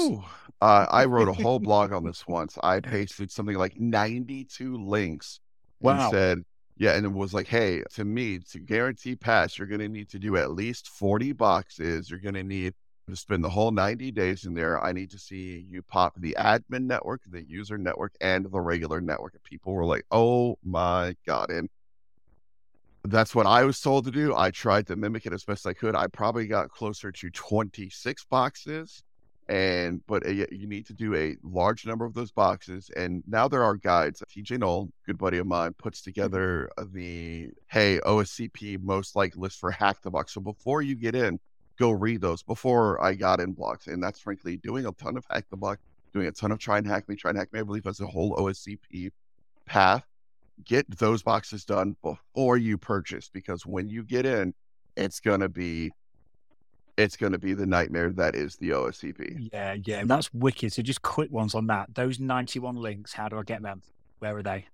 Uh, 0.60 0.86
I 0.90 1.04
wrote 1.04 1.28
a 1.28 1.32
whole 1.32 1.58
blog 1.58 1.92
on 1.92 2.04
this 2.04 2.26
once. 2.26 2.58
I 2.62 2.80
pasted 2.80 3.30
something 3.30 3.56
like 3.56 3.78
92 3.78 4.76
links 4.76 5.40
wow. 5.80 5.92
and 5.92 6.10
said, 6.10 6.38
yeah, 6.76 6.92
and 6.94 7.04
it 7.04 7.12
was 7.12 7.34
like, 7.34 7.46
hey, 7.46 7.82
to 7.94 8.04
me, 8.04 8.38
to 8.52 8.58
guarantee 8.58 9.14
pass, 9.14 9.58
you're 9.58 9.66
going 9.66 9.80
to 9.80 9.88
need 9.88 10.08
to 10.10 10.18
do 10.18 10.36
at 10.36 10.52
least 10.52 10.88
40 10.88 11.32
boxes. 11.32 12.10
You're 12.10 12.20
going 12.20 12.34
to 12.34 12.42
need 12.42 12.74
to 13.08 13.16
spend 13.16 13.44
the 13.44 13.50
whole 13.50 13.70
90 13.70 14.10
days 14.12 14.46
in 14.46 14.54
there. 14.54 14.82
I 14.82 14.92
need 14.92 15.10
to 15.10 15.18
see 15.18 15.66
you 15.68 15.82
pop 15.82 16.14
the 16.16 16.36
admin 16.38 16.86
network, 16.86 17.20
the 17.30 17.44
user 17.46 17.76
network, 17.76 18.14
and 18.20 18.50
the 18.50 18.60
regular 18.60 19.00
network. 19.00 19.34
And 19.34 19.42
people 19.42 19.74
were 19.74 19.84
like, 19.84 20.06
oh 20.10 20.58
my 20.64 21.14
God. 21.26 21.50
And 21.50 21.68
that's 23.04 23.34
what 23.34 23.46
I 23.46 23.64
was 23.64 23.80
told 23.80 24.04
to 24.04 24.10
do. 24.10 24.34
I 24.34 24.50
tried 24.50 24.86
to 24.88 24.96
mimic 24.96 25.26
it 25.26 25.32
as 25.32 25.44
best 25.44 25.66
I 25.66 25.72
could. 25.72 25.94
I 25.94 26.06
probably 26.06 26.46
got 26.46 26.70
closer 26.70 27.10
to 27.10 27.30
26 27.30 28.24
boxes 28.26 29.02
and 29.48 30.00
but 30.06 30.24
uh, 30.24 30.30
you 30.30 30.68
need 30.68 30.86
to 30.86 30.92
do 30.92 31.12
a 31.16 31.36
large 31.42 31.84
number 31.84 32.04
of 32.04 32.14
those 32.14 32.30
boxes 32.30 32.88
and 32.94 33.24
now 33.26 33.48
there 33.48 33.64
are 33.64 33.74
guides 33.74 34.22
TJ 34.30 34.60
Null 34.60 34.88
good 35.06 35.18
buddy 35.18 35.38
of 35.38 35.46
mine 35.46 35.72
puts 35.72 36.00
mm-hmm. 36.00 36.10
together 36.10 36.70
the 36.92 37.50
hey 37.66 37.98
oscp 38.06 38.80
most 38.80 39.16
like 39.16 39.34
list 39.36 39.58
for 39.58 39.72
hack 39.72 40.00
the 40.02 40.10
box 40.10 40.34
so 40.34 40.40
before 40.40 40.82
you 40.82 40.94
get 40.94 41.16
in 41.16 41.40
go 41.80 41.90
read 41.90 42.20
those 42.20 42.44
before 42.44 43.02
i 43.02 43.12
got 43.12 43.40
in 43.40 43.50
blocks 43.50 43.88
and 43.88 44.00
that's 44.00 44.20
frankly 44.20 44.56
doing 44.58 44.86
a 44.86 44.92
ton 44.92 45.16
of 45.16 45.24
hack 45.28 45.44
the 45.50 45.56
box 45.56 45.82
doing 46.12 46.26
a 46.26 46.32
ton 46.32 46.52
of 46.52 46.58
try 46.58 46.78
and 46.78 46.86
hack 46.86 47.08
me. 47.08 47.16
Try 47.16 47.30
and 47.30 47.38
hack 47.38 47.52
me, 47.52 47.60
I 47.60 47.62
believe, 47.62 47.84
has 47.84 48.00
a 48.00 48.06
whole 48.06 48.36
OSCP 48.36 49.10
path. 49.66 50.04
Get 50.64 50.90
those 50.98 51.22
boxes 51.22 51.64
done 51.64 51.96
before 52.02 52.56
you 52.56 52.76
purchase 52.78 53.28
because 53.32 53.64
when 53.66 53.88
you 53.88 54.02
get 54.02 54.26
in, 54.26 54.54
it's 54.96 55.20
gonna 55.20 55.48
be 55.48 55.90
it's 56.96 57.16
going 57.16 57.32
to 57.32 57.38
be 57.38 57.54
the 57.54 57.64
nightmare 57.64 58.10
that 58.10 58.34
is 58.34 58.56
the 58.56 58.70
OSCP. 58.70 59.48
Yeah, 59.54 59.74
yeah, 59.84 60.02
that's 60.04 60.34
wicked. 60.34 60.70
So 60.70 60.82
just 60.82 61.00
quick 61.00 61.30
ones 61.30 61.54
on 61.54 61.66
that. 61.68 61.94
Those 61.94 62.20
91 62.20 62.76
links, 62.76 63.14
how 63.14 63.26
do 63.30 63.38
I 63.38 63.42
get 63.42 63.62
them? 63.62 63.80
Where 64.18 64.36
are 64.36 64.42
they? 64.42 64.66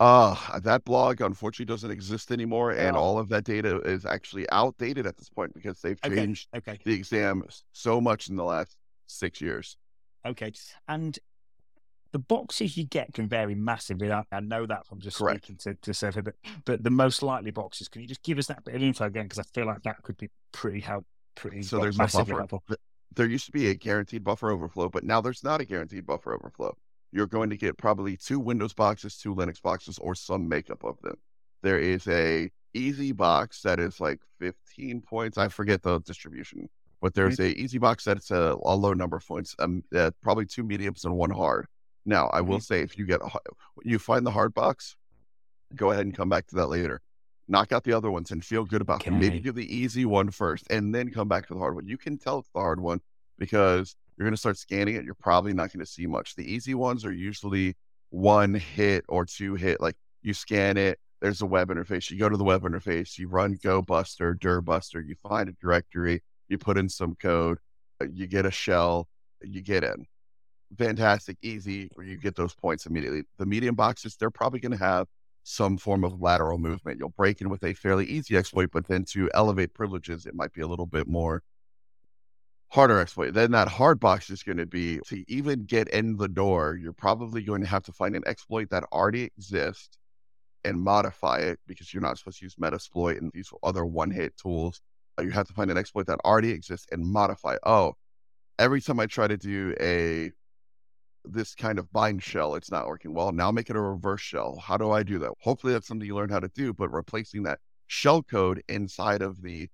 Uh, 0.00 0.58
that 0.60 0.84
blog 0.84 1.20
unfortunately 1.20 1.72
doesn't 1.72 1.90
exist 1.92 2.32
anymore, 2.32 2.72
and 2.72 2.96
Oh. 2.96 3.00
all 3.00 3.18
of 3.18 3.28
that 3.28 3.44
data 3.44 3.80
is 3.82 4.04
actually 4.04 4.48
outdated 4.50 5.06
at 5.06 5.18
this 5.18 5.28
point 5.28 5.54
because 5.54 5.80
they've 5.80 5.98
Okay, 6.04 6.16
changed 6.16 6.48
okay, 6.56 6.78
the 6.84 6.94
exam 6.94 7.44
so 7.72 8.00
much 8.00 8.28
in 8.28 8.34
the 8.34 8.44
last 8.44 8.76
six 9.06 9.40
years. 9.40 9.76
okay. 10.26 10.52
And 10.88 11.16
the 12.12 12.18
boxes 12.18 12.76
you 12.76 12.84
get 12.84 13.12
can 13.12 13.28
vary 13.28 13.54
massively. 13.54 14.10
I, 14.10 14.24
I 14.32 14.40
know 14.40 14.66
that 14.66 14.86
from 14.86 15.00
just 15.00 15.18
Correct. 15.18 15.44
speaking 15.44 15.56
to, 15.58 15.74
to 15.74 15.94
Sophie, 15.94 16.22
but, 16.22 16.34
but 16.64 16.82
the 16.82 16.90
most 16.90 17.22
likely 17.22 17.50
boxes, 17.50 17.88
can 17.88 18.02
you 18.02 18.08
just 18.08 18.22
give 18.22 18.38
us 18.38 18.46
that 18.46 18.64
bit 18.64 18.74
of 18.74 18.82
info 18.82 19.04
again? 19.06 19.24
Because 19.24 19.38
I 19.38 19.44
feel 19.54 19.66
like 19.66 19.82
that 19.82 20.02
could 20.02 20.16
be 20.16 20.30
pretty 20.52 20.80
help, 20.80 21.04
pretty 21.34 21.62
So 21.62 21.78
there's 21.78 21.96
a 21.96 22.02
massively 22.02 22.32
buffer. 22.32 22.38
helpful. 22.38 22.62
There 23.14 23.26
used 23.26 23.46
to 23.46 23.52
be 23.52 23.68
a 23.68 23.74
guaranteed 23.74 24.24
buffer 24.24 24.50
overflow, 24.50 24.88
but 24.88 25.04
now 25.04 25.20
there's 25.20 25.44
not 25.44 25.60
a 25.60 25.64
guaranteed 25.64 26.06
buffer 26.06 26.34
overflow. 26.34 26.76
You're 27.10 27.26
going 27.26 27.50
to 27.50 27.56
get 27.56 27.78
probably 27.78 28.16
two 28.16 28.38
Windows 28.38 28.74
boxes, 28.74 29.16
two 29.16 29.34
Linux 29.34 29.60
boxes, 29.60 29.98
or 29.98 30.14
some 30.14 30.48
makeup 30.48 30.84
of 30.84 31.00
them. 31.02 31.16
There 31.62 31.78
is 31.78 32.06
a 32.08 32.50
easy 32.74 33.12
box 33.12 33.62
that 33.62 33.80
is 33.80 33.98
like 33.98 34.20
15 34.40 35.00
points. 35.00 35.38
I 35.38 35.48
forget 35.48 35.82
the 35.82 35.98
distribution, 36.00 36.68
but 37.00 37.14
there's 37.14 37.40
a 37.40 37.58
easy 37.58 37.78
box 37.78 38.04
that's 38.04 38.30
a, 38.30 38.56
a 38.62 38.76
low 38.76 38.92
number 38.92 39.16
of 39.16 39.26
points. 39.26 39.56
Um, 39.58 39.82
uh, 39.94 40.10
probably 40.22 40.46
two 40.46 40.62
mediums 40.62 41.04
and 41.04 41.14
one 41.16 41.30
hard. 41.30 41.66
Now, 42.08 42.28
I 42.32 42.40
will 42.40 42.56
mm-hmm. 42.56 42.62
say, 42.62 42.80
if 42.80 42.96
you 42.96 43.04
get 43.04 43.20
you 43.84 43.98
find 43.98 44.26
the 44.26 44.30
hard 44.30 44.54
box, 44.54 44.96
go 45.76 45.90
ahead 45.90 46.06
and 46.06 46.16
come 46.16 46.30
back 46.30 46.46
to 46.46 46.56
that 46.56 46.68
later. 46.68 47.02
Knock 47.48 47.70
out 47.70 47.84
the 47.84 47.92
other 47.92 48.10
ones 48.10 48.30
and 48.30 48.42
feel 48.42 48.64
good 48.64 48.80
about 48.80 49.04
them. 49.04 49.18
Maybe 49.18 49.40
do 49.40 49.52
the 49.52 49.74
easy 49.74 50.06
one 50.06 50.30
first, 50.30 50.64
and 50.70 50.94
then 50.94 51.10
come 51.10 51.28
back 51.28 51.46
to 51.48 51.54
the 51.54 51.60
hard 51.60 51.74
one. 51.74 51.86
You 51.86 51.98
can 51.98 52.16
tell 52.16 52.38
it's 52.38 52.48
the 52.54 52.60
hard 52.60 52.80
one 52.80 53.00
because 53.38 53.94
you're 54.16 54.24
going 54.24 54.32
to 54.32 54.38
start 54.38 54.56
scanning 54.56 54.96
it. 54.96 55.04
You're 55.04 55.14
probably 55.14 55.52
not 55.52 55.70
going 55.70 55.84
to 55.84 55.90
see 55.90 56.06
much. 56.06 56.34
The 56.34 56.50
easy 56.50 56.74
ones 56.74 57.04
are 57.04 57.12
usually 57.12 57.76
one 58.08 58.54
hit 58.54 59.04
or 59.08 59.26
two 59.26 59.54
hit. 59.54 59.78
Like 59.78 59.96
you 60.22 60.32
scan 60.32 60.78
it, 60.78 60.98
there's 61.20 61.42
a 61.42 61.46
web 61.46 61.68
interface. 61.68 62.10
You 62.10 62.18
go 62.18 62.30
to 62.30 62.38
the 62.38 62.44
web 62.44 62.62
interface, 62.62 63.18
you 63.18 63.28
run 63.28 63.56
Gobuster, 63.58 64.38
Dir 64.38 64.62
Buster, 64.62 65.02
you 65.02 65.14
find 65.22 65.48
a 65.48 65.52
directory, 65.60 66.22
you 66.48 66.56
put 66.56 66.78
in 66.78 66.88
some 66.88 67.16
code, 67.16 67.58
you 68.12 68.26
get 68.26 68.46
a 68.46 68.50
shell, 68.50 69.08
you 69.42 69.60
get 69.60 69.84
in. 69.84 70.06
Fantastic, 70.76 71.38
easy, 71.40 71.88
where 71.94 72.06
you 72.06 72.18
get 72.18 72.36
those 72.36 72.54
points 72.54 72.84
immediately. 72.86 73.22
The 73.38 73.46
medium 73.46 73.74
boxes, 73.74 74.16
they're 74.16 74.30
probably 74.30 74.60
going 74.60 74.72
to 74.72 74.84
have 74.84 75.06
some 75.42 75.78
form 75.78 76.04
of 76.04 76.20
lateral 76.20 76.58
movement. 76.58 76.98
You'll 76.98 77.08
break 77.08 77.40
in 77.40 77.48
with 77.48 77.64
a 77.64 77.72
fairly 77.72 78.04
easy 78.04 78.36
exploit, 78.36 78.70
but 78.70 78.86
then 78.86 79.04
to 79.06 79.30
elevate 79.32 79.72
privileges, 79.72 80.26
it 80.26 80.34
might 80.34 80.52
be 80.52 80.60
a 80.60 80.66
little 80.66 80.86
bit 80.86 81.06
more 81.08 81.42
harder 82.68 83.00
exploit. 83.00 83.32
Then 83.32 83.52
that 83.52 83.68
hard 83.68 83.98
box 83.98 84.28
is 84.28 84.42
going 84.42 84.58
to 84.58 84.66
be 84.66 85.00
to 85.06 85.24
even 85.26 85.64
get 85.64 85.88
in 85.88 86.16
the 86.18 86.28
door, 86.28 86.78
you're 86.80 86.92
probably 86.92 87.42
going 87.42 87.62
to 87.62 87.66
have 87.66 87.84
to 87.84 87.92
find 87.92 88.14
an 88.14 88.22
exploit 88.26 88.68
that 88.70 88.84
already 88.92 89.22
exists 89.22 89.96
and 90.64 90.78
modify 90.80 91.38
it 91.38 91.58
because 91.66 91.94
you're 91.94 92.02
not 92.02 92.18
supposed 92.18 92.40
to 92.40 92.44
use 92.44 92.56
Metasploit 92.56 93.18
and 93.18 93.30
these 93.32 93.50
other 93.62 93.86
one 93.86 94.10
hit 94.10 94.36
tools. 94.36 94.82
Uh, 95.18 95.22
You 95.22 95.30
have 95.30 95.46
to 95.46 95.54
find 95.54 95.70
an 95.70 95.78
exploit 95.78 96.06
that 96.08 96.20
already 96.26 96.50
exists 96.50 96.86
and 96.92 97.06
modify. 97.06 97.56
Oh, 97.64 97.94
every 98.58 98.82
time 98.82 99.00
I 99.00 99.06
try 99.06 99.28
to 99.28 99.36
do 99.38 99.74
a 99.80 100.32
this 101.32 101.54
kind 101.54 101.78
of 101.78 101.90
bind 101.92 102.22
shell, 102.22 102.54
it's 102.54 102.70
not 102.70 102.86
working 102.86 103.12
well. 103.12 103.32
Now 103.32 103.50
make 103.50 103.70
it 103.70 103.76
a 103.76 103.80
reverse 103.80 104.20
shell. 104.20 104.58
How 104.62 104.76
do 104.76 104.90
I 104.90 105.02
do 105.02 105.18
that? 105.20 105.32
Hopefully 105.40 105.72
that's 105.72 105.86
something 105.86 106.06
you 106.06 106.14
learn 106.14 106.30
how 106.30 106.40
to 106.40 106.48
do, 106.48 106.72
but 106.72 106.92
replacing 106.92 107.42
that 107.44 107.58
shell 107.86 108.22
code 108.22 108.62
inside 108.68 109.22
of 109.22 109.40
the 109.42 109.68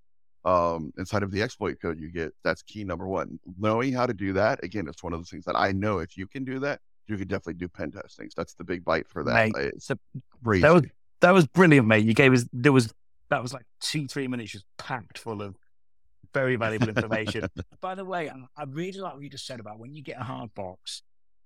um 0.44 0.92
inside 0.98 1.22
of 1.22 1.30
the 1.30 1.42
exploit 1.42 1.80
code 1.80 1.98
you 1.98 2.10
get, 2.10 2.32
that's 2.42 2.62
key 2.62 2.84
number 2.84 3.06
one. 3.06 3.38
Knowing 3.58 3.92
how 3.92 4.06
to 4.06 4.14
do 4.14 4.32
that, 4.34 4.62
again, 4.62 4.86
it's 4.88 5.02
one 5.02 5.12
of 5.12 5.20
those 5.20 5.30
things 5.30 5.44
that 5.46 5.56
I 5.56 5.72
know 5.72 5.98
if 5.98 6.16
you 6.16 6.26
can 6.26 6.44
do 6.44 6.58
that, 6.60 6.80
you 7.06 7.16
could 7.16 7.28
definitely 7.28 7.54
do 7.54 7.68
pen 7.68 7.90
testing. 7.90 8.28
So 8.30 8.34
that's 8.36 8.54
the 8.54 8.64
big 8.64 8.84
bite 8.84 9.08
for 9.08 9.24
that. 9.24 9.52
Mate, 9.52 9.72
It's 9.74 9.86
so 9.86 9.96
that 10.44 10.72
was 10.72 10.82
that 11.20 11.30
was 11.32 11.46
brilliant, 11.46 11.86
mate. 11.86 12.04
You 12.04 12.14
gave 12.14 12.32
us 12.32 12.46
there 12.52 12.72
was 12.72 12.92
that 13.30 13.42
was 13.42 13.52
like 13.52 13.64
two 13.80 14.06
three 14.06 14.28
minutes 14.28 14.52
just 14.52 14.66
packed 14.78 15.18
full 15.18 15.40
of 15.42 15.56
very 16.34 16.56
valuable 16.56 16.88
information. 16.88 17.48
By 17.80 17.94
the 17.94 18.04
way, 18.04 18.28
I, 18.28 18.34
I 18.56 18.64
really 18.64 18.98
like 18.98 19.14
what 19.14 19.22
you 19.22 19.30
just 19.30 19.46
said 19.46 19.60
about 19.60 19.78
when 19.78 19.94
you 19.94 20.02
get 20.02 20.20
a 20.20 20.24
hard 20.24 20.54
box. 20.54 21.02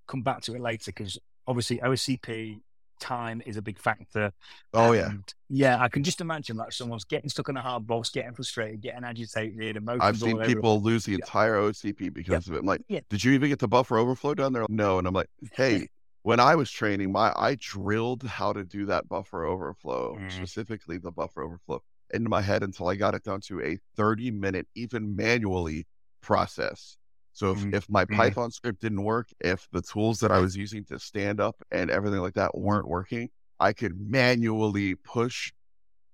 Come 0.08 0.22
back 0.22 0.40
to 0.42 0.54
it 0.54 0.60
later 0.60 0.90
because 0.90 1.18
obviously 1.46 1.78
OSCP 1.78 2.60
time 3.00 3.40
is 3.46 3.56
a 3.56 3.62
big 3.62 3.78
factor. 3.78 4.32
oh 4.74 4.90
yeah. 4.90 5.10
And, 5.10 5.34
yeah, 5.48 5.80
I 5.80 5.88
can 5.88 6.02
just 6.02 6.20
imagine 6.20 6.56
like 6.56 6.72
someone's 6.72 7.04
getting 7.04 7.30
stuck 7.30 7.48
in 7.48 7.56
a 7.56 7.62
hard 7.62 7.86
box, 7.86 8.10
getting 8.10 8.32
frustrated, 8.34 8.80
getting 8.80 9.04
agitated, 9.04 9.76
emotions. 9.76 10.02
I've 10.02 10.18
seen 10.18 10.32
all 10.32 10.40
over. 10.40 10.46
people 10.52 10.82
lose 10.82 11.04
the 11.04 11.14
entire 11.14 11.54
OCP 11.58 12.12
because 12.12 12.48
of 12.48 12.54
it. 12.54 12.58
I'm 12.58 12.66
like, 12.66 12.82
Yeah. 12.88 13.00
did 13.08 13.22
you 13.22 13.32
even 13.32 13.50
get 13.50 13.60
the 13.60 13.68
buffer 13.68 13.98
overflow 13.98 14.34
down 14.34 14.52
there? 14.52 14.66
No. 14.68 14.98
And 14.98 15.06
I'm 15.06 15.14
like, 15.14 15.28
hey, 15.52 15.86
when 16.22 16.40
I 16.40 16.56
was 16.56 16.70
training, 16.72 17.12
my 17.12 17.32
I 17.36 17.56
drilled 17.60 18.24
how 18.24 18.52
to 18.52 18.64
do 18.64 18.86
that 18.86 19.08
buffer 19.08 19.44
overflow, 19.44 20.16
Mm. 20.18 20.32
specifically 20.32 20.98
the 20.98 21.12
buffer 21.12 21.42
overflow, 21.44 21.80
into 22.12 22.28
my 22.28 22.40
head 22.42 22.64
until 22.64 22.88
I 22.88 22.96
got 22.96 23.14
it 23.14 23.22
down 23.22 23.40
to 23.42 23.60
a 23.62 23.78
30 23.96 24.32
minute, 24.32 24.66
even 24.74 25.14
manually 25.14 25.86
process. 26.20 26.97
So 27.38 27.52
if, 27.52 27.58
Mm. 27.60 27.72
if 27.74 27.88
my 27.88 28.04
Mm. 28.04 28.16
Python 28.16 28.50
script 28.50 28.80
didn't 28.80 29.04
work, 29.04 29.28
if 29.38 29.68
the 29.70 29.80
tools 29.80 30.18
that 30.20 30.32
I 30.32 30.40
was 30.40 30.56
using 30.56 30.84
to 30.86 30.98
stand 30.98 31.38
up 31.40 31.54
and 31.70 31.88
everything 31.88 32.18
like 32.18 32.34
that 32.34 32.58
weren't 32.58 32.88
working, 32.88 33.30
I 33.60 33.72
could 33.72 34.00
manually 34.00 34.96
push 34.96 35.52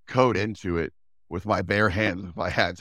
code 0.05 0.37
into 0.37 0.77
it 0.77 0.93
with 1.27 1.47
my 1.47 1.63
bare 1.63 1.89
hands 1.89 2.25
if 2.25 2.37
I 2.37 2.51
had. 2.51 2.79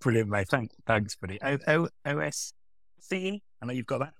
Brilliant, 0.00 0.30
mate. 0.30 0.48
Thanks, 0.48 0.74
thanks, 0.86 1.16
buddy. 1.16 1.38
O, 1.42 1.58
o, 1.66 1.88
OSCE? 2.06 3.42
I 3.60 3.66
know 3.66 3.74
you've 3.74 3.84
got 3.84 3.98
that. 3.98 4.14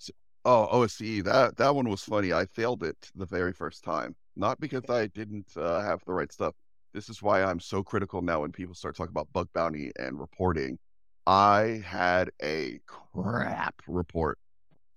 Oh, 0.44 0.68
OSCE. 0.70 1.24
That 1.24 1.56
that 1.56 1.74
one 1.74 1.88
was 1.88 2.02
funny. 2.02 2.34
I 2.34 2.44
failed 2.44 2.82
it 2.82 3.10
the 3.14 3.24
very 3.24 3.54
first 3.54 3.84
time, 3.84 4.14
not 4.36 4.60
because 4.60 4.84
I 4.90 5.06
didn't 5.06 5.56
uh, 5.56 5.80
have 5.80 6.02
the 6.04 6.12
right 6.12 6.30
stuff. 6.30 6.54
This 6.92 7.08
is 7.08 7.22
why 7.22 7.42
I'm 7.42 7.58
so 7.58 7.82
critical 7.82 8.20
now 8.20 8.42
when 8.42 8.52
people 8.52 8.74
start 8.74 8.96
talking 8.96 9.12
about 9.12 9.32
bug 9.32 9.48
bounty 9.54 9.92
and 9.98 10.20
reporting. 10.20 10.78
I 11.26 11.82
had 11.84 12.30
a 12.42 12.80
crap 12.86 13.76
report, 13.86 14.38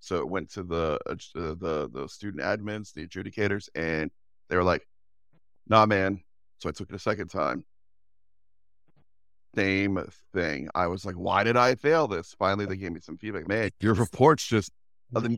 so 0.00 0.16
it 0.16 0.28
went 0.28 0.50
to 0.52 0.62
the 0.62 0.98
uh, 1.06 1.14
the 1.34 1.88
the 1.92 2.08
student 2.08 2.42
admins, 2.42 2.92
the 2.92 3.06
adjudicators, 3.06 3.68
and 3.74 4.10
they 4.48 4.56
were 4.56 4.64
like, 4.64 4.86
"Nah, 5.68 5.86
man." 5.86 6.22
So 6.58 6.68
I 6.68 6.72
took 6.72 6.90
it 6.90 6.96
a 6.96 6.98
second 6.98 7.28
time. 7.28 7.64
Same 9.54 9.98
thing. 10.34 10.68
I 10.74 10.88
was 10.88 11.04
like, 11.04 11.14
"Why 11.14 11.44
did 11.44 11.56
I 11.56 11.76
fail 11.76 12.08
this?" 12.08 12.34
Finally, 12.38 12.66
they 12.66 12.76
gave 12.76 12.92
me 12.92 13.00
some 13.00 13.18
feedback. 13.18 13.46
Man, 13.46 13.70
your 13.80 13.94
report's 13.94 14.46
just 14.46 14.70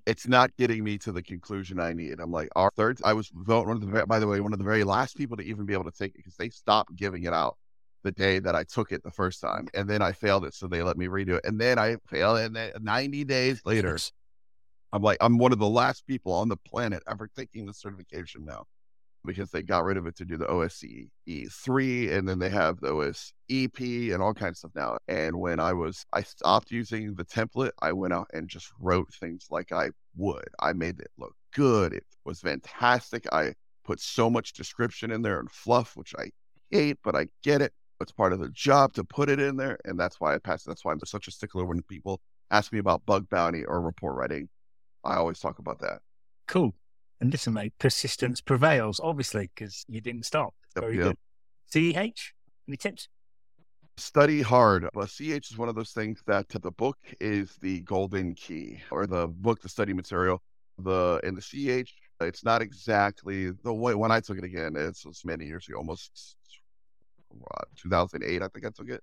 it's 0.06 0.26
not 0.26 0.56
getting 0.56 0.82
me 0.82 0.96
to 0.98 1.12
the 1.12 1.22
conclusion 1.22 1.78
I 1.78 1.92
need. 1.92 2.20
I'm 2.20 2.32
like, 2.32 2.48
our 2.56 2.70
third, 2.74 3.00
I 3.04 3.12
was 3.12 3.30
one 3.34 3.70
of 3.70 3.80
the, 3.80 4.06
by 4.06 4.18
the 4.18 4.26
way, 4.26 4.40
one 4.40 4.54
of 4.54 4.58
the 4.58 4.64
very 4.64 4.82
last 4.82 5.16
people 5.16 5.36
to 5.36 5.42
even 5.42 5.66
be 5.66 5.74
able 5.74 5.84
to 5.84 5.90
take 5.90 6.12
it 6.12 6.16
because 6.16 6.36
they 6.36 6.48
stopped 6.48 6.96
giving 6.96 7.24
it 7.24 7.34
out 7.34 7.58
the 8.08 8.22
day 8.22 8.38
that 8.38 8.54
I 8.54 8.64
took 8.64 8.92
it 8.92 9.02
the 9.02 9.10
first 9.10 9.40
time. 9.40 9.68
And 9.74 9.88
then 9.88 10.00
I 10.02 10.12
failed 10.12 10.44
it. 10.44 10.54
So 10.54 10.66
they 10.66 10.82
let 10.82 10.96
me 10.96 11.06
redo 11.06 11.36
it. 11.36 11.44
And 11.44 11.60
then 11.60 11.78
I 11.78 11.96
failed. 12.08 12.38
And 12.38 12.56
then 12.56 12.72
90 12.80 13.24
days 13.24 13.60
later, 13.64 13.98
I'm 14.92 15.02
like, 15.02 15.18
I'm 15.20 15.36
one 15.38 15.52
of 15.52 15.58
the 15.58 15.68
last 15.68 16.06
people 16.06 16.32
on 16.32 16.48
the 16.48 16.56
planet 16.56 17.02
ever 17.08 17.28
taking 17.36 17.66
the 17.66 17.74
certification 17.74 18.44
now 18.44 18.64
because 19.24 19.50
they 19.50 19.62
got 19.62 19.84
rid 19.84 19.98
of 19.98 20.06
it 20.06 20.16
to 20.16 20.24
do 20.24 20.38
the 20.38 20.46
OSCE 20.46 21.52
3 21.52 22.12
and 22.12 22.26
then 22.26 22.38
they 22.38 22.48
have 22.48 22.80
the 22.80 22.88
OSEP 22.88 24.14
and 24.14 24.22
all 24.22 24.32
kinds 24.32 24.64
of 24.64 24.70
stuff 24.70 24.72
now. 24.74 24.96
And 25.08 25.36
when 25.38 25.60
I 25.60 25.74
was, 25.74 26.06
I 26.12 26.22
stopped 26.22 26.70
using 26.70 27.14
the 27.14 27.24
template, 27.24 27.72
I 27.82 27.92
went 27.92 28.14
out 28.14 28.28
and 28.32 28.48
just 28.48 28.70
wrote 28.80 29.12
things 29.12 29.48
like 29.50 29.72
I 29.72 29.90
would. 30.16 30.48
I 30.60 30.72
made 30.72 31.00
it 31.00 31.10
look 31.18 31.34
good. 31.52 31.92
It 31.92 32.04
was 32.24 32.40
fantastic. 32.40 33.26
I 33.30 33.52
put 33.84 34.00
so 34.00 34.30
much 34.30 34.54
description 34.54 35.10
in 35.10 35.20
there 35.20 35.40
and 35.40 35.50
fluff, 35.50 35.96
which 35.96 36.14
I 36.18 36.30
hate, 36.70 36.98
but 37.02 37.14
I 37.14 37.26
get 37.42 37.60
it. 37.60 37.72
It's 38.00 38.12
part 38.12 38.32
of 38.32 38.38
the 38.38 38.48
job 38.50 38.92
to 38.94 39.04
put 39.04 39.28
it 39.28 39.40
in 39.40 39.56
there. 39.56 39.78
And 39.84 39.98
that's 39.98 40.20
why 40.20 40.34
I 40.34 40.38
passed. 40.38 40.66
That's 40.66 40.84
why 40.84 40.92
I'm 40.92 41.00
such 41.04 41.28
a 41.28 41.30
stickler 41.30 41.64
when 41.64 41.82
people 41.82 42.20
ask 42.50 42.72
me 42.72 42.78
about 42.78 43.04
bug 43.06 43.28
bounty 43.28 43.64
or 43.64 43.80
report 43.80 44.16
writing. 44.16 44.48
I 45.04 45.16
always 45.16 45.38
talk 45.38 45.58
about 45.58 45.80
that. 45.80 46.00
Cool. 46.46 46.74
And 47.20 47.32
listen, 47.32 47.52
mate, 47.52 47.72
persistence 47.78 48.40
prevails, 48.40 49.00
obviously, 49.02 49.50
because 49.54 49.84
you 49.88 50.00
didn't 50.00 50.24
stop. 50.24 50.54
Yep, 50.76 50.84
Very 50.84 50.96
yep. 50.98 51.16
good. 51.72 52.14
CH, 52.14 52.32
any 52.68 52.76
tips? 52.76 53.08
Study 53.96 54.40
hard. 54.42 54.88
But 54.94 55.08
CH 55.08 55.50
is 55.50 55.58
one 55.58 55.68
of 55.68 55.74
those 55.74 55.90
things 55.90 56.22
that 56.26 56.48
the 56.48 56.70
book 56.70 56.98
is 57.20 57.56
the 57.60 57.80
golden 57.80 58.34
key, 58.34 58.80
or 58.90 59.06
the 59.06 59.26
book, 59.26 59.60
the 59.60 59.68
study 59.68 59.92
material. 59.92 60.40
The 60.78 61.20
in 61.24 61.34
the 61.34 61.40
CH, 61.40 61.92
it's 62.20 62.44
not 62.44 62.62
exactly 62.62 63.50
the 63.50 63.74
way 63.74 63.96
when 63.96 64.12
I 64.12 64.20
took 64.20 64.38
it 64.38 64.44
again. 64.44 64.76
It's, 64.76 65.04
it's 65.04 65.24
many 65.24 65.44
years 65.44 65.66
ago, 65.68 65.78
almost 65.78 66.36
what, 67.30 67.68
2008. 67.76 68.42
I 68.42 68.48
think 68.48 68.66
I 68.66 68.70
took 68.70 68.88
it 68.88 69.02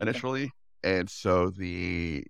initially, 0.00 0.54
and 0.82 1.08
so 1.08 1.50
the 1.50 2.24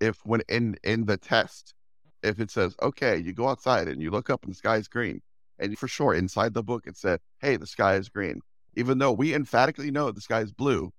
if 0.00 0.18
when 0.24 0.42
in 0.48 0.76
in 0.82 1.06
the 1.06 1.16
test, 1.16 1.74
if 2.22 2.40
it 2.40 2.50
says, 2.50 2.74
okay, 2.82 3.16
you 3.18 3.32
go 3.32 3.48
outside 3.48 3.88
and 3.88 4.00
you 4.02 4.10
look 4.10 4.30
up 4.30 4.42
and 4.44 4.52
the 4.52 4.56
sky 4.56 4.76
is 4.76 4.88
green, 4.88 5.20
and 5.58 5.76
for 5.78 5.88
sure 5.88 6.14
inside 6.14 6.54
the 6.54 6.62
book 6.62 6.86
it 6.86 6.96
said, 6.96 7.20
hey, 7.40 7.56
the 7.56 7.66
sky 7.66 7.94
is 7.96 8.08
green, 8.08 8.40
even 8.76 8.98
though 8.98 9.12
we 9.12 9.34
emphatically 9.34 9.90
know 9.90 10.10
the 10.10 10.20
sky 10.20 10.40
is 10.40 10.52
blue, 10.52 10.92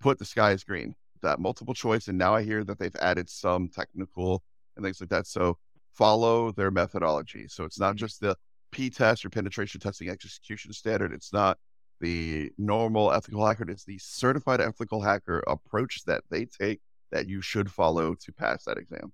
put 0.00 0.18
the 0.18 0.24
sky 0.24 0.52
is 0.52 0.64
green. 0.64 0.94
That 1.22 1.40
multiple 1.40 1.74
choice, 1.74 2.08
and 2.08 2.16
now 2.18 2.34
I 2.34 2.42
hear 2.42 2.64
that 2.64 2.78
they've 2.78 2.94
added 2.96 3.28
some 3.28 3.68
technical 3.68 4.42
and 4.76 4.84
things 4.84 5.00
like 5.00 5.10
that. 5.10 5.26
So 5.26 5.58
follow 5.92 6.52
their 6.52 6.70
methodology. 6.70 7.46
So 7.48 7.64
it's 7.64 7.80
not 7.80 7.96
Mm-hmm. 7.96 7.96
just 7.96 8.20
the 8.20 8.36
PTES 8.72 9.24
or 9.24 9.30
penetration 9.30 9.80
testing 9.80 10.08
execution 10.08 10.72
standard. 10.72 11.12
It's 11.12 11.32
not 11.32 11.58
the 12.00 12.50
normal 12.58 13.12
ethical 13.12 13.46
hacker. 13.46 13.68
It's 13.70 13.84
the 13.84 13.98
certified 13.98 14.60
ethical 14.60 15.00
hacker 15.00 15.42
approach 15.46 16.04
that 16.04 16.22
they 16.30 16.44
take 16.44 16.80
that 17.10 17.28
you 17.28 17.40
should 17.40 17.70
follow 17.70 18.14
to 18.14 18.32
pass 18.32 18.64
that 18.64 18.78
exam. 18.78 19.12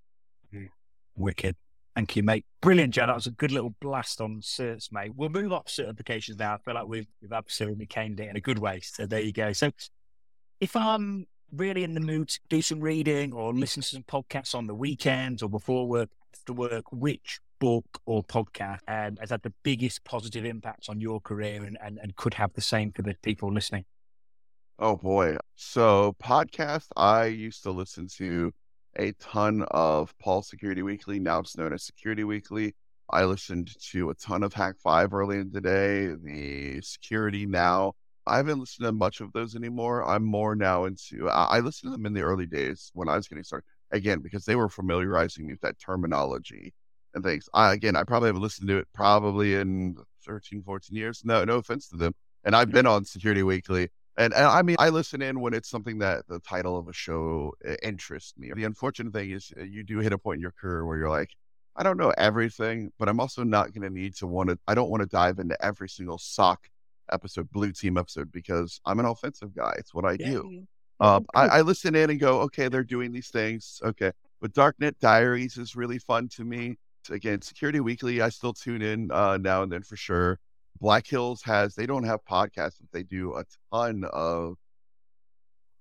Mm. 0.53 0.69
Wicked. 1.17 1.57
Thank 1.95 2.17
you, 2.17 2.25
mate. 2.25 2.45
Brilliant, 2.61 2.93
Joe. 2.93 3.07
That 3.07 3.15
was 3.15 3.29
a 3.29 3.31
good 3.31 3.53
little 3.53 3.75
blast 3.81 4.21
on 4.21 4.41
certs, 4.41 4.91
mate. 4.91 5.13
We'll 5.15 5.29
move 5.29 5.53
off 5.53 5.67
certifications 5.67 6.39
now. 6.39 6.55
I 6.55 6.59
feel 6.59 6.75
like 6.75 6.89
we've, 6.89 7.07
we've 7.23 7.33
absolutely 7.33 7.87
caned 7.87 8.19
it 8.19 8.29
in 8.29 8.37
a 8.37 8.41
good 8.41 8.59
way. 8.59 8.81
So 8.81 9.07
there 9.07 9.21
you 9.21 9.33
go. 9.33 9.53
So 9.53 9.71
if 10.61 10.75
I'm 10.75 11.27
really 11.53 11.85
in 11.85 11.95
the 11.95 12.01
mood 12.01 12.29
to 12.31 12.41
do 12.49 12.63
some 12.63 12.81
reading 12.81 13.33
or 13.33 13.53
listen 13.53 13.83
to 13.83 13.89
some 13.89 14.03
podcasts 14.03 14.57
on 14.57 14.67
the 14.67 14.75
weekends 14.75 15.41
or 15.41 15.49
before 15.49 15.87
work, 15.87 16.11
after 16.35 16.53
work, 16.53 16.93
which 16.93 17.39
book 17.59 17.85
or 18.07 18.23
podcast 18.23 18.81
um, 18.89 19.17
has 19.21 19.31
had 19.31 19.43
the 19.43 19.53
biggest 19.63 20.05
positive 20.05 20.45
impact 20.45 20.89
on 20.89 21.01
your 21.01 21.21
career 21.21 21.65
and, 21.65 21.79
and, 21.83 21.99
and 22.03 22.17
could 22.17 22.35
have 22.35 22.53
the 22.55 22.61
same 22.61 22.93
for 22.93 23.03
the 23.03 23.15
people 23.23 23.53
listening? 23.53 23.85
Oh 24.79 24.97
boy. 24.97 25.37
So 25.55 26.17
podcast, 26.23 26.87
I 26.97 27.27
used 27.27 27.63
to 27.63 27.71
listen 27.71 28.09
to 28.19 28.53
a 28.97 29.13
ton 29.13 29.65
of 29.71 30.17
Paul 30.19 30.43
Security 30.43 30.83
Weekly. 30.83 31.19
Now 31.19 31.41
it's 31.41 31.57
known 31.57 31.73
as 31.73 31.85
Security 31.85 32.25
Weekly. 32.25 32.75
I 33.11 33.25
listened 33.25 33.71
to 33.91 34.11
a 34.11 34.15
ton 34.15 34.43
of 34.43 34.55
Hak5 34.55 35.13
early 35.13 35.39
in 35.39 35.51
the 35.53 35.61
day, 35.61 36.15
the 36.23 36.81
Security 36.81 37.47
Now. 37.47 37.93
I 38.27 38.39
haven't 38.39 38.59
listened 38.59 38.87
to 38.87 38.93
much 38.93 39.21
of 39.21 39.33
those 39.33 39.55
anymore. 39.55 40.03
I'm 40.03 40.25
more 40.25 40.57
now 40.57 40.87
into. 40.87 41.29
I 41.29 41.61
listened 41.61 41.93
to 41.93 41.97
them 41.97 42.07
in 42.07 42.15
the 42.15 42.23
early 42.23 42.47
days 42.47 42.91
when 42.95 43.09
I 43.09 43.17
was 43.17 43.29
getting 43.29 43.45
started. 43.45 43.67
Again, 43.91 44.21
because 44.21 44.45
they 44.45 44.57
were 44.57 44.71
familiarizing 44.71 45.47
me 45.47 45.53
with 45.53 45.61
that 45.61 45.79
terminology 45.79 46.73
and 47.15 47.25
things. 47.25 47.49
I 47.55 47.73
again, 47.73 47.97
I 47.97 48.05
probably 48.05 48.29
haven't 48.29 48.43
listened 48.43 48.69
to 48.69 48.79
it 48.79 48.89
probably 48.93 49.55
in 49.55 49.97
13, 50.27 50.63
14 50.63 50.97
years. 50.97 51.23
No, 51.25 51.45
no 51.45 51.57
offense 51.57 51.89
to 51.89 51.97
them. 51.97 52.15
And 52.45 52.55
I've 52.55 52.71
been 52.71 52.87
on 52.87 53.05
Security 53.05 53.43
Weekly 53.43 53.89
and, 54.17 54.33
and 54.33 54.47
I 54.47 54.63
mean, 54.63 54.77
I 54.79 54.91
listen 54.91 55.23
in 55.23 55.41
when 55.41 55.55
it's 55.55 55.69
something 55.69 55.99
that 55.99 56.27
the 56.29 56.39
title 56.41 56.79
of 56.79 56.89
a 56.89 56.93
show 56.93 57.53
uh, 57.69 57.75
interests 57.83 58.35
me. 58.39 58.53
The 58.55 58.65
unfortunate 58.65 59.13
thing 59.13 59.31
is, 59.33 59.53
uh, 59.59 59.65
you 59.65 59.83
do 59.83 59.99
hit 59.99 60.13
a 60.13 60.19
point 60.19 60.37
in 60.37 60.43
your 60.43 60.53
career 60.53 60.87
where 60.87 60.99
you're 60.99 61.11
like, 61.11 61.31
I 61.77 61.83
don't 61.83 61.97
know 61.97 62.13
everything, 62.17 62.93
but 62.99 63.09
I'm 63.09 63.19
also 63.19 63.43
not 63.43 63.73
going 63.73 63.83
to 63.83 63.91
need 63.91 64.15
to 64.17 64.29
want 64.29 64.51
to. 64.51 64.59
I 64.69 64.77
don't 64.77 64.89
want 64.89 65.03
to 65.03 65.09
dive 65.09 65.41
into 65.41 65.63
every 65.65 65.89
single 65.89 66.19
SOC 66.19 66.69
episode, 67.11 67.51
blue 67.51 67.73
team 67.73 67.99
episode, 67.99 68.31
because 68.31 68.81
I'm 68.87 69.01
an 69.01 69.07
offensive 69.07 69.53
guy. 69.55 69.75
It's 69.79 69.93
what 69.93 70.05
I 70.05 70.17
do. 70.17 70.65
Um, 71.01 71.27
I, 71.35 71.49
I 71.49 71.61
listen 71.63 71.97
in 71.97 72.11
and 72.11 72.21
go, 72.21 72.43
okay, 72.43 72.69
they're 72.69 72.85
doing 72.85 73.11
these 73.11 73.31
things. 73.31 73.81
Okay. 73.85 74.13
But 74.41 74.53
Darknet 74.53 75.01
Diaries 75.01 75.59
is 75.59 75.75
really 75.75 75.99
fun 75.99 76.29
to 76.37 76.45
me. 76.45 76.77
Again, 77.11 77.43
Security 77.43 77.81
Weekly, 77.81 78.21
I 78.21 78.29
still 78.29 78.53
tune 78.53 78.83
in 78.83 79.11
uh, 79.11 79.37
now 79.37 79.63
and 79.63 79.71
then 79.71 79.83
for 79.83 79.97
sure. 79.97 80.39
Black 80.81 81.07
Hills 81.07 81.43
has, 81.43 81.75
they 81.75 81.87
don't 81.87 82.05
have 82.05 82.21
podcasts, 82.25 82.79
but 82.81 82.91
they 82.93 83.03
do 83.03 83.35
a 83.37 83.45
ton 83.73 84.05
of 84.13 84.57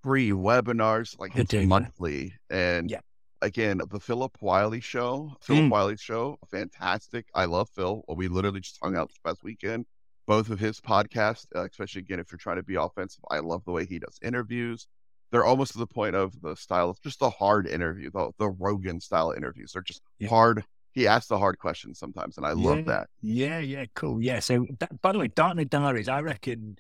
free 0.04 0.32
webinars, 0.32 1.18
like 1.20 1.34
monthly. 1.68 2.34
And 2.50 2.90
Yeah. 2.92 3.00
again, 3.42 3.82
the 3.90 4.00
Philip 4.00 4.38
Wiley 4.42 4.82
show, 4.82 5.36
Philip 5.42 5.66
Mm. 5.66 5.70
Wiley 5.72 5.98
show, 5.98 6.38
fantastic. 6.50 7.28
I 7.34 7.46
love 7.46 7.70
Phil. 7.70 8.04
We 8.08 8.28
literally 8.28 8.60
just 8.60 8.80
hung 8.82 8.96
out 8.96 9.10
this 9.10 9.20
past 9.24 9.44
weekend. 9.44 9.86
Both 10.28 10.50
of 10.50 10.60
his 10.60 10.80
podcasts, 10.80 11.46
uh, 11.56 11.66
especially 11.66 12.00
again, 12.00 12.20
if 12.20 12.32
you're 12.32 12.38
trying 12.38 12.58
to 12.58 12.64
be 12.64 12.76
offensive, 12.76 13.24
I 13.30 13.40
love 13.40 13.66
the 13.66 13.72
way 13.72 13.86
he 13.86 14.00
does 14.00 14.18
interviews. 14.22 14.88
They're 15.32 15.44
almost 15.44 15.72
to 15.72 15.80
the 15.80 15.88
point 15.88 16.16
of 16.16 16.40
the 16.42 16.56
style 16.56 16.90
of 16.92 17.02
just 17.02 17.20
the 17.20 17.30
hard 17.30 17.66
interview, 17.68 18.12
the, 18.12 18.32
the 18.38 18.50
Rogan 18.50 19.02
style 19.02 19.32
interviews. 19.32 19.72
They're 19.74 19.82
just 19.82 20.02
Yeah. 20.20 20.30
hard. 20.30 20.64
He 20.94 21.08
asks 21.08 21.28
the 21.28 21.40
hard 21.40 21.58
questions 21.60 22.00
sometimes, 22.00 22.38
and 22.38 22.46
I 22.46 22.52
love 22.54 22.80
Yeah. 22.80 22.84
that. 22.86 23.10
Yeah, 23.22 23.60
yeah, 23.60 23.86
cool. 23.96 24.22
Yeah. 24.22 24.40
So, 24.40 24.66
that, 24.80 25.02
by 25.02 25.12
the 25.12 25.20
way, 25.20 25.28
Darknet 25.28 25.70
Diaries, 25.70 26.08
I 26.08 26.22
reckon, 26.22 26.78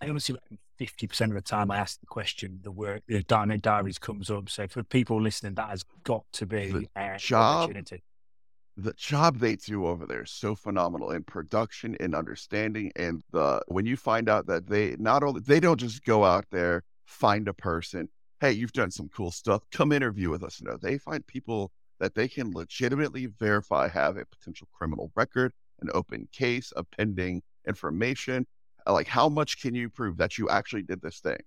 I 0.00 0.08
honestly 0.08 0.34
reckon 0.34 0.58
50% 0.78 1.20
of 1.28 1.34
the 1.34 1.40
time 1.40 1.70
I 1.70 1.78
ask 1.78 1.98
the 1.98 2.06
question, 2.06 2.60
the 2.62 2.70
work, 2.70 3.02
the 3.08 3.22
Darknet 3.24 3.62
Diaries 3.62 3.98
comes 3.98 4.30
up. 4.30 4.48
So, 4.50 4.68
for 4.68 4.82
people 4.82 5.20
listening, 5.20 5.54
that 5.54 5.70
has 5.70 5.84
got 6.04 6.24
to 6.34 6.46
be 6.46 6.70
The 6.70 6.88
an 6.94 7.18
job 7.18 7.64
opportunity. 7.64 8.02
the 8.76 8.92
job 8.92 9.38
they 9.38 9.56
do 9.56 9.86
over 9.86 10.06
there 10.06 10.22
is 10.22 10.30
so 10.30 10.54
phenomenal 10.54 11.10
in 11.10 11.24
production 11.24 11.96
in 11.98 12.14
understanding 12.14 12.92
and 12.96 13.22
the 13.32 13.60
when 13.66 13.86
you 13.86 13.96
find 13.96 14.28
out 14.28 14.46
that 14.46 14.68
they 14.68 14.94
not 15.00 15.24
only 15.24 15.40
they 15.40 15.58
don't 15.58 15.80
just 15.80 16.04
go 16.04 16.24
out 16.24 16.44
there 16.52 16.84
find 17.04 17.48
a 17.48 17.52
person 17.54 18.08
hey 18.40 18.52
you've 18.52 18.70
done 18.72 18.90
some 18.92 19.08
cool 19.08 19.32
stuff 19.32 19.62
come 19.72 19.90
interview 19.90 20.30
with 20.30 20.44
us 20.44 20.60
no 20.62 20.76
they 20.76 20.96
find 20.96 21.26
people 21.26 21.72
that 22.00 22.14
they 22.14 22.28
can 22.28 22.52
legitimately 22.52 23.26
verify 23.26 23.88
have 23.88 24.16
a 24.16 24.24
potential 24.26 24.68
criminal 24.72 25.10
record 25.14 25.52
an 25.80 25.88
open 25.94 26.28
case 26.32 26.72
a 26.76 26.84
pending 26.84 27.42
information 27.66 28.46
like 28.86 29.06
how 29.06 29.28
much 29.28 29.60
can 29.60 29.74
you 29.74 29.88
prove 29.90 30.16
that 30.16 30.38
you 30.38 30.48
actually 30.48 30.82
did 30.82 31.00
this 31.02 31.20
thing 31.20 31.38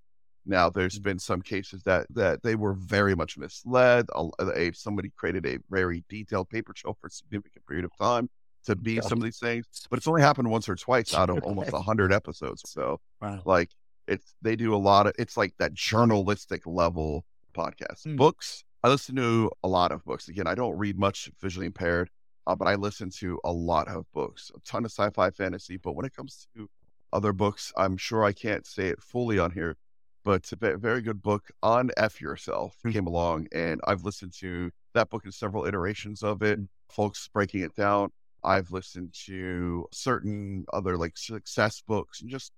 now, 0.45 0.69
there's 0.69 0.97
been 0.97 1.19
some 1.19 1.41
cases 1.41 1.83
that 1.83 2.07
that 2.11 2.41
they 2.41 2.55
were 2.55 2.73
very 2.73 3.15
much 3.15 3.37
misled. 3.37 4.07
A, 4.15 4.27
a 4.55 4.71
somebody 4.73 5.11
created 5.15 5.45
a 5.45 5.59
very 5.69 6.03
detailed 6.09 6.49
paper 6.49 6.73
trail 6.73 6.97
for 6.99 7.07
a 7.07 7.11
significant 7.11 7.65
period 7.67 7.85
of 7.85 7.95
time 7.97 8.29
to 8.65 8.75
be 8.75 8.95
God. 8.95 9.05
some 9.07 9.19
of 9.19 9.23
these 9.23 9.39
things, 9.39 9.65
but 9.89 9.97
it's 9.97 10.07
only 10.07 10.21
happened 10.21 10.49
once 10.49 10.67
or 10.67 10.75
twice 10.87 11.13
out 11.13 11.29
of 11.29 11.43
almost 11.43 11.71
hundred 11.71 12.11
episodes. 12.11 12.63
So, 12.65 12.99
Wow. 13.21 13.41
like, 13.45 13.69
it's 14.07 14.33
they 14.41 14.55
do 14.55 14.73
a 14.73 14.77
lot 14.77 15.05
of 15.07 15.13
it's 15.19 15.37
like 15.37 15.53
that 15.59 15.73
journalistic 15.73 16.65
level 16.65 17.23
podcast. 17.53 18.07
Mm. 18.07 18.17
Books, 18.17 18.63
I 18.83 18.89
listen 18.89 19.15
to 19.17 19.51
a 19.63 19.67
lot 19.67 19.91
of 19.91 20.03
books. 20.03 20.27
Again, 20.27 20.47
I 20.47 20.55
don't 20.55 20.77
read 20.77 20.97
much 20.97 21.29
visually 21.39 21.67
impaired, 21.67 22.09
uh, 22.47 22.55
but 22.55 22.67
I 22.67 22.75
listen 22.75 23.09
to 23.19 23.39
a 23.43 23.51
lot 23.51 23.87
of 23.87 24.05
books, 24.11 24.51
a 24.55 24.59
ton 24.61 24.85
of 24.85 24.91
sci-fi, 24.91 25.29
fantasy. 25.31 25.77
But 25.77 25.93
when 25.95 26.05
it 26.05 26.15
comes 26.15 26.47
to 26.55 26.67
other 27.13 27.33
books, 27.33 27.71
I'm 27.77 27.97
sure 27.97 28.23
I 28.23 28.33
can't 28.33 28.65
say 28.65 28.87
it 28.87 29.01
fully 29.01 29.37
on 29.37 29.51
here 29.51 29.77
but 30.23 30.51
a 30.61 30.77
very 30.77 31.01
good 31.01 31.21
book 31.21 31.49
on 31.63 31.89
F 31.97 32.21
Yourself 32.21 32.77
Mm. 32.85 32.93
came 32.93 33.07
along, 33.07 33.47
and 33.51 33.81
I've 33.85 34.03
listened 34.03 34.33
to 34.39 34.71
that 34.93 35.09
book 35.09 35.25
in 35.25 35.31
several 35.31 35.65
iterations 35.65 36.21
of 36.23 36.41
it, 36.43 36.59
folks 36.89 37.27
breaking 37.27 37.61
it 37.61 37.75
down. 37.75 38.11
I've 38.43 38.71
listened 38.71 39.13
to 39.25 39.87
certain 39.91 40.65
other 40.73 40.97
like 40.97 41.17
success 41.17 41.81
books 41.81 42.21
and 42.21 42.29
just 42.29 42.51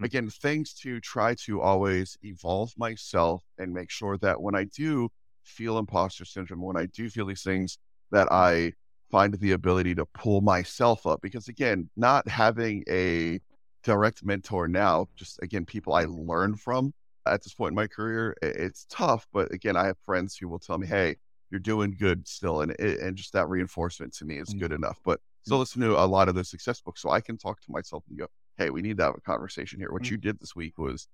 Mm. 0.00 0.04
again 0.04 0.30
things 0.30 0.72
to 0.74 1.00
try 1.00 1.34
to 1.46 1.60
always 1.60 2.16
evolve 2.22 2.72
myself 2.76 3.44
and 3.58 3.72
make 3.72 3.90
sure 3.90 4.16
that 4.18 4.40
when 4.40 4.54
I 4.54 4.64
do 4.64 5.10
feel 5.48 5.78
imposter 5.78 6.24
syndrome, 6.24 6.62
when 6.62 6.76
I 6.76 6.86
do 6.86 7.08
feel 7.10 7.26
these 7.26 7.42
things, 7.42 7.78
that 8.10 8.30
I 8.32 8.72
find 9.10 9.34
the 9.34 9.52
ability 9.52 9.94
to 9.96 10.06
pull 10.06 10.40
myself 10.42 11.06
up. 11.06 11.20
Because 11.22 11.48
again, 11.48 11.90
not 11.96 12.28
having 12.28 12.84
a 12.88 13.40
direct 13.84 14.24
mentor 14.24 14.68
now, 14.68 15.08
just 15.16 15.38
again, 15.42 15.64
people 15.64 15.94
I 15.94 16.04
learn 16.04 16.56
from 16.56 16.92
at 17.26 17.42
this 17.42 17.54
point 17.54 17.72
in 17.72 17.76
my 17.76 17.86
career, 17.86 18.36
it's 18.42 18.86
tough. 18.90 19.26
But 19.32 19.52
again, 19.52 19.76
I 19.76 19.86
have 19.86 19.98
friends 20.04 20.36
who 20.36 20.48
will 20.48 20.58
tell 20.58 20.78
me, 20.78 20.86
"Hey, 20.86 21.16
you're 21.50 21.60
doing 21.60 21.96
good 21.98 22.26
still," 22.28 22.60
and 22.62 22.78
and 22.80 23.16
just 23.16 23.32
that 23.32 23.48
reinforcement 23.48 24.14
to 24.14 24.24
me 24.24 24.38
is 24.38 24.54
Mm. 24.54 24.60
good 24.60 24.72
enough. 24.72 25.00
But 25.04 25.20
still 25.44 25.58
listen 25.58 25.80
to 25.82 25.98
a 25.98 26.06
lot 26.06 26.28
of 26.28 26.34
the 26.34 26.44
success 26.44 26.80
books, 26.80 27.00
so 27.02 27.10
I 27.10 27.20
can 27.20 27.38
talk 27.38 27.60
to 27.62 27.70
myself 27.72 28.04
and 28.08 28.18
go, 28.18 28.26
"Hey, 28.58 28.70
we 28.70 28.82
need 28.82 28.98
to 28.98 29.04
have 29.04 29.14
a 29.16 29.20
conversation 29.20 29.80
here. 29.80 29.90
What 29.92 30.02
Mm. 30.04 30.10
you 30.12 30.16
did 30.18 30.38
this 30.40 30.54
week 30.56 30.78
was, 30.78 31.08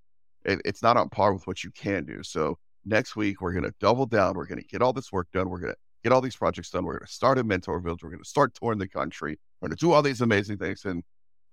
it, 0.45 0.61
it's 0.64 0.82
not 0.82 0.97
on 0.97 1.09
par 1.11 1.32
with 1.35 1.47
what 1.47 1.62
you 1.64 1.70
can 1.72 2.05
do. 2.05 2.22
So 2.22 2.59
next 2.85 3.16
week 3.16 3.41
we're 3.41 3.53
gonna 3.53 3.74
double 3.80 4.07
down. 4.07 4.35
We're 4.35 4.47
gonna 4.47 4.62
get 4.62 4.82
all 4.82 4.93
this 4.93 5.12
work 5.12 5.28
done. 5.32 5.49
We're 5.49 5.61
gonna 5.61 5.74
get 6.03 6.12
all 6.12 6.20
these 6.20 6.37
projects 6.37 6.70
done. 6.70 6.85
We're 6.85 6.99
gonna 6.99 7.09
start 7.09 7.39
a 7.39 7.45
mentor 7.45 7.80
village. 7.80 8.03
We're 8.03 8.11
gonna 8.11 8.24
start 8.24 8.55
touring 8.55 8.78
the 8.78 8.89
country. 8.89 9.39
We're 9.61 9.68
gonna 9.68 9.76
do 9.76 9.93
all 9.93 10.03
these 10.03 10.20
amazing 10.20 10.59
things 10.59 10.85
and." 10.85 11.03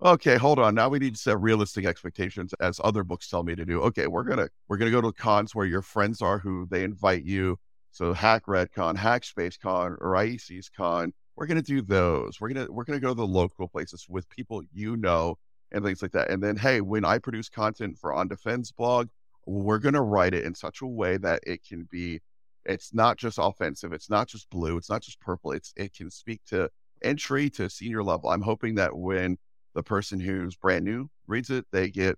okay, 0.04 0.38
hold 0.38 0.60
on. 0.60 0.76
Now 0.76 0.90
we 0.90 1.00
need 1.00 1.16
to 1.16 1.22
set 1.22 1.40
realistic 1.40 1.86
expectations 1.86 2.54
as 2.60 2.80
other 2.84 3.04
books 3.04 3.30
tell 3.30 3.44
me 3.44 3.56
to 3.56 3.66
do. 3.66 3.82
Okay, 3.82 4.08
we're 4.08 4.24
gonna 4.24 4.50
we're 4.68 4.78
gonna 4.78 4.92
go 4.92 5.02
to 5.02 5.12
cons 5.12 5.54
where 5.56 5.66
your 5.66 5.82
friends 5.82 6.22
are 6.22 6.40
who 6.40 6.68
they 6.70 6.84
invite 6.84 7.24
you. 7.24 7.58
So 7.92 8.14
Hack 8.14 8.48
Red 8.48 8.72
Con, 8.72 8.96
Hack 8.96 9.24
Space 9.24 9.58
Con, 9.58 9.98
or 10.00 10.14
IEC's 10.14 10.70
Con. 10.70 11.14
We're 11.36 11.46
gonna 11.46 11.62
do 11.62 11.82
those. 11.82 12.40
We're 12.40 12.50
gonna 12.50 12.72
we're 12.72 12.84
gonna 12.84 13.00
go 13.00 13.10
to 13.10 13.16
the 13.16 13.28
local 13.28 13.68
places 13.68 14.06
with 14.10 14.28
people 14.30 14.62
you 14.74 14.98
know 14.98 15.38
and 15.72 15.84
things 15.84 16.02
like 16.02 16.12
that. 16.12 16.30
And 16.30 16.42
then 16.42 16.56
hey, 16.58 16.82
when 16.82 17.06
I 17.06 17.20
produce 17.20 17.50
content 17.50 17.98
for 17.98 18.12
OnDefend's 18.12 18.72
blog, 18.72 19.08
we're 19.46 19.80
gonna 19.80 20.02
write 20.02 20.34
it 20.34 20.46
in 20.46 20.56
such 20.56 20.82
a 20.82 20.88
way 20.88 21.18
that 21.18 21.42
it 21.46 21.66
can 21.66 21.88
be 21.92 22.22
it's 22.66 22.94
not 22.94 23.18
just 23.18 23.40
offensive, 23.42 23.92
it's 23.94 24.10
not 24.10 24.28
just 24.28 24.50
blue, 24.50 24.78
it's 24.78 24.90
not 24.90 25.02
just 25.02 25.20
purple, 25.20 25.52
it's 25.52 25.74
it 25.76 25.94
can 25.94 26.10
speak 26.10 26.42
to 26.48 26.70
entry 27.02 27.50
to 27.52 27.70
senior 27.70 28.04
level. 28.04 28.30
I'm 28.30 28.42
hoping 28.42 28.76
that 28.76 28.96
when 28.96 29.38
the 29.74 29.84
person 29.84 30.20
who's 30.20 30.56
brand 30.56 30.86
new 30.86 31.10
reads 31.28 31.50
it, 31.50 31.66
they 31.72 31.90
get 31.90 32.18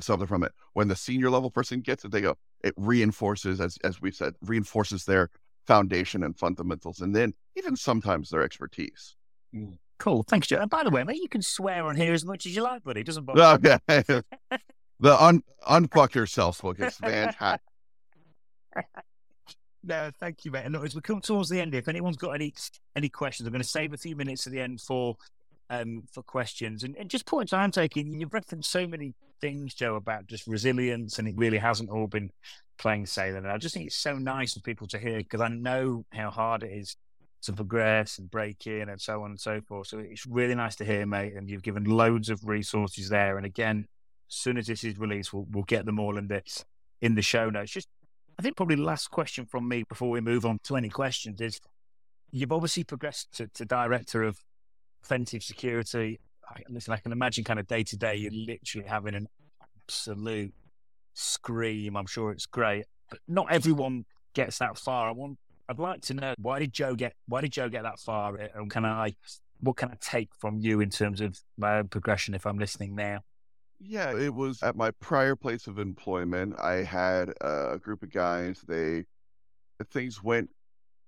something 0.00 0.26
from 0.26 0.44
it. 0.44 0.52
When 0.74 0.88
the 0.88 0.96
senior 0.96 1.30
level 1.30 1.50
person 1.50 1.80
gets 1.80 2.04
it, 2.04 2.10
they 2.10 2.20
go, 2.20 2.36
it 2.62 2.74
reinforces, 2.76 3.60
as 3.60 3.78
as 3.84 4.00
we've 4.00 4.14
said, 4.14 4.34
reinforces 4.42 5.04
their 5.04 5.30
foundation 5.66 6.22
and 6.22 6.36
fundamentals, 6.36 7.00
and 7.00 7.14
then 7.14 7.34
even 7.56 7.76
sometimes 7.76 8.30
their 8.30 8.42
expertise. 8.42 9.16
Mm. 9.54 9.78
Cool. 9.98 10.24
Thanks, 10.28 10.46
Joe. 10.46 10.60
And 10.60 10.70
by 10.70 10.84
the 10.84 10.90
way, 10.90 11.02
mate, 11.02 11.20
you 11.20 11.28
can 11.28 11.42
swear 11.42 11.84
on 11.84 11.96
here 11.96 12.12
as 12.12 12.24
much 12.24 12.46
as 12.46 12.54
you 12.54 12.62
like, 12.62 12.84
buddy. 12.84 13.00
It 13.00 13.06
doesn't 13.06 13.24
bother 13.24 13.58
Okay. 13.88 14.22
the 15.00 15.22
un 15.22 15.42
unfuck 15.68 16.14
yourself 16.14 16.60
book 16.62 16.80
is 16.80 16.96
fantastic. 16.96 17.60
no, 19.84 20.10
thank 20.18 20.44
you, 20.44 20.50
mate. 20.50 20.64
And 20.64 20.76
as 20.76 20.94
we 20.94 21.00
come 21.00 21.20
towards 21.20 21.48
the 21.48 21.60
end, 21.60 21.74
if 21.74 21.88
anyone's 21.88 22.16
got 22.16 22.30
any 22.32 22.54
any 22.96 23.08
questions, 23.08 23.46
I'm 23.46 23.52
going 23.52 23.62
to 23.62 23.68
save 23.68 23.92
a 23.92 23.98
few 23.98 24.16
minutes 24.16 24.46
at 24.46 24.52
the 24.52 24.60
end 24.60 24.80
for 24.80 25.16
um 25.70 26.02
for 26.12 26.22
questions. 26.22 26.84
And, 26.84 26.96
and 26.96 27.10
just 27.10 27.26
points 27.26 27.52
I'm 27.52 27.70
taking, 27.70 28.20
you've 28.20 28.34
referenced 28.34 28.70
so 28.70 28.86
many 28.86 29.14
things, 29.40 29.74
Joe, 29.74 29.96
about 29.96 30.26
just 30.26 30.46
resilience, 30.46 31.18
and 31.18 31.28
it 31.28 31.36
really 31.36 31.58
hasn't 31.58 31.90
all 31.90 32.06
been 32.06 32.30
plain 32.78 33.06
sailing. 33.06 33.44
And 33.44 33.50
I 33.50 33.58
just 33.58 33.74
think 33.74 33.86
it's 33.86 33.96
so 33.96 34.16
nice 34.16 34.54
for 34.54 34.60
people 34.60 34.86
to 34.88 34.98
hear 34.98 35.18
because 35.18 35.40
I 35.40 35.48
know 35.48 36.04
how 36.12 36.30
hard 36.30 36.62
it 36.62 36.72
is 36.72 36.96
to 37.42 37.52
progress 37.52 38.18
and 38.18 38.30
break 38.30 38.66
in 38.66 38.88
and 38.88 39.00
so 39.00 39.22
on 39.22 39.30
and 39.30 39.40
so 39.40 39.60
forth. 39.60 39.86
So 39.86 39.98
it's 39.98 40.26
really 40.26 40.54
nice 40.54 40.76
to 40.76 40.84
hear, 40.84 41.06
mate. 41.06 41.34
And 41.36 41.48
you've 41.48 41.62
given 41.62 41.84
loads 41.84 42.30
of 42.30 42.44
resources 42.44 43.08
there. 43.08 43.36
And 43.36 43.46
again, 43.46 43.86
as 44.28 44.34
soon 44.34 44.58
as 44.58 44.66
this 44.66 44.84
is 44.84 44.98
released, 44.98 45.32
we'll, 45.32 45.46
we'll 45.50 45.64
get 45.64 45.86
them 45.86 45.98
all 45.98 46.16
in 46.16 46.28
the 46.28 46.42
in 47.00 47.14
the 47.14 47.22
show 47.22 47.50
notes. 47.50 47.72
Just, 47.72 47.88
I 48.38 48.42
think 48.42 48.56
probably 48.56 48.76
last 48.76 49.10
question 49.10 49.46
from 49.46 49.68
me 49.68 49.84
before 49.88 50.10
we 50.10 50.20
move 50.20 50.44
on 50.44 50.58
to 50.64 50.76
any 50.76 50.88
questions 50.88 51.40
is: 51.40 51.60
You've 52.30 52.52
obviously 52.52 52.84
progressed 52.84 53.32
to, 53.36 53.48
to 53.54 53.64
director 53.64 54.22
of 54.22 54.38
offensive 55.02 55.42
security. 55.42 56.20
I, 56.48 56.62
listen, 56.68 56.92
I 56.92 56.98
can 56.98 57.12
imagine 57.12 57.44
kind 57.44 57.58
of 57.58 57.66
day 57.66 57.82
to 57.84 57.96
day, 57.96 58.16
you're 58.16 58.32
literally 58.32 58.86
having 58.86 59.14
an 59.14 59.28
absolute 59.84 60.54
scream. 61.14 61.96
I'm 61.96 62.06
sure 62.06 62.30
it's 62.30 62.46
great, 62.46 62.84
but 63.10 63.20
not 63.28 63.46
everyone 63.50 64.04
gets 64.34 64.58
that 64.58 64.78
far. 64.78 65.08
I 65.08 65.12
want 65.12 65.38
I'd 65.68 65.78
like 65.78 66.00
to 66.02 66.14
know 66.14 66.34
why 66.38 66.58
did 66.58 66.72
Joe 66.72 66.94
get 66.94 67.14
why 67.26 67.40
did 67.40 67.52
Joe 67.52 67.68
get 67.68 67.82
that 67.82 67.98
far, 67.98 68.36
and 68.36 68.70
can 68.70 68.84
I 68.84 69.14
what 69.60 69.76
can 69.76 69.90
I 69.90 69.96
take 70.00 70.30
from 70.38 70.58
you 70.58 70.80
in 70.80 70.90
terms 70.90 71.20
of 71.20 71.38
my 71.56 71.78
own 71.78 71.88
progression 71.88 72.34
if 72.34 72.46
I'm 72.46 72.58
listening 72.58 72.94
now? 72.94 73.20
Yeah, 73.80 74.16
it 74.16 74.34
was 74.34 74.62
at 74.62 74.76
my 74.76 74.90
prior 74.92 75.36
place 75.36 75.66
of 75.66 75.78
employment. 75.78 76.58
I 76.58 76.82
had 76.82 77.32
a 77.40 77.78
group 77.78 78.02
of 78.02 78.10
guys. 78.10 78.62
They 78.66 79.04
things 79.90 80.22
went 80.22 80.50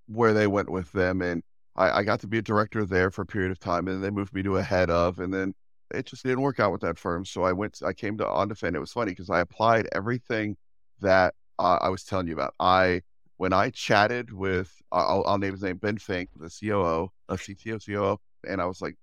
where 0.08 0.34
they 0.34 0.46
went 0.46 0.70
with 0.70 0.92
them, 0.92 1.22
and 1.22 1.42
I, 1.76 1.90
I 2.00 2.02
got 2.04 2.20
to 2.20 2.28
be 2.28 2.38
a 2.38 2.42
director 2.42 2.84
there 2.86 3.10
for 3.10 3.22
a 3.22 3.26
period 3.26 3.52
of 3.52 3.58
time, 3.60 3.88
and 3.88 4.02
they 4.04 4.10
moved 4.10 4.34
me 4.34 4.42
to 4.44 4.58
a 4.58 4.62
head 4.62 4.90
of, 4.90 5.18
and 5.20 5.34
then 5.34 5.54
it 5.94 6.06
just 6.06 6.24
didn't 6.24 6.42
work 6.42 6.60
out 6.60 6.72
with 6.72 6.82
that 6.82 6.98
firm. 6.98 7.24
So 7.24 7.44
I 7.44 7.52
went. 7.52 7.80
I 7.84 7.92
came 7.92 8.18
to 8.18 8.24
OnDefend. 8.24 8.76
It 8.76 8.80
was 8.80 8.92
funny 8.92 9.12
because 9.12 9.30
I 9.30 9.40
applied 9.40 9.88
everything 9.92 10.56
that 11.00 11.34
uh, 11.58 11.78
I 11.82 11.88
was 11.90 12.04
telling 12.04 12.28
you 12.28 12.34
about. 12.34 12.54
I 12.60 13.02
when 13.38 13.52
I 13.52 13.70
chatted 13.70 14.32
with, 14.32 14.72
I'll, 14.92 15.24
I'll 15.26 15.38
name 15.38 15.52
his 15.52 15.62
name, 15.62 15.78
Ben 15.78 15.98
Fink, 15.98 16.30
the 16.36 16.50
COO, 16.50 17.10
a 17.28 17.38
CTO, 17.38 17.78
COO, 17.84 18.18
and 18.48 18.60
I 18.62 18.66
was 18.66 18.82
like, 18.82 18.96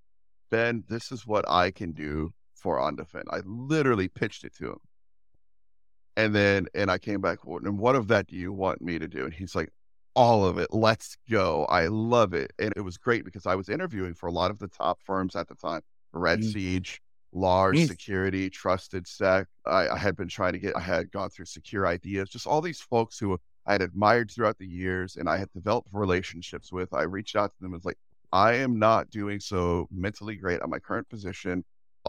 Ben, 0.52 0.84
this 0.90 1.12
is 1.12 1.28
what 1.28 1.50
I 1.50 1.72
can 1.72 1.92
do 1.94 2.34
for 2.58 2.78
OnDefend. 2.78 3.26
I 3.32 3.40
literally 3.46 4.08
pitched 4.08 4.44
it 4.44 4.56
to 4.58 4.72
him. 4.72 4.80
And 6.16 6.34
then, 6.34 6.68
and 6.74 6.90
I 6.90 6.98
came 6.98 7.22
back, 7.22 7.40
and 7.46 7.78
what 7.78 7.96
of 7.96 8.08
that 8.08 8.28
do 8.28 8.36
you 8.36 8.52
want 8.52 8.82
me 8.82 8.98
to 8.98 9.08
do? 9.08 9.26
And 9.26 9.34
he's 9.34 9.56
like, 9.56 9.70
all 10.18 10.44
of 10.44 10.58
it. 10.58 10.74
Let's 10.74 11.16
go. 11.30 11.66
I 11.66 11.88
love 11.88 12.34
it. 12.34 12.52
And 12.58 12.74
it 12.76 12.82
was 12.82 12.98
great 12.98 13.24
because 13.24 13.46
I 13.46 13.54
was 13.54 13.70
interviewing 13.70 14.16
for 14.16 14.26
a 14.26 14.32
lot 14.32 14.50
of 14.50 14.58
the 14.58 14.68
top 14.68 15.00
firms 15.06 15.36
at 15.36 15.48
the 15.48 15.54
time 15.54 15.82
Red 16.12 16.40
mm. 16.40 16.52
Siege, 16.52 17.00
large 17.34 17.86
security, 17.86 18.50
TrustedSec. 18.50 19.46
I, 19.68 19.90
I, 19.90 19.98
had 19.98 20.16
been 20.16 20.28
trying 20.28 20.54
to 20.54 20.60
get, 20.60 20.76
I 20.76 20.80
had 20.80 21.12
gone 21.12 21.30
through 21.30 21.46
secure 21.46 21.86
ideas, 21.86 22.30
just 22.30 22.48
all 22.48 22.62
these 22.62 22.82
folks 22.82 23.20
who 23.20 23.38
I 23.68 23.74
had 23.74 23.84
admired 23.84 24.32
throughout 24.32 24.58
the 24.58 24.66
years 24.66 25.18
and 25.18 25.30
I 25.30 25.38
had 25.38 25.52
developed 25.54 25.90
relationships 25.94 26.72
with. 26.72 26.92
I 26.96 27.04
reached 27.04 27.36
out 27.36 27.52
to 27.54 27.58
them 27.62 27.68
and 27.68 27.74
was 27.74 27.86
like, 27.86 28.00
I 28.34 28.54
am 28.56 28.80
not 28.80 29.12
doing 29.12 29.40
so 29.40 29.88
mentally 29.92 30.36
great 30.36 30.62
at 30.62 30.70
my 30.70 30.80
current 30.80 31.08
position. 31.10 31.64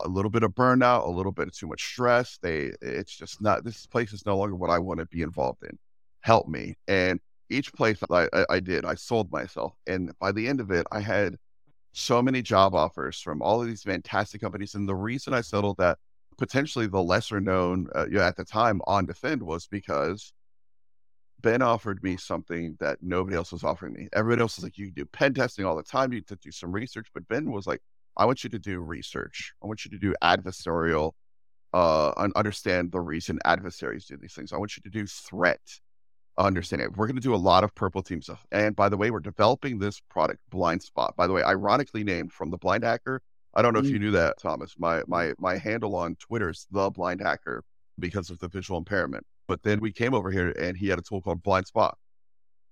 A 0.05 0.09
little 0.09 0.31
bit 0.31 0.43
of 0.43 0.53
burnout, 0.53 1.07
a 1.07 1.11
little 1.11 1.33
bit 1.33 1.49
of 1.49 1.55
too 1.55 1.67
much 1.67 1.83
stress. 1.85 2.39
They, 2.43 2.73
it's 2.81 3.17
just 3.17 3.41
not. 3.41 3.65
This 3.65 3.87
place 3.87 4.13
is 4.13 4.27
no 4.27 4.37
longer 4.37 4.57
what 4.57 4.71
I 4.71 4.79
want 4.79 5.01
to 5.01 5.07
be 5.07 5.23
involved 5.23 5.63
in. 5.63 5.79
Help 6.21 6.49
me. 6.49 6.77
And 6.87 7.21
each 7.51 7.73
place 7.73 7.99
I, 8.11 8.29
I, 8.33 8.45
I 8.51 8.61
did, 8.61 8.85
I 8.85 8.95
sold 8.95 9.33
myself, 9.33 9.75
and 9.87 10.13
by 10.19 10.33
the 10.33 10.47
end 10.47 10.61
of 10.61 10.71
it, 10.71 10.87
I 10.93 11.01
had 11.01 11.37
so 11.93 12.23
many 12.23 12.43
job 12.43 12.75
offers 12.75 13.21
from 13.21 13.43
all 13.43 13.61
of 13.61 13.67
these 13.67 13.83
fantastic 13.83 14.41
companies. 14.41 14.75
And 14.75 14.89
the 14.89 14.95
reason 14.95 15.35
I 15.35 15.41
settled 15.41 15.79
that 15.79 15.99
potentially 16.37 16.87
the 16.87 17.03
lesser 17.03 17.41
known 17.41 17.89
uh, 17.95 18.07
at 18.21 18.37
the 18.37 18.45
time 18.45 18.81
OnDefend 18.87 19.43
was 19.43 19.67
because 19.67 20.33
Ben 21.41 21.63
offered 21.63 22.03
me 22.03 22.17
something 22.17 22.77
that 22.81 22.99
nobody 23.03 23.37
else 23.37 23.53
was 23.53 23.65
offering 23.65 23.95
me. 23.95 24.09
Everybody 24.13 24.43
else 24.43 24.57
was 24.57 24.65
like, 24.65 24.79
you 24.79 24.91
do 24.91 25.05
pen 25.07 25.35
testing 25.35 25.65
all 25.65 25.77
the 25.77 25.83
time. 25.83 26.13
You 26.13 26.21
to 26.23 26.37
do 26.37 26.51
some 26.51 26.73
research. 26.73 27.09
But 27.15 27.27
Ben 27.29 27.51
was 27.51 27.67
like, 27.67 27.81
I 28.19 28.27
want 28.27 28.45
you 28.45 28.51
to 28.51 28.59
do 28.59 28.81
research. 28.81 29.53
I 29.63 29.67
want 29.67 29.85
you 29.85 29.91
to 29.93 29.99
do 29.99 30.15
adversarial, 30.23 31.13
uh, 31.73 32.11
understand 32.35 32.93
the 32.93 33.01
reason 33.01 33.39
adversaries 33.45 34.07
do 34.07 34.17
these 34.17 34.35
things. 34.35 34.53
I 34.53 34.57
want 34.57 34.77
you 34.77 34.83
to 34.83 34.91
do 34.91 35.07
threat 35.07 35.61
understanding. 36.37 36.89
We're 36.97 37.07
going 37.07 37.17
to 37.17 37.23
do 37.23 37.35
a 37.35 37.37
lot 37.37 37.65
of 37.65 37.75
purple 37.75 38.03
team 38.03 38.23
stuff. 38.23 38.45
And 38.53 38.75
by 38.75 38.89
the 38.89 38.97
way, 38.97 39.11
we're 39.11 39.21
developing 39.21 39.79
this 39.79 40.01
product 40.09 40.41
blind 40.51 40.83
spot. 40.83 41.15
By 41.17 41.27
the 41.27 41.33
way, 41.33 41.43
ironically 41.43 42.05
named 42.05 42.33
from 42.33 42.51
the 42.51 42.59
blind 42.59 42.85
hacker. 42.85 43.23
I 43.55 43.63
don't 43.63 43.73
know 43.73 43.81
if 43.81 43.89
you 43.89 43.99
knew 43.99 44.13
that, 44.13 44.39
Thomas. 44.41 44.75
My 44.79 45.03
my 45.09 45.33
my 45.39 45.57
handle 45.57 45.97
on 45.97 46.17
Twitter 46.17 46.51
is 46.51 46.67
the 46.71 46.91
blind 46.91 47.21
hacker 47.21 47.65
because 47.99 48.31
of 48.31 48.39
the 48.39 48.49
visual 48.49 48.79
impairment. 48.79 49.25
But 49.49 49.63
then 49.63 49.81
we 49.81 49.91
came 49.91 50.15
over 50.15 50.31
here 50.31 50.51
and 50.51 50.77
he 50.77 50.89
had 50.89 50.99
a 50.99 51.03
tool 51.03 51.23
called 51.23 51.43
Blind 51.43 51.67
Spot. 51.67 51.97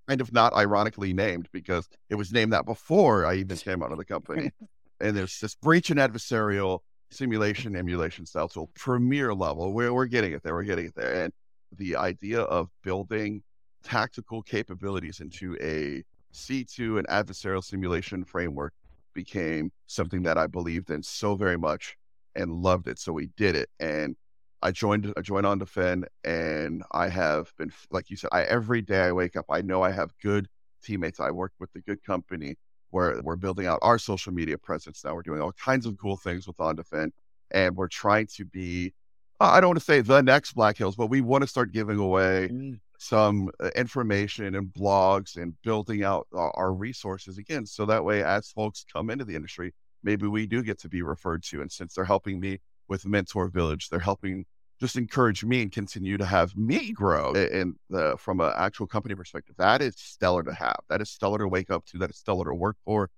Kind 0.06 0.20
of 0.20 0.32
not 0.32 0.54
ironically 0.54 1.12
named 1.12 1.48
because 1.52 1.88
it 2.08 2.14
was 2.14 2.32
named 2.32 2.52
that 2.52 2.66
before 2.66 3.26
I 3.26 3.34
even 3.36 3.56
came 3.56 3.82
out 3.82 3.90
of 3.90 3.98
the 3.98 4.04
company. 4.04 4.52
and 5.00 5.16
there's 5.16 5.38
this 5.40 5.54
breach 5.54 5.90
and 5.90 6.00
adversarial 6.00 6.80
simulation 7.10 7.76
emulation 7.76 8.26
style 8.26 8.48
tool, 8.48 8.70
premier 8.74 9.34
level. 9.34 9.72
We're, 9.72 9.92
we're 9.92 10.06
getting 10.06 10.32
it 10.32 10.42
there. 10.42 10.54
We're 10.54 10.64
getting 10.64 10.86
it 10.86 10.94
there. 10.94 11.24
And 11.24 11.32
the 11.76 11.96
idea 11.96 12.40
of 12.40 12.68
building 12.82 13.42
tactical 13.82 14.42
capabilities 14.42 15.20
into 15.20 15.56
a 15.60 16.02
C2 16.34 16.98
and 16.98 17.06
adversarial 17.08 17.62
simulation 17.62 18.24
framework 18.24 18.72
became 19.14 19.72
something 19.86 20.22
that 20.24 20.36
I 20.36 20.46
believed 20.46 20.90
in 20.90 21.02
so 21.02 21.36
very 21.36 21.56
much 21.56 21.96
and 22.34 22.50
loved 22.50 22.88
it. 22.88 22.98
So 22.98 23.12
we 23.12 23.30
did 23.36 23.56
it. 23.56 23.70
And 23.80 24.16
I 24.62 24.72
joined 24.72 25.12
I 25.16 25.20
joined 25.20 25.46
OnDefend 25.46 26.04
and 26.24 26.82
I 26.92 27.08
have 27.08 27.52
been 27.56 27.72
like 27.90 28.10
you 28.10 28.16
said, 28.16 28.30
I 28.32 28.42
every 28.42 28.82
day 28.82 29.02
I 29.02 29.12
wake 29.12 29.36
up, 29.36 29.46
I 29.48 29.62
know 29.62 29.82
I 29.82 29.90
have 29.90 30.10
good 30.22 30.48
teammates. 30.82 31.20
I 31.20 31.30
work 31.30 31.52
with 31.58 31.70
a 31.76 31.80
good 31.80 32.02
company 32.02 32.56
where 32.90 33.20
we're 33.22 33.36
building 33.36 33.66
out 33.66 33.78
our 33.82 33.98
social 33.98 34.32
media 34.32 34.58
presence 34.58 35.04
now. 35.04 35.14
We're 35.14 35.22
doing 35.22 35.40
all 35.40 35.52
kinds 35.52 35.86
of 35.86 35.96
cool 35.98 36.16
things 36.16 36.46
with 36.46 36.56
OnDefend 36.58 37.10
and 37.50 37.76
we're 37.76 37.88
trying 37.88 38.26
to 38.36 38.44
be 38.44 38.92
I 39.38 39.60
don't 39.60 39.68
want 39.68 39.78
to 39.80 39.84
say 39.84 40.00
the 40.00 40.22
next 40.22 40.54
Black 40.54 40.78
Hills, 40.78 40.96
but 40.96 41.08
we 41.08 41.20
want 41.20 41.42
to 41.42 41.46
start 41.48 41.70
giving 41.70 41.98
away 41.98 42.48
mm. 42.50 42.80
some 42.98 43.50
uh, 43.60 43.68
information 43.76 44.54
and 44.54 44.68
blogs 44.68 45.36
and 45.36 45.52
building 45.60 46.04
out 46.04 46.26
our 46.32 46.72
resources 46.72 47.36
again. 47.36 47.66
So 47.66 47.84
that 47.84 48.02
way, 48.02 48.24
as 48.24 48.50
folks 48.50 48.86
come 48.90 49.10
into 49.10 49.26
the 49.26 49.36
industry, 49.36 49.74
maybe 50.02 50.26
we 50.26 50.46
do 50.46 50.62
get 50.62 50.78
to 50.80 50.88
be 50.88 51.02
referred 51.02 51.42
to. 51.50 51.60
And 51.60 51.70
since 51.70 51.92
they're 51.92 52.06
helping 52.06 52.40
me 52.40 52.60
with 52.88 53.06
Mentor 53.06 53.48
Village. 53.48 53.88
They're 53.88 54.00
helping 54.00 54.44
just 54.80 54.96
encourage 54.96 55.44
me 55.44 55.62
and 55.62 55.72
continue 55.72 56.18
to 56.18 56.24
have 56.24 56.56
me 56.56 56.92
grow. 56.92 57.32
And 57.32 57.76
the, 57.88 58.16
from 58.18 58.40
an 58.40 58.52
actual 58.56 58.86
company 58.86 59.14
perspective, 59.14 59.56
that 59.58 59.80
is 59.80 59.94
stellar 59.96 60.42
to 60.42 60.52
have. 60.52 60.80
That 60.88 61.00
is 61.00 61.10
stellar 61.10 61.38
to 61.38 61.48
wake 61.48 61.70
up 61.70 61.86
to. 61.86 61.98
That 61.98 62.10
is 62.10 62.16
stellar 62.16 62.44
to 62.44 62.54
work 62.54 62.76
for. 62.84 63.08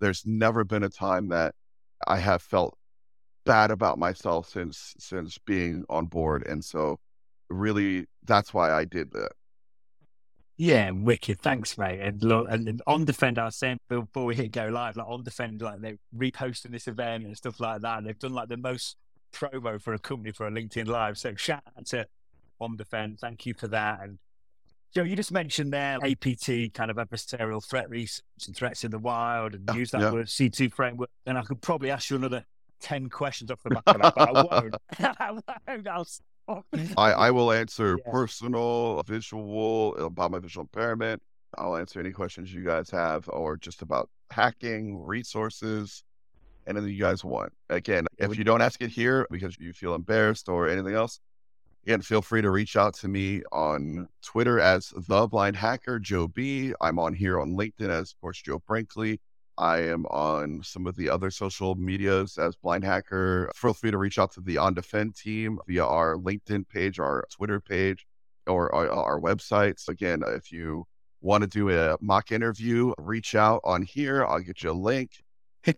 There's 0.00 0.24
never 0.24 0.64
been 0.64 0.84
a 0.84 0.88
time 0.88 1.28
that 1.28 1.54
I 2.06 2.18
have 2.18 2.42
felt 2.42 2.78
bad 3.44 3.70
about 3.70 3.98
myself 3.98 4.48
since 4.48 4.94
since 4.98 5.38
being 5.38 5.84
on 5.88 6.06
board. 6.06 6.46
And 6.46 6.64
so, 6.64 7.00
really, 7.50 8.06
that's 8.24 8.54
why 8.54 8.70
I 8.70 8.84
did 8.84 9.10
that. 9.12 9.32
Yeah, 10.56 10.90
wicked. 10.90 11.40
Thanks, 11.40 11.78
mate. 11.78 12.00
And 12.00 12.22
look, 12.22 12.48
and 12.50 12.82
OnDefend, 12.86 13.38
I 13.38 13.44
was 13.44 13.56
saying 13.56 13.78
before 13.88 14.24
we 14.24 14.34
hit 14.34 14.50
go 14.50 14.66
live, 14.66 14.96
like 14.96 15.06
OnDefend, 15.06 15.62
like 15.62 15.80
they're 15.80 15.98
reposting 16.16 16.72
this 16.72 16.88
event 16.88 17.26
and 17.26 17.36
stuff 17.36 17.60
like 17.60 17.82
that. 17.82 17.98
And 17.98 18.06
they've 18.06 18.18
done 18.18 18.34
like 18.34 18.48
the 18.48 18.56
most 18.56 18.96
promo 19.32 19.80
for 19.80 19.94
a 19.94 19.98
company 19.98 20.32
for 20.32 20.46
a 20.46 20.50
LinkedIn 20.50 20.86
Live. 20.86 21.18
So 21.18 21.34
shout 21.34 21.62
out 21.76 21.86
to 21.86 22.06
OnDefend. 22.60 23.20
Thank 23.20 23.46
you 23.46 23.54
for 23.54 23.68
that. 23.68 24.00
And 24.02 24.18
Joe, 24.94 25.02
you 25.02 25.16
just 25.16 25.32
mentioned 25.32 25.72
there 25.72 25.98
APT 26.02 26.74
kind 26.74 26.90
of 26.90 26.96
adversarial 26.96 27.64
threat 27.64 27.90
research 27.90 28.24
and 28.46 28.56
threats 28.56 28.84
in 28.84 28.90
the 28.90 28.98
wild 28.98 29.54
and 29.54 29.68
use 29.74 29.90
that 29.90 30.00
yeah. 30.00 30.12
word 30.12 30.26
C2 30.26 30.72
framework. 30.72 31.10
And 31.26 31.36
I 31.36 31.42
could 31.42 31.60
probably 31.60 31.90
ask 31.90 32.10
you 32.10 32.16
another 32.16 32.44
10 32.80 33.10
questions 33.10 33.50
off 33.50 33.62
the 33.62 33.70
back 33.70 33.82
of 33.86 34.00
that, 34.00 34.14
but 34.14 34.28
I 34.28 34.32
won't. 34.60 34.76
I 35.20 35.30
won't. 35.32 35.86
I'll 35.88 36.06
I, 36.96 37.12
I 37.12 37.30
will 37.30 37.52
answer 37.52 37.98
yeah. 37.98 38.10
personal, 38.10 39.02
visual, 39.06 39.94
about 39.96 40.30
my 40.30 40.38
visual 40.38 40.64
impairment. 40.64 41.22
I'll 41.56 41.76
answer 41.76 42.00
any 42.00 42.10
questions 42.10 42.52
you 42.52 42.64
guys 42.64 42.90
have 42.90 43.28
or 43.28 43.56
just 43.56 43.82
about 43.82 44.08
hacking, 44.30 45.02
resources, 45.04 46.04
anything 46.68 46.90
you 46.90 47.00
guys 47.00 47.24
want. 47.24 47.52
Again, 47.70 48.06
if 48.18 48.36
you 48.36 48.44
don't 48.44 48.62
ask 48.62 48.80
it 48.82 48.90
here 48.90 49.26
because 49.30 49.56
you 49.58 49.72
feel 49.72 49.94
embarrassed 49.94 50.48
or 50.48 50.68
anything 50.68 50.94
else, 50.94 51.20
Again, 51.88 52.02
feel 52.02 52.20
free 52.20 52.42
to 52.42 52.50
reach 52.50 52.76
out 52.76 52.92
to 52.96 53.08
me 53.08 53.40
on 53.50 54.08
Twitter 54.22 54.60
as 54.60 54.92
the 54.94 55.26
blind 55.26 55.56
hacker, 55.56 55.98
Joe 55.98 56.28
B. 56.28 56.74
I'm 56.82 56.98
on 56.98 57.14
here 57.14 57.40
on 57.40 57.56
LinkedIn 57.56 57.88
as, 57.88 58.12
of 58.12 58.20
course, 58.20 58.42
Joe 58.42 58.58
Brinkley. 58.68 59.20
I 59.56 59.78
am 59.84 60.04
on 60.06 60.62
some 60.62 60.86
of 60.86 60.96
the 60.96 61.08
other 61.08 61.30
social 61.30 61.74
medias 61.76 62.36
as 62.36 62.54
Blind 62.56 62.84
Hacker. 62.84 63.50
Feel 63.56 63.72
free 63.72 63.90
to 63.90 63.98
reach 63.98 64.18
out 64.18 64.32
to 64.32 64.40
the 64.40 64.56
OnDefend 64.56 65.16
team 65.16 65.58
via 65.66 65.84
our 65.84 66.16
LinkedIn 66.16 66.68
page, 66.68 67.00
our 67.00 67.24
Twitter 67.34 67.58
page, 67.58 68.06
or 68.46 68.72
our, 68.74 68.90
our 68.90 69.20
websites. 69.20 69.88
Again, 69.88 70.22
if 70.26 70.52
you 70.52 70.84
want 71.22 71.42
to 71.42 71.48
do 71.48 71.70
a 71.70 71.96
mock 72.00 72.30
interview, 72.32 72.92
reach 72.98 73.34
out 73.34 73.60
on 73.64 73.82
here. 73.82 74.24
I'll 74.24 74.40
get 74.40 74.62
you 74.62 74.70
a 74.70 74.72
link. 74.72 75.24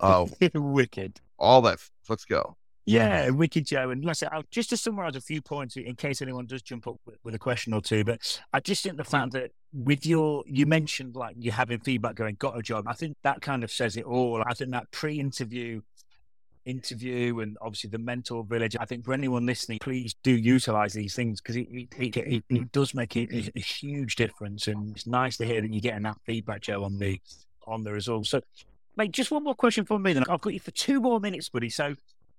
Uh, 0.00 0.26
Wicked. 0.54 1.20
All 1.38 1.62
that. 1.62 1.78
Let's 2.08 2.24
go. 2.24 2.56
Yeah, 2.86 3.30
wicked 3.30 3.66
Joe. 3.66 3.90
And 3.90 4.04
like 4.04 4.10
I 4.10 4.14
said, 4.14 4.28
I'll, 4.32 4.42
just 4.50 4.70
to 4.70 4.76
summarize 4.76 5.14
a 5.14 5.20
few 5.20 5.40
points 5.40 5.76
in 5.76 5.94
case 5.94 6.22
anyone 6.22 6.46
does 6.46 6.62
jump 6.62 6.88
up 6.88 6.96
with, 7.06 7.18
with, 7.22 7.34
a 7.34 7.38
question 7.38 7.72
or 7.72 7.80
two, 7.80 8.04
but 8.04 8.40
I 8.52 8.58
just 8.58 8.82
think 8.82 8.96
the 8.96 9.04
fact 9.04 9.32
that 9.32 9.52
with 9.72 10.04
your, 10.06 10.42
you 10.46 10.66
mentioned 10.66 11.14
like 11.14 11.36
you 11.38 11.52
having 11.52 11.78
feedback 11.80 12.16
going, 12.16 12.36
got 12.36 12.58
a 12.58 12.62
job. 12.62 12.86
I 12.88 12.94
think 12.94 13.16
that 13.22 13.42
kind 13.42 13.62
of 13.62 13.70
says 13.70 13.96
it 13.96 14.04
all. 14.04 14.42
I 14.44 14.54
think 14.54 14.72
that 14.72 14.90
pre-interview 14.90 15.82
interview 16.66 17.40
and 17.40 17.56
obviously 17.60 17.90
the 17.90 17.98
mentor 17.98 18.44
village. 18.44 18.76
I 18.78 18.84
think 18.84 19.04
for 19.04 19.12
anyone 19.12 19.46
listening, 19.46 19.78
please 19.80 20.14
do 20.22 20.32
utilize 20.32 20.92
these 20.92 21.14
things 21.14 21.40
because 21.40 21.56
it, 21.56 21.68
it, 21.70 22.16
it, 22.16 22.44
it, 22.48 22.72
does 22.72 22.94
make 22.94 23.16
a, 23.16 23.50
a 23.56 23.60
huge 23.60 24.16
difference. 24.16 24.66
And 24.66 24.90
it's 24.90 25.06
nice 25.06 25.36
to 25.38 25.46
hear 25.46 25.60
that 25.60 25.72
you're 25.72 25.80
getting 25.80 26.02
that 26.02 26.18
feedback, 26.24 26.62
Joe, 26.62 26.84
on 26.84 26.98
the 26.98 27.20
on 27.66 27.84
the 27.84 27.92
results. 27.92 28.30
So, 28.30 28.40
mate, 28.96 29.12
just 29.12 29.30
one 29.30 29.44
more 29.44 29.54
question 29.54 29.84
for 29.84 29.98
me. 29.98 30.12
Then 30.12 30.24
I've 30.28 30.40
got 30.40 30.54
you 30.54 30.60
for 30.60 30.70
two 30.70 31.00
more 31.00 31.20
minutes, 31.20 31.48
buddy. 31.48 31.70
So 31.70 31.94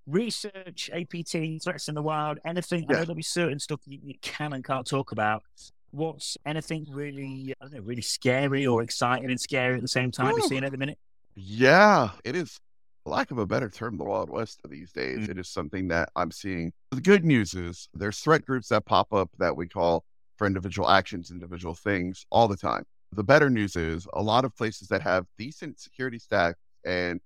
research, 0.07 0.89
APT, 0.93 1.63
threats 1.63 1.87
in 1.87 1.95
the 1.95 2.01
wild, 2.01 2.39
anything. 2.45 2.83
Yeah. 2.83 2.87
I 2.89 2.93
know 2.93 2.99
there'll 3.05 3.15
be 3.15 3.23
certain 3.23 3.59
stuff 3.59 3.81
you, 3.85 3.99
you, 4.03 4.15
can 4.21 4.53
and 4.53 4.63
can't 4.63 4.85
talk 4.85 5.11
about. 5.11 5.43
What's 5.91 6.37
anything 6.45 6.85
really, 6.89 7.53
I 7.59 7.65
don't 7.65 7.73
know, 7.73 7.81
really 7.81 8.01
scary 8.01 8.65
or 8.65 8.81
exciting 8.81 9.29
and 9.29 9.39
scary 9.39 9.75
at 9.75 9.81
the 9.81 9.87
same 9.87 10.11
time? 10.11 10.33
Ooh. 10.33 10.37
You're 10.37 10.47
seeing 10.47 10.63
at 10.63 10.71
the 10.71 10.77
minute? 10.77 10.97
Yeah, 11.35 12.09
it 12.23 12.35
is. 12.35 12.59
Lack 13.05 13.31
of 13.31 13.39
a 13.39 13.47
better 13.47 13.67
term, 13.67 13.97
the 13.97 14.03
Wild 14.03 14.29
West 14.29 14.61
of 14.63 14.69
these 14.69 14.91
days. 14.91 15.19
Mm. 15.19 15.29
It 15.29 15.37
is 15.39 15.49
something 15.49 15.87
that 15.87 16.09
I'm 16.15 16.31
seeing. 16.31 16.71
The 16.91 17.01
good 17.01 17.25
news 17.25 17.53
is 17.53 17.89
there's 17.93 18.19
threat 18.19 18.45
groups 18.45 18.69
that 18.69 18.85
pop 18.85 19.11
up 19.11 19.29
that 19.39 19.55
we 19.55 19.67
call 19.67 20.05
for 20.37 20.45
individual 20.45 20.89
actions, 20.89 21.31
individual 21.31 21.73
things 21.73 22.25
all 22.29 22.47
the 22.47 22.57
time. 22.57 22.83
The 23.13 23.23
better 23.23 23.49
news 23.49 23.75
is 23.75 24.07
a 24.13 24.21
lot 24.21 24.45
of 24.45 24.55
places 24.55 24.87
that 24.87 25.01
have 25.01 25.25
decent 25.37 25.79
security 25.79 26.19
stack 26.19 26.55
and 26.85 27.19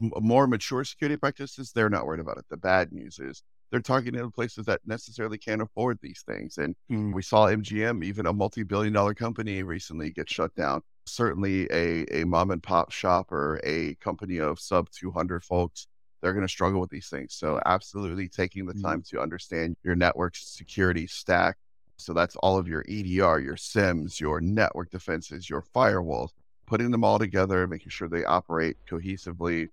more 0.00 0.46
mature 0.46 0.84
security 0.84 1.16
practices, 1.16 1.72
they're 1.72 1.90
not 1.90 2.06
worried 2.06 2.20
about 2.20 2.38
it. 2.38 2.44
The 2.50 2.56
bad 2.56 2.92
news 2.92 3.18
is 3.18 3.42
they're 3.70 3.80
targeting 3.80 4.30
places 4.30 4.66
that 4.66 4.80
necessarily 4.86 5.38
can't 5.38 5.62
afford 5.62 5.98
these 6.00 6.22
things. 6.26 6.58
And 6.58 6.74
mm. 6.90 7.12
we 7.14 7.22
saw 7.22 7.46
MGM, 7.46 8.04
even 8.04 8.26
a 8.26 8.32
multi 8.32 8.62
billion 8.62 8.92
dollar 8.92 9.14
company, 9.14 9.62
recently 9.62 10.10
get 10.10 10.30
shut 10.30 10.54
down. 10.54 10.82
Certainly, 11.06 11.68
a, 11.70 12.20
a 12.20 12.24
mom 12.24 12.50
and 12.50 12.62
pop 12.62 12.90
shop 12.90 13.32
or 13.32 13.60
a 13.64 13.94
company 13.96 14.38
of 14.38 14.58
sub 14.58 14.88
200 14.90 15.44
folks, 15.44 15.86
they're 16.20 16.32
going 16.32 16.46
to 16.46 16.50
struggle 16.50 16.80
with 16.80 16.90
these 16.90 17.08
things. 17.08 17.34
So, 17.34 17.60
absolutely 17.64 18.28
taking 18.28 18.66
the 18.66 18.74
mm. 18.74 18.82
time 18.82 19.02
to 19.10 19.20
understand 19.20 19.76
your 19.82 19.94
network 19.94 20.34
security 20.36 21.06
stack. 21.06 21.56
So, 21.96 22.12
that's 22.12 22.36
all 22.36 22.58
of 22.58 22.68
your 22.68 22.84
EDR, 22.88 23.40
your 23.40 23.56
SIEMs, 23.56 24.20
your 24.20 24.40
network 24.40 24.90
defenses, 24.90 25.48
your 25.48 25.62
firewalls, 25.62 26.30
putting 26.66 26.90
them 26.90 27.04
all 27.04 27.18
together, 27.18 27.66
making 27.66 27.90
sure 27.90 28.08
they 28.08 28.24
operate 28.24 28.76
cohesively 28.88 29.68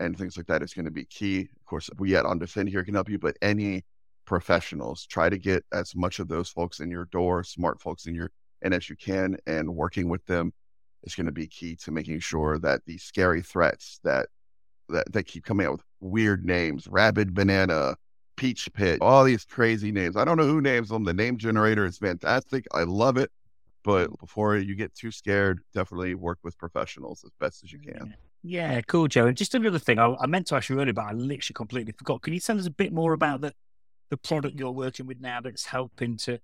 and 0.00 0.16
things 0.16 0.36
like 0.36 0.46
that 0.46 0.62
is 0.62 0.74
going 0.74 0.86
to 0.86 0.90
be 0.90 1.04
key. 1.04 1.42
Of 1.42 1.64
course, 1.66 1.90
we 1.98 2.16
at 2.16 2.24
OnDefend 2.24 2.68
here 2.68 2.82
can 2.82 2.94
help 2.94 3.08
you, 3.08 3.18
but 3.18 3.36
any 3.42 3.84
professionals 4.24 5.06
try 5.06 5.28
to 5.28 5.38
get 5.38 5.64
as 5.72 5.94
much 5.94 6.18
of 6.18 6.28
those 6.28 6.48
folks 6.48 6.80
in 6.80 6.90
your 6.90 7.04
door, 7.06 7.44
smart 7.44 7.80
folks 7.80 8.06
in 8.06 8.14
your, 8.14 8.30
and 8.62 8.72
as 8.72 8.88
you 8.88 8.96
can, 8.96 9.36
and 9.46 9.74
working 9.74 10.08
with 10.08 10.24
them 10.26 10.52
is 11.02 11.14
going 11.14 11.26
to 11.26 11.32
be 11.32 11.46
key 11.46 11.76
to 11.76 11.90
making 11.90 12.20
sure 12.20 12.58
that 12.58 12.80
these 12.86 13.02
scary 13.02 13.42
threats 13.42 14.00
that 14.04 14.28
that 14.88 15.12
they 15.12 15.22
keep 15.22 15.44
coming 15.44 15.66
out 15.66 15.72
with 15.72 15.84
weird 16.00 16.44
names, 16.44 16.88
rabid 16.88 17.32
banana, 17.32 17.94
peach 18.40 18.72
pit, 18.72 19.02
all 19.02 19.22
these 19.22 19.44
crazy 19.44 19.92
names. 19.92 20.16
I 20.16 20.24
don't 20.24 20.38
know 20.38 20.46
who 20.46 20.62
names 20.62 20.88
them. 20.88 21.04
The 21.04 21.12
name 21.12 21.36
generator 21.36 21.84
is 21.84 21.98
fantastic. 21.98 22.66
I 22.72 22.84
love 22.84 23.18
it. 23.18 23.30
But 23.84 24.18
before 24.18 24.56
you 24.56 24.74
get 24.74 24.94
too 24.94 25.10
scared, 25.10 25.60
definitely 25.74 26.14
work 26.14 26.38
with 26.42 26.56
professionals 26.56 27.22
as 27.22 27.32
best 27.38 27.62
as 27.62 27.72
you 27.72 27.78
can. 27.78 28.14
Yeah, 28.42 28.80
cool, 28.82 29.08
Joe. 29.08 29.26
And 29.26 29.36
just 29.36 29.54
another 29.54 29.78
thing, 29.78 29.98
I, 29.98 30.14
I, 30.18 30.26
meant 30.26 30.46
to 30.46 30.54
ask 30.54 30.70
you 30.70 30.80
earlier, 30.80 30.94
but 30.94 31.04
I 31.04 31.12
literally 31.12 31.54
completely 31.54 31.92
forgot. 31.92 32.22
Can 32.22 32.32
you 32.32 32.40
tell 32.40 32.58
us 32.58 32.66
a 32.66 32.70
bit 32.70 32.92
more 32.92 33.12
about 33.12 33.42
the 33.42 33.52
the 34.08 34.16
product 34.16 34.58
you're 34.58 34.72
working 34.72 35.06
with 35.06 35.20
now 35.20 35.40
that's 35.40 35.66
helping 35.66 36.16
to 36.16 36.40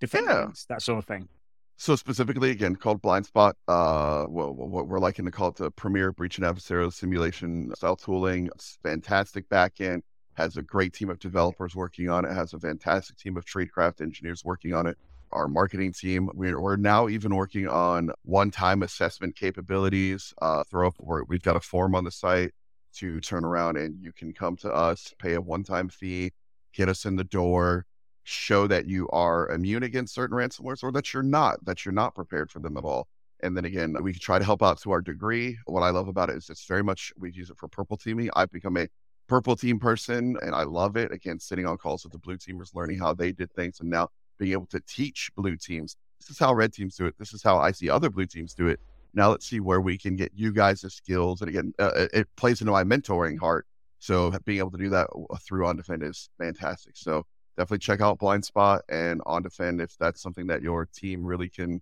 defend 0.00 0.26
yeah. 0.26 0.46
that 0.68 0.80
sort 0.80 0.98
of 0.98 1.04
thing? 1.04 1.28
So 1.76 1.96
specifically, 1.96 2.50
again, 2.50 2.76
called 2.76 3.02
Blind 3.02 3.26
Spot. 3.26 3.56
Uh, 3.66 4.24
what, 4.26 4.54
what 4.54 4.86
we're 4.86 5.00
liking 5.00 5.24
to 5.24 5.30
call 5.32 5.48
it 5.48 5.56
the 5.56 5.70
premier 5.72 6.12
breach 6.12 6.38
and 6.38 6.46
adversarial 6.46 6.92
simulation 6.92 7.74
style 7.74 7.96
tooling. 7.96 8.48
It's 8.54 8.78
fantastic 8.82 9.48
backend. 9.48 10.02
Has 10.34 10.56
a 10.56 10.62
great 10.62 10.92
team 10.92 11.10
of 11.10 11.18
developers 11.18 11.76
working 11.76 12.08
on 12.08 12.24
it. 12.24 12.32
Has 12.32 12.54
a 12.54 12.58
fantastic 12.58 13.16
team 13.16 13.36
of 13.36 13.44
tradecraft 13.44 14.00
engineers 14.00 14.44
working 14.44 14.74
on 14.74 14.86
it 14.86 14.96
our 15.32 15.48
marketing 15.48 15.92
team. 15.92 16.30
We're, 16.34 16.60
we're 16.60 16.76
now 16.76 17.08
even 17.08 17.34
working 17.34 17.68
on 17.68 18.10
one-time 18.24 18.82
assessment 18.82 19.36
capabilities. 19.36 20.32
Uh, 20.40 20.62
throw 20.64 20.88
up, 20.88 20.94
we've 21.28 21.42
got 21.42 21.56
a 21.56 21.60
form 21.60 21.94
on 21.94 22.04
the 22.04 22.10
site 22.10 22.52
to 22.94 23.20
turn 23.20 23.44
around 23.44 23.78
and 23.78 23.96
you 24.02 24.12
can 24.12 24.32
come 24.32 24.56
to 24.56 24.72
us, 24.72 25.14
pay 25.18 25.34
a 25.34 25.40
one-time 25.40 25.88
fee, 25.88 26.32
get 26.74 26.88
us 26.88 27.04
in 27.04 27.16
the 27.16 27.24
door, 27.24 27.86
show 28.24 28.66
that 28.66 28.86
you 28.86 29.08
are 29.08 29.50
immune 29.50 29.82
against 29.82 30.14
certain 30.14 30.36
ransomwares 30.36 30.82
or 30.82 30.92
that 30.92 31.12
you're 31.12 31.22
not, 31.22 31.64
that 31.64 31.84
you're 31.84 31.92
not 31.92 32.14
prepared 32.14 32.50
for 32.50 32.60
them 32.60 32.76
at 32.76 32.84
all. 32.84 33.08
And 33.40 33.56
then 33.56 33.64
again, 33.64 33.96
we 34.00 34.12
try 34.12 34.38
to 34.38 34.44
help 34.44 34.62
out 34.62 34.80
to 34.82 34.92
our 34.92 35.00
degree. 35.00 35.58
What 35.66 35.80
I 35.80 35.90
love 35.90 36.06
about 36.06 36.30
it 36.30 36.36
is 36.36 36.48
it's 36.48 36.66
very 36.66 36.84
much 36.84 37.12
we 37.18 37.32
use 37.32 37.50
it 37.50 37.56
for 37.56 37.66
purple 37.66 37.96
teaming. 37.96 38.30
I've 38.36 38.52
become 38.52 38.76
a 38.76 38.86
purple 39.32 39.56
team 39.56 39.78
person 39.78 40.36
and 40.42 40.54
I 40.54 40.64
love 40.64 40.94
it. 40.98 41.10
Again, 41.10 41.38
sitting 41.38 41.64
on 41.64 41.78
calls 41.78 42.04
with 42.04 42.12
the 42.12 42.18
blue 42.18 42.36
teamers, 42.36 42.74
learning 42.74 42.98
how 42.98 43.14
they 43.14 43.32
did 43.32 43.50
things. 43.54 43.80
And 43.80 43.88
now 43.88 44.08
being 44.38 44.52
able 44.52 44.66
to 44.66 44.80
teach 44.80 45.30
blue 45.34 45.56
teams. 45.56 45.96
This 46.20 46.28
is 46.28 46.38
how 46.38 46.52
red 46.52 46.74
teams 46.74 46.96
do 46.96 47.06
it. 47.06 47.14
This 47.18 47.32
is 47.32 47.42
how 47.42 47.56
I 47.56 47.70
see 47.70 47.88
other 47.88 48.10
blue 48.10 48.26
teams 48.26 48.52
do 48.52 48.66
it. 48.66 48.78
Now 49.14 49.30
let's 49.30 49.48
see 49.48 49.58
where 49.58 49.80
we 49.80 49.96
can 49.96 50.16
get 50.16 50.32
you 50.34 50.52
guys 50.52 50.82
the 50.82 50.90
skills. 50.90 51.40
And 51.40 51.48
again, 51.48 51.72
uh, 51.78 52.08
it 52.12 52.28
plays 52.36 52.60
into 52.60 52.72
my 52.72 52.84
mentoring 52.84 53.38
heart. 53.38 53.66
So 54.00 54.34
being 54.44 54.58
able 54.58 54.72
to 54.72 54.76
do 54.76 54.90
that 54.90 55.08
uh, 55.14 55.36
through 55.38 55.64
OnDefend 55.64 56.06
is 56.06 56.28
fantastic. 56.36 56.98
So 56.98 57.24
definitely 57.56 57.78
check 57.78 58.02
out 58.02 58.18
Blind 58.18 58.44
Spot 58.44 58.82
and 58.90 59.22
OnDefend 59.22 59.82
if 59.82 59.96
that's 59.96 60.20
something 60.20 60.48
that 60.48 60.60
your 60.60 60.84
team 60.84 61.24
really 61.24 61.48
can 61.48 61.80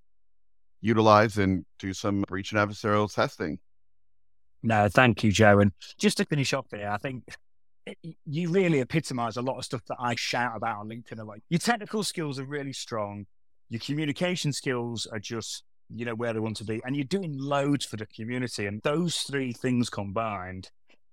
utilize 0.82 1.36
and 1.36 1.64
do 1.80 1.94
some 1.94 2.22
breach 2.28 2.52
and 2.52 2.60
adversarial 2.60 3.12
testing. 3.12 3.58
No, 4.62 4.88
thank 4.88 5.24
you, 5.24 5.32
Joe. 5.32 5.60
And 5.60 5.72
just 5.98 6.18
to 6.18 6.24
finish 6.24 6.52
off 6.52 6.66
here, 6.70 6.88
I 6.90 6.98
think 6.98 7.24
eh, 7.86 7.94
you 8.26 8.50
really 8.50 8.80
epitomize 8.80 9.36
a 9.36 9.42
lot 9.42 9.58
of 9.58 9.64
stuff 9.64 9.82
that 9.88 9.96
I 9.98 10.14
shout 10.14 10.56
about 10.56 10.78
on 10.78 10.88
LinkedIn. 10.88 11.24
Like 11.26 11.42
your 11.48 11.58
technical 11.58 12.02
skills 12.02 12.38
are 12.38 12.44
really 12.44 12.72
strong, 12.72 13.26
your 13.68 13.80
communication 13.80 14.52
skills 14.52 15.06
are 15.06 15.18
just 15.18 15.64
you 15.92 16.04
know 16.04 16.14
where 16.14 16.32
they 16.32 16.40
want 16.40 16.56
to 16.58 16.64
be, 16.64 16.80
and 16.84 16.94
you're 16.94 17.04
doing 17.04 17.36
loads 17.36 17.84
for 17.84 17.96
the 17.96 18.06
community. 18.06 18.66
And 18.66 18.80
those 18.82 19.18
three 19.18 19.52
things 19.52 19.90
combined 19.90 20.70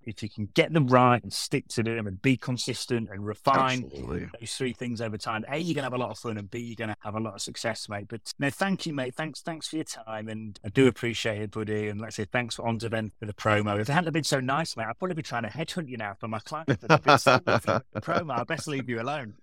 if 0.08 0.24
you 0.24 0.30
can 0.30 0.50
get 0.54 0.74
them 0.74 0.88
right 0.88 1.22
and 1.22 1.32
stick 1.32 1.68
to 1.68 1.84
them 1.84 2.08
and 2.08 2.22
be 2.22 2.38
consistent 2.38 3.10
and 3.12 3.26
refine 3.26 3.84
Absolutely. 3.86 4.30
those 4.40 4.54
three 4.54 4.74
things 4.74 5.02
over 5.02 5.18
time, 5.18 5.44
A, 5.50 5.58
you're 5.58 5.76
gonna 5.76 5.86
have 5.86 5.94
a 5.94 5.98
lot 5.98 6.12
of 6.12 6.18
fun 6.18 6.38
and 6.38 6.50
B, 6.50 6.60
you're 6.60 6.76
gonna 6.76 6.96
have 7.02 7.16
a 7.16 7.20
lot 7.20 7.36
of 7.36 7.42
success, 7.42 7.88
mate. 7.90 8.08
But 8.08 8.34
no, 8.40 8.50
thank 8.50 8.86
you, 8.86 8.94
mate. 8.94 9.16
Thanks, 9.16 9.42
thanks 9.42 9.68
for 9.68 9.76
your 9.76 9.86
time 9.86 10.30
and 10.30 10.60
I 10.64 10.70
do 10.70 10.88
appreciate 10.88 11.42
it, 11.42 11.52
buddy. 11.52 11.90
And 11.90 12.00
let's 12.00 12.16
say 12.16 12.26
thanks 12.26 12.56
for 12.56 12.64
OnDefend 12.64 13.12
for 13.20 13.26
the 13.26 13.34
promo. 13.34 13.80
If 13.80 13.90
it 13.90 13.94
hadn't 13.94 14.14
been 14.14 14.24
so 14.24 14.40
nice, 14.40 14.78
mate, 14.78 14.86
I'd 14.90 14.98
probably 14.98 15.16
be 15.16 15.24
trying 15.24 15.44
to 15.44 15.50
headhunt 15.50 15.90
you 15.90 15.98
now 15.98 16.16
for 16.20 16.28
my 16.28 16.40
client 16.40 16.70
for 16.80 16.88
the, 16.88 17.84
the 17.94 18.02
promo. 18.02 18.40
I'd 18.40 18.48
best 18.48 18.68
leave 18.68 18.90
you 18.90 19.02
alone. 19.02 19.36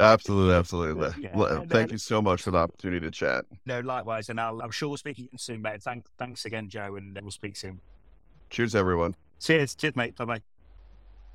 absolutely, 0.00 0.54
absolutely. 0.54 1.10
Yeah, 1.22 1.64
Thank 1.68 1.92
you 1.92 1.98
so 1.98 2.22
much 2.22 2.42
for 2.42 2.50
the 2.50 2.58
opportunity 2.58 3.00
to 3.00 3.10
chat. 3.10 3.44
No, 3.64 3.80
likewise, 3.80 4.28
and 4.28 4.40
i 4.40 4.48
am 4.48 4.70
sure 4.70 4.88
we'll 4.88 4.96
speak 4.96 5.18
again 5.18 5.38
soon, 5.38 5.62
mate. 5.62 5.82
Thank, 5.82 6.06
thanks 6.18 6.44
again, 6.44 6.68
Joe, 6.68 6.96
and 6.96 7.16
uh, 7.16 7.20
we'll 7.22 7.30
speak 7.30 7.56
soon. 7.56 7.80
Cheers, 8.50 8.74
everyone. 8.74 9.14
Cheers. 9.40 9.74
Cheers, 9.74 9.96
mate. 9.96 10.16
Bye 10.16 10.24
bye. 10.24 10.55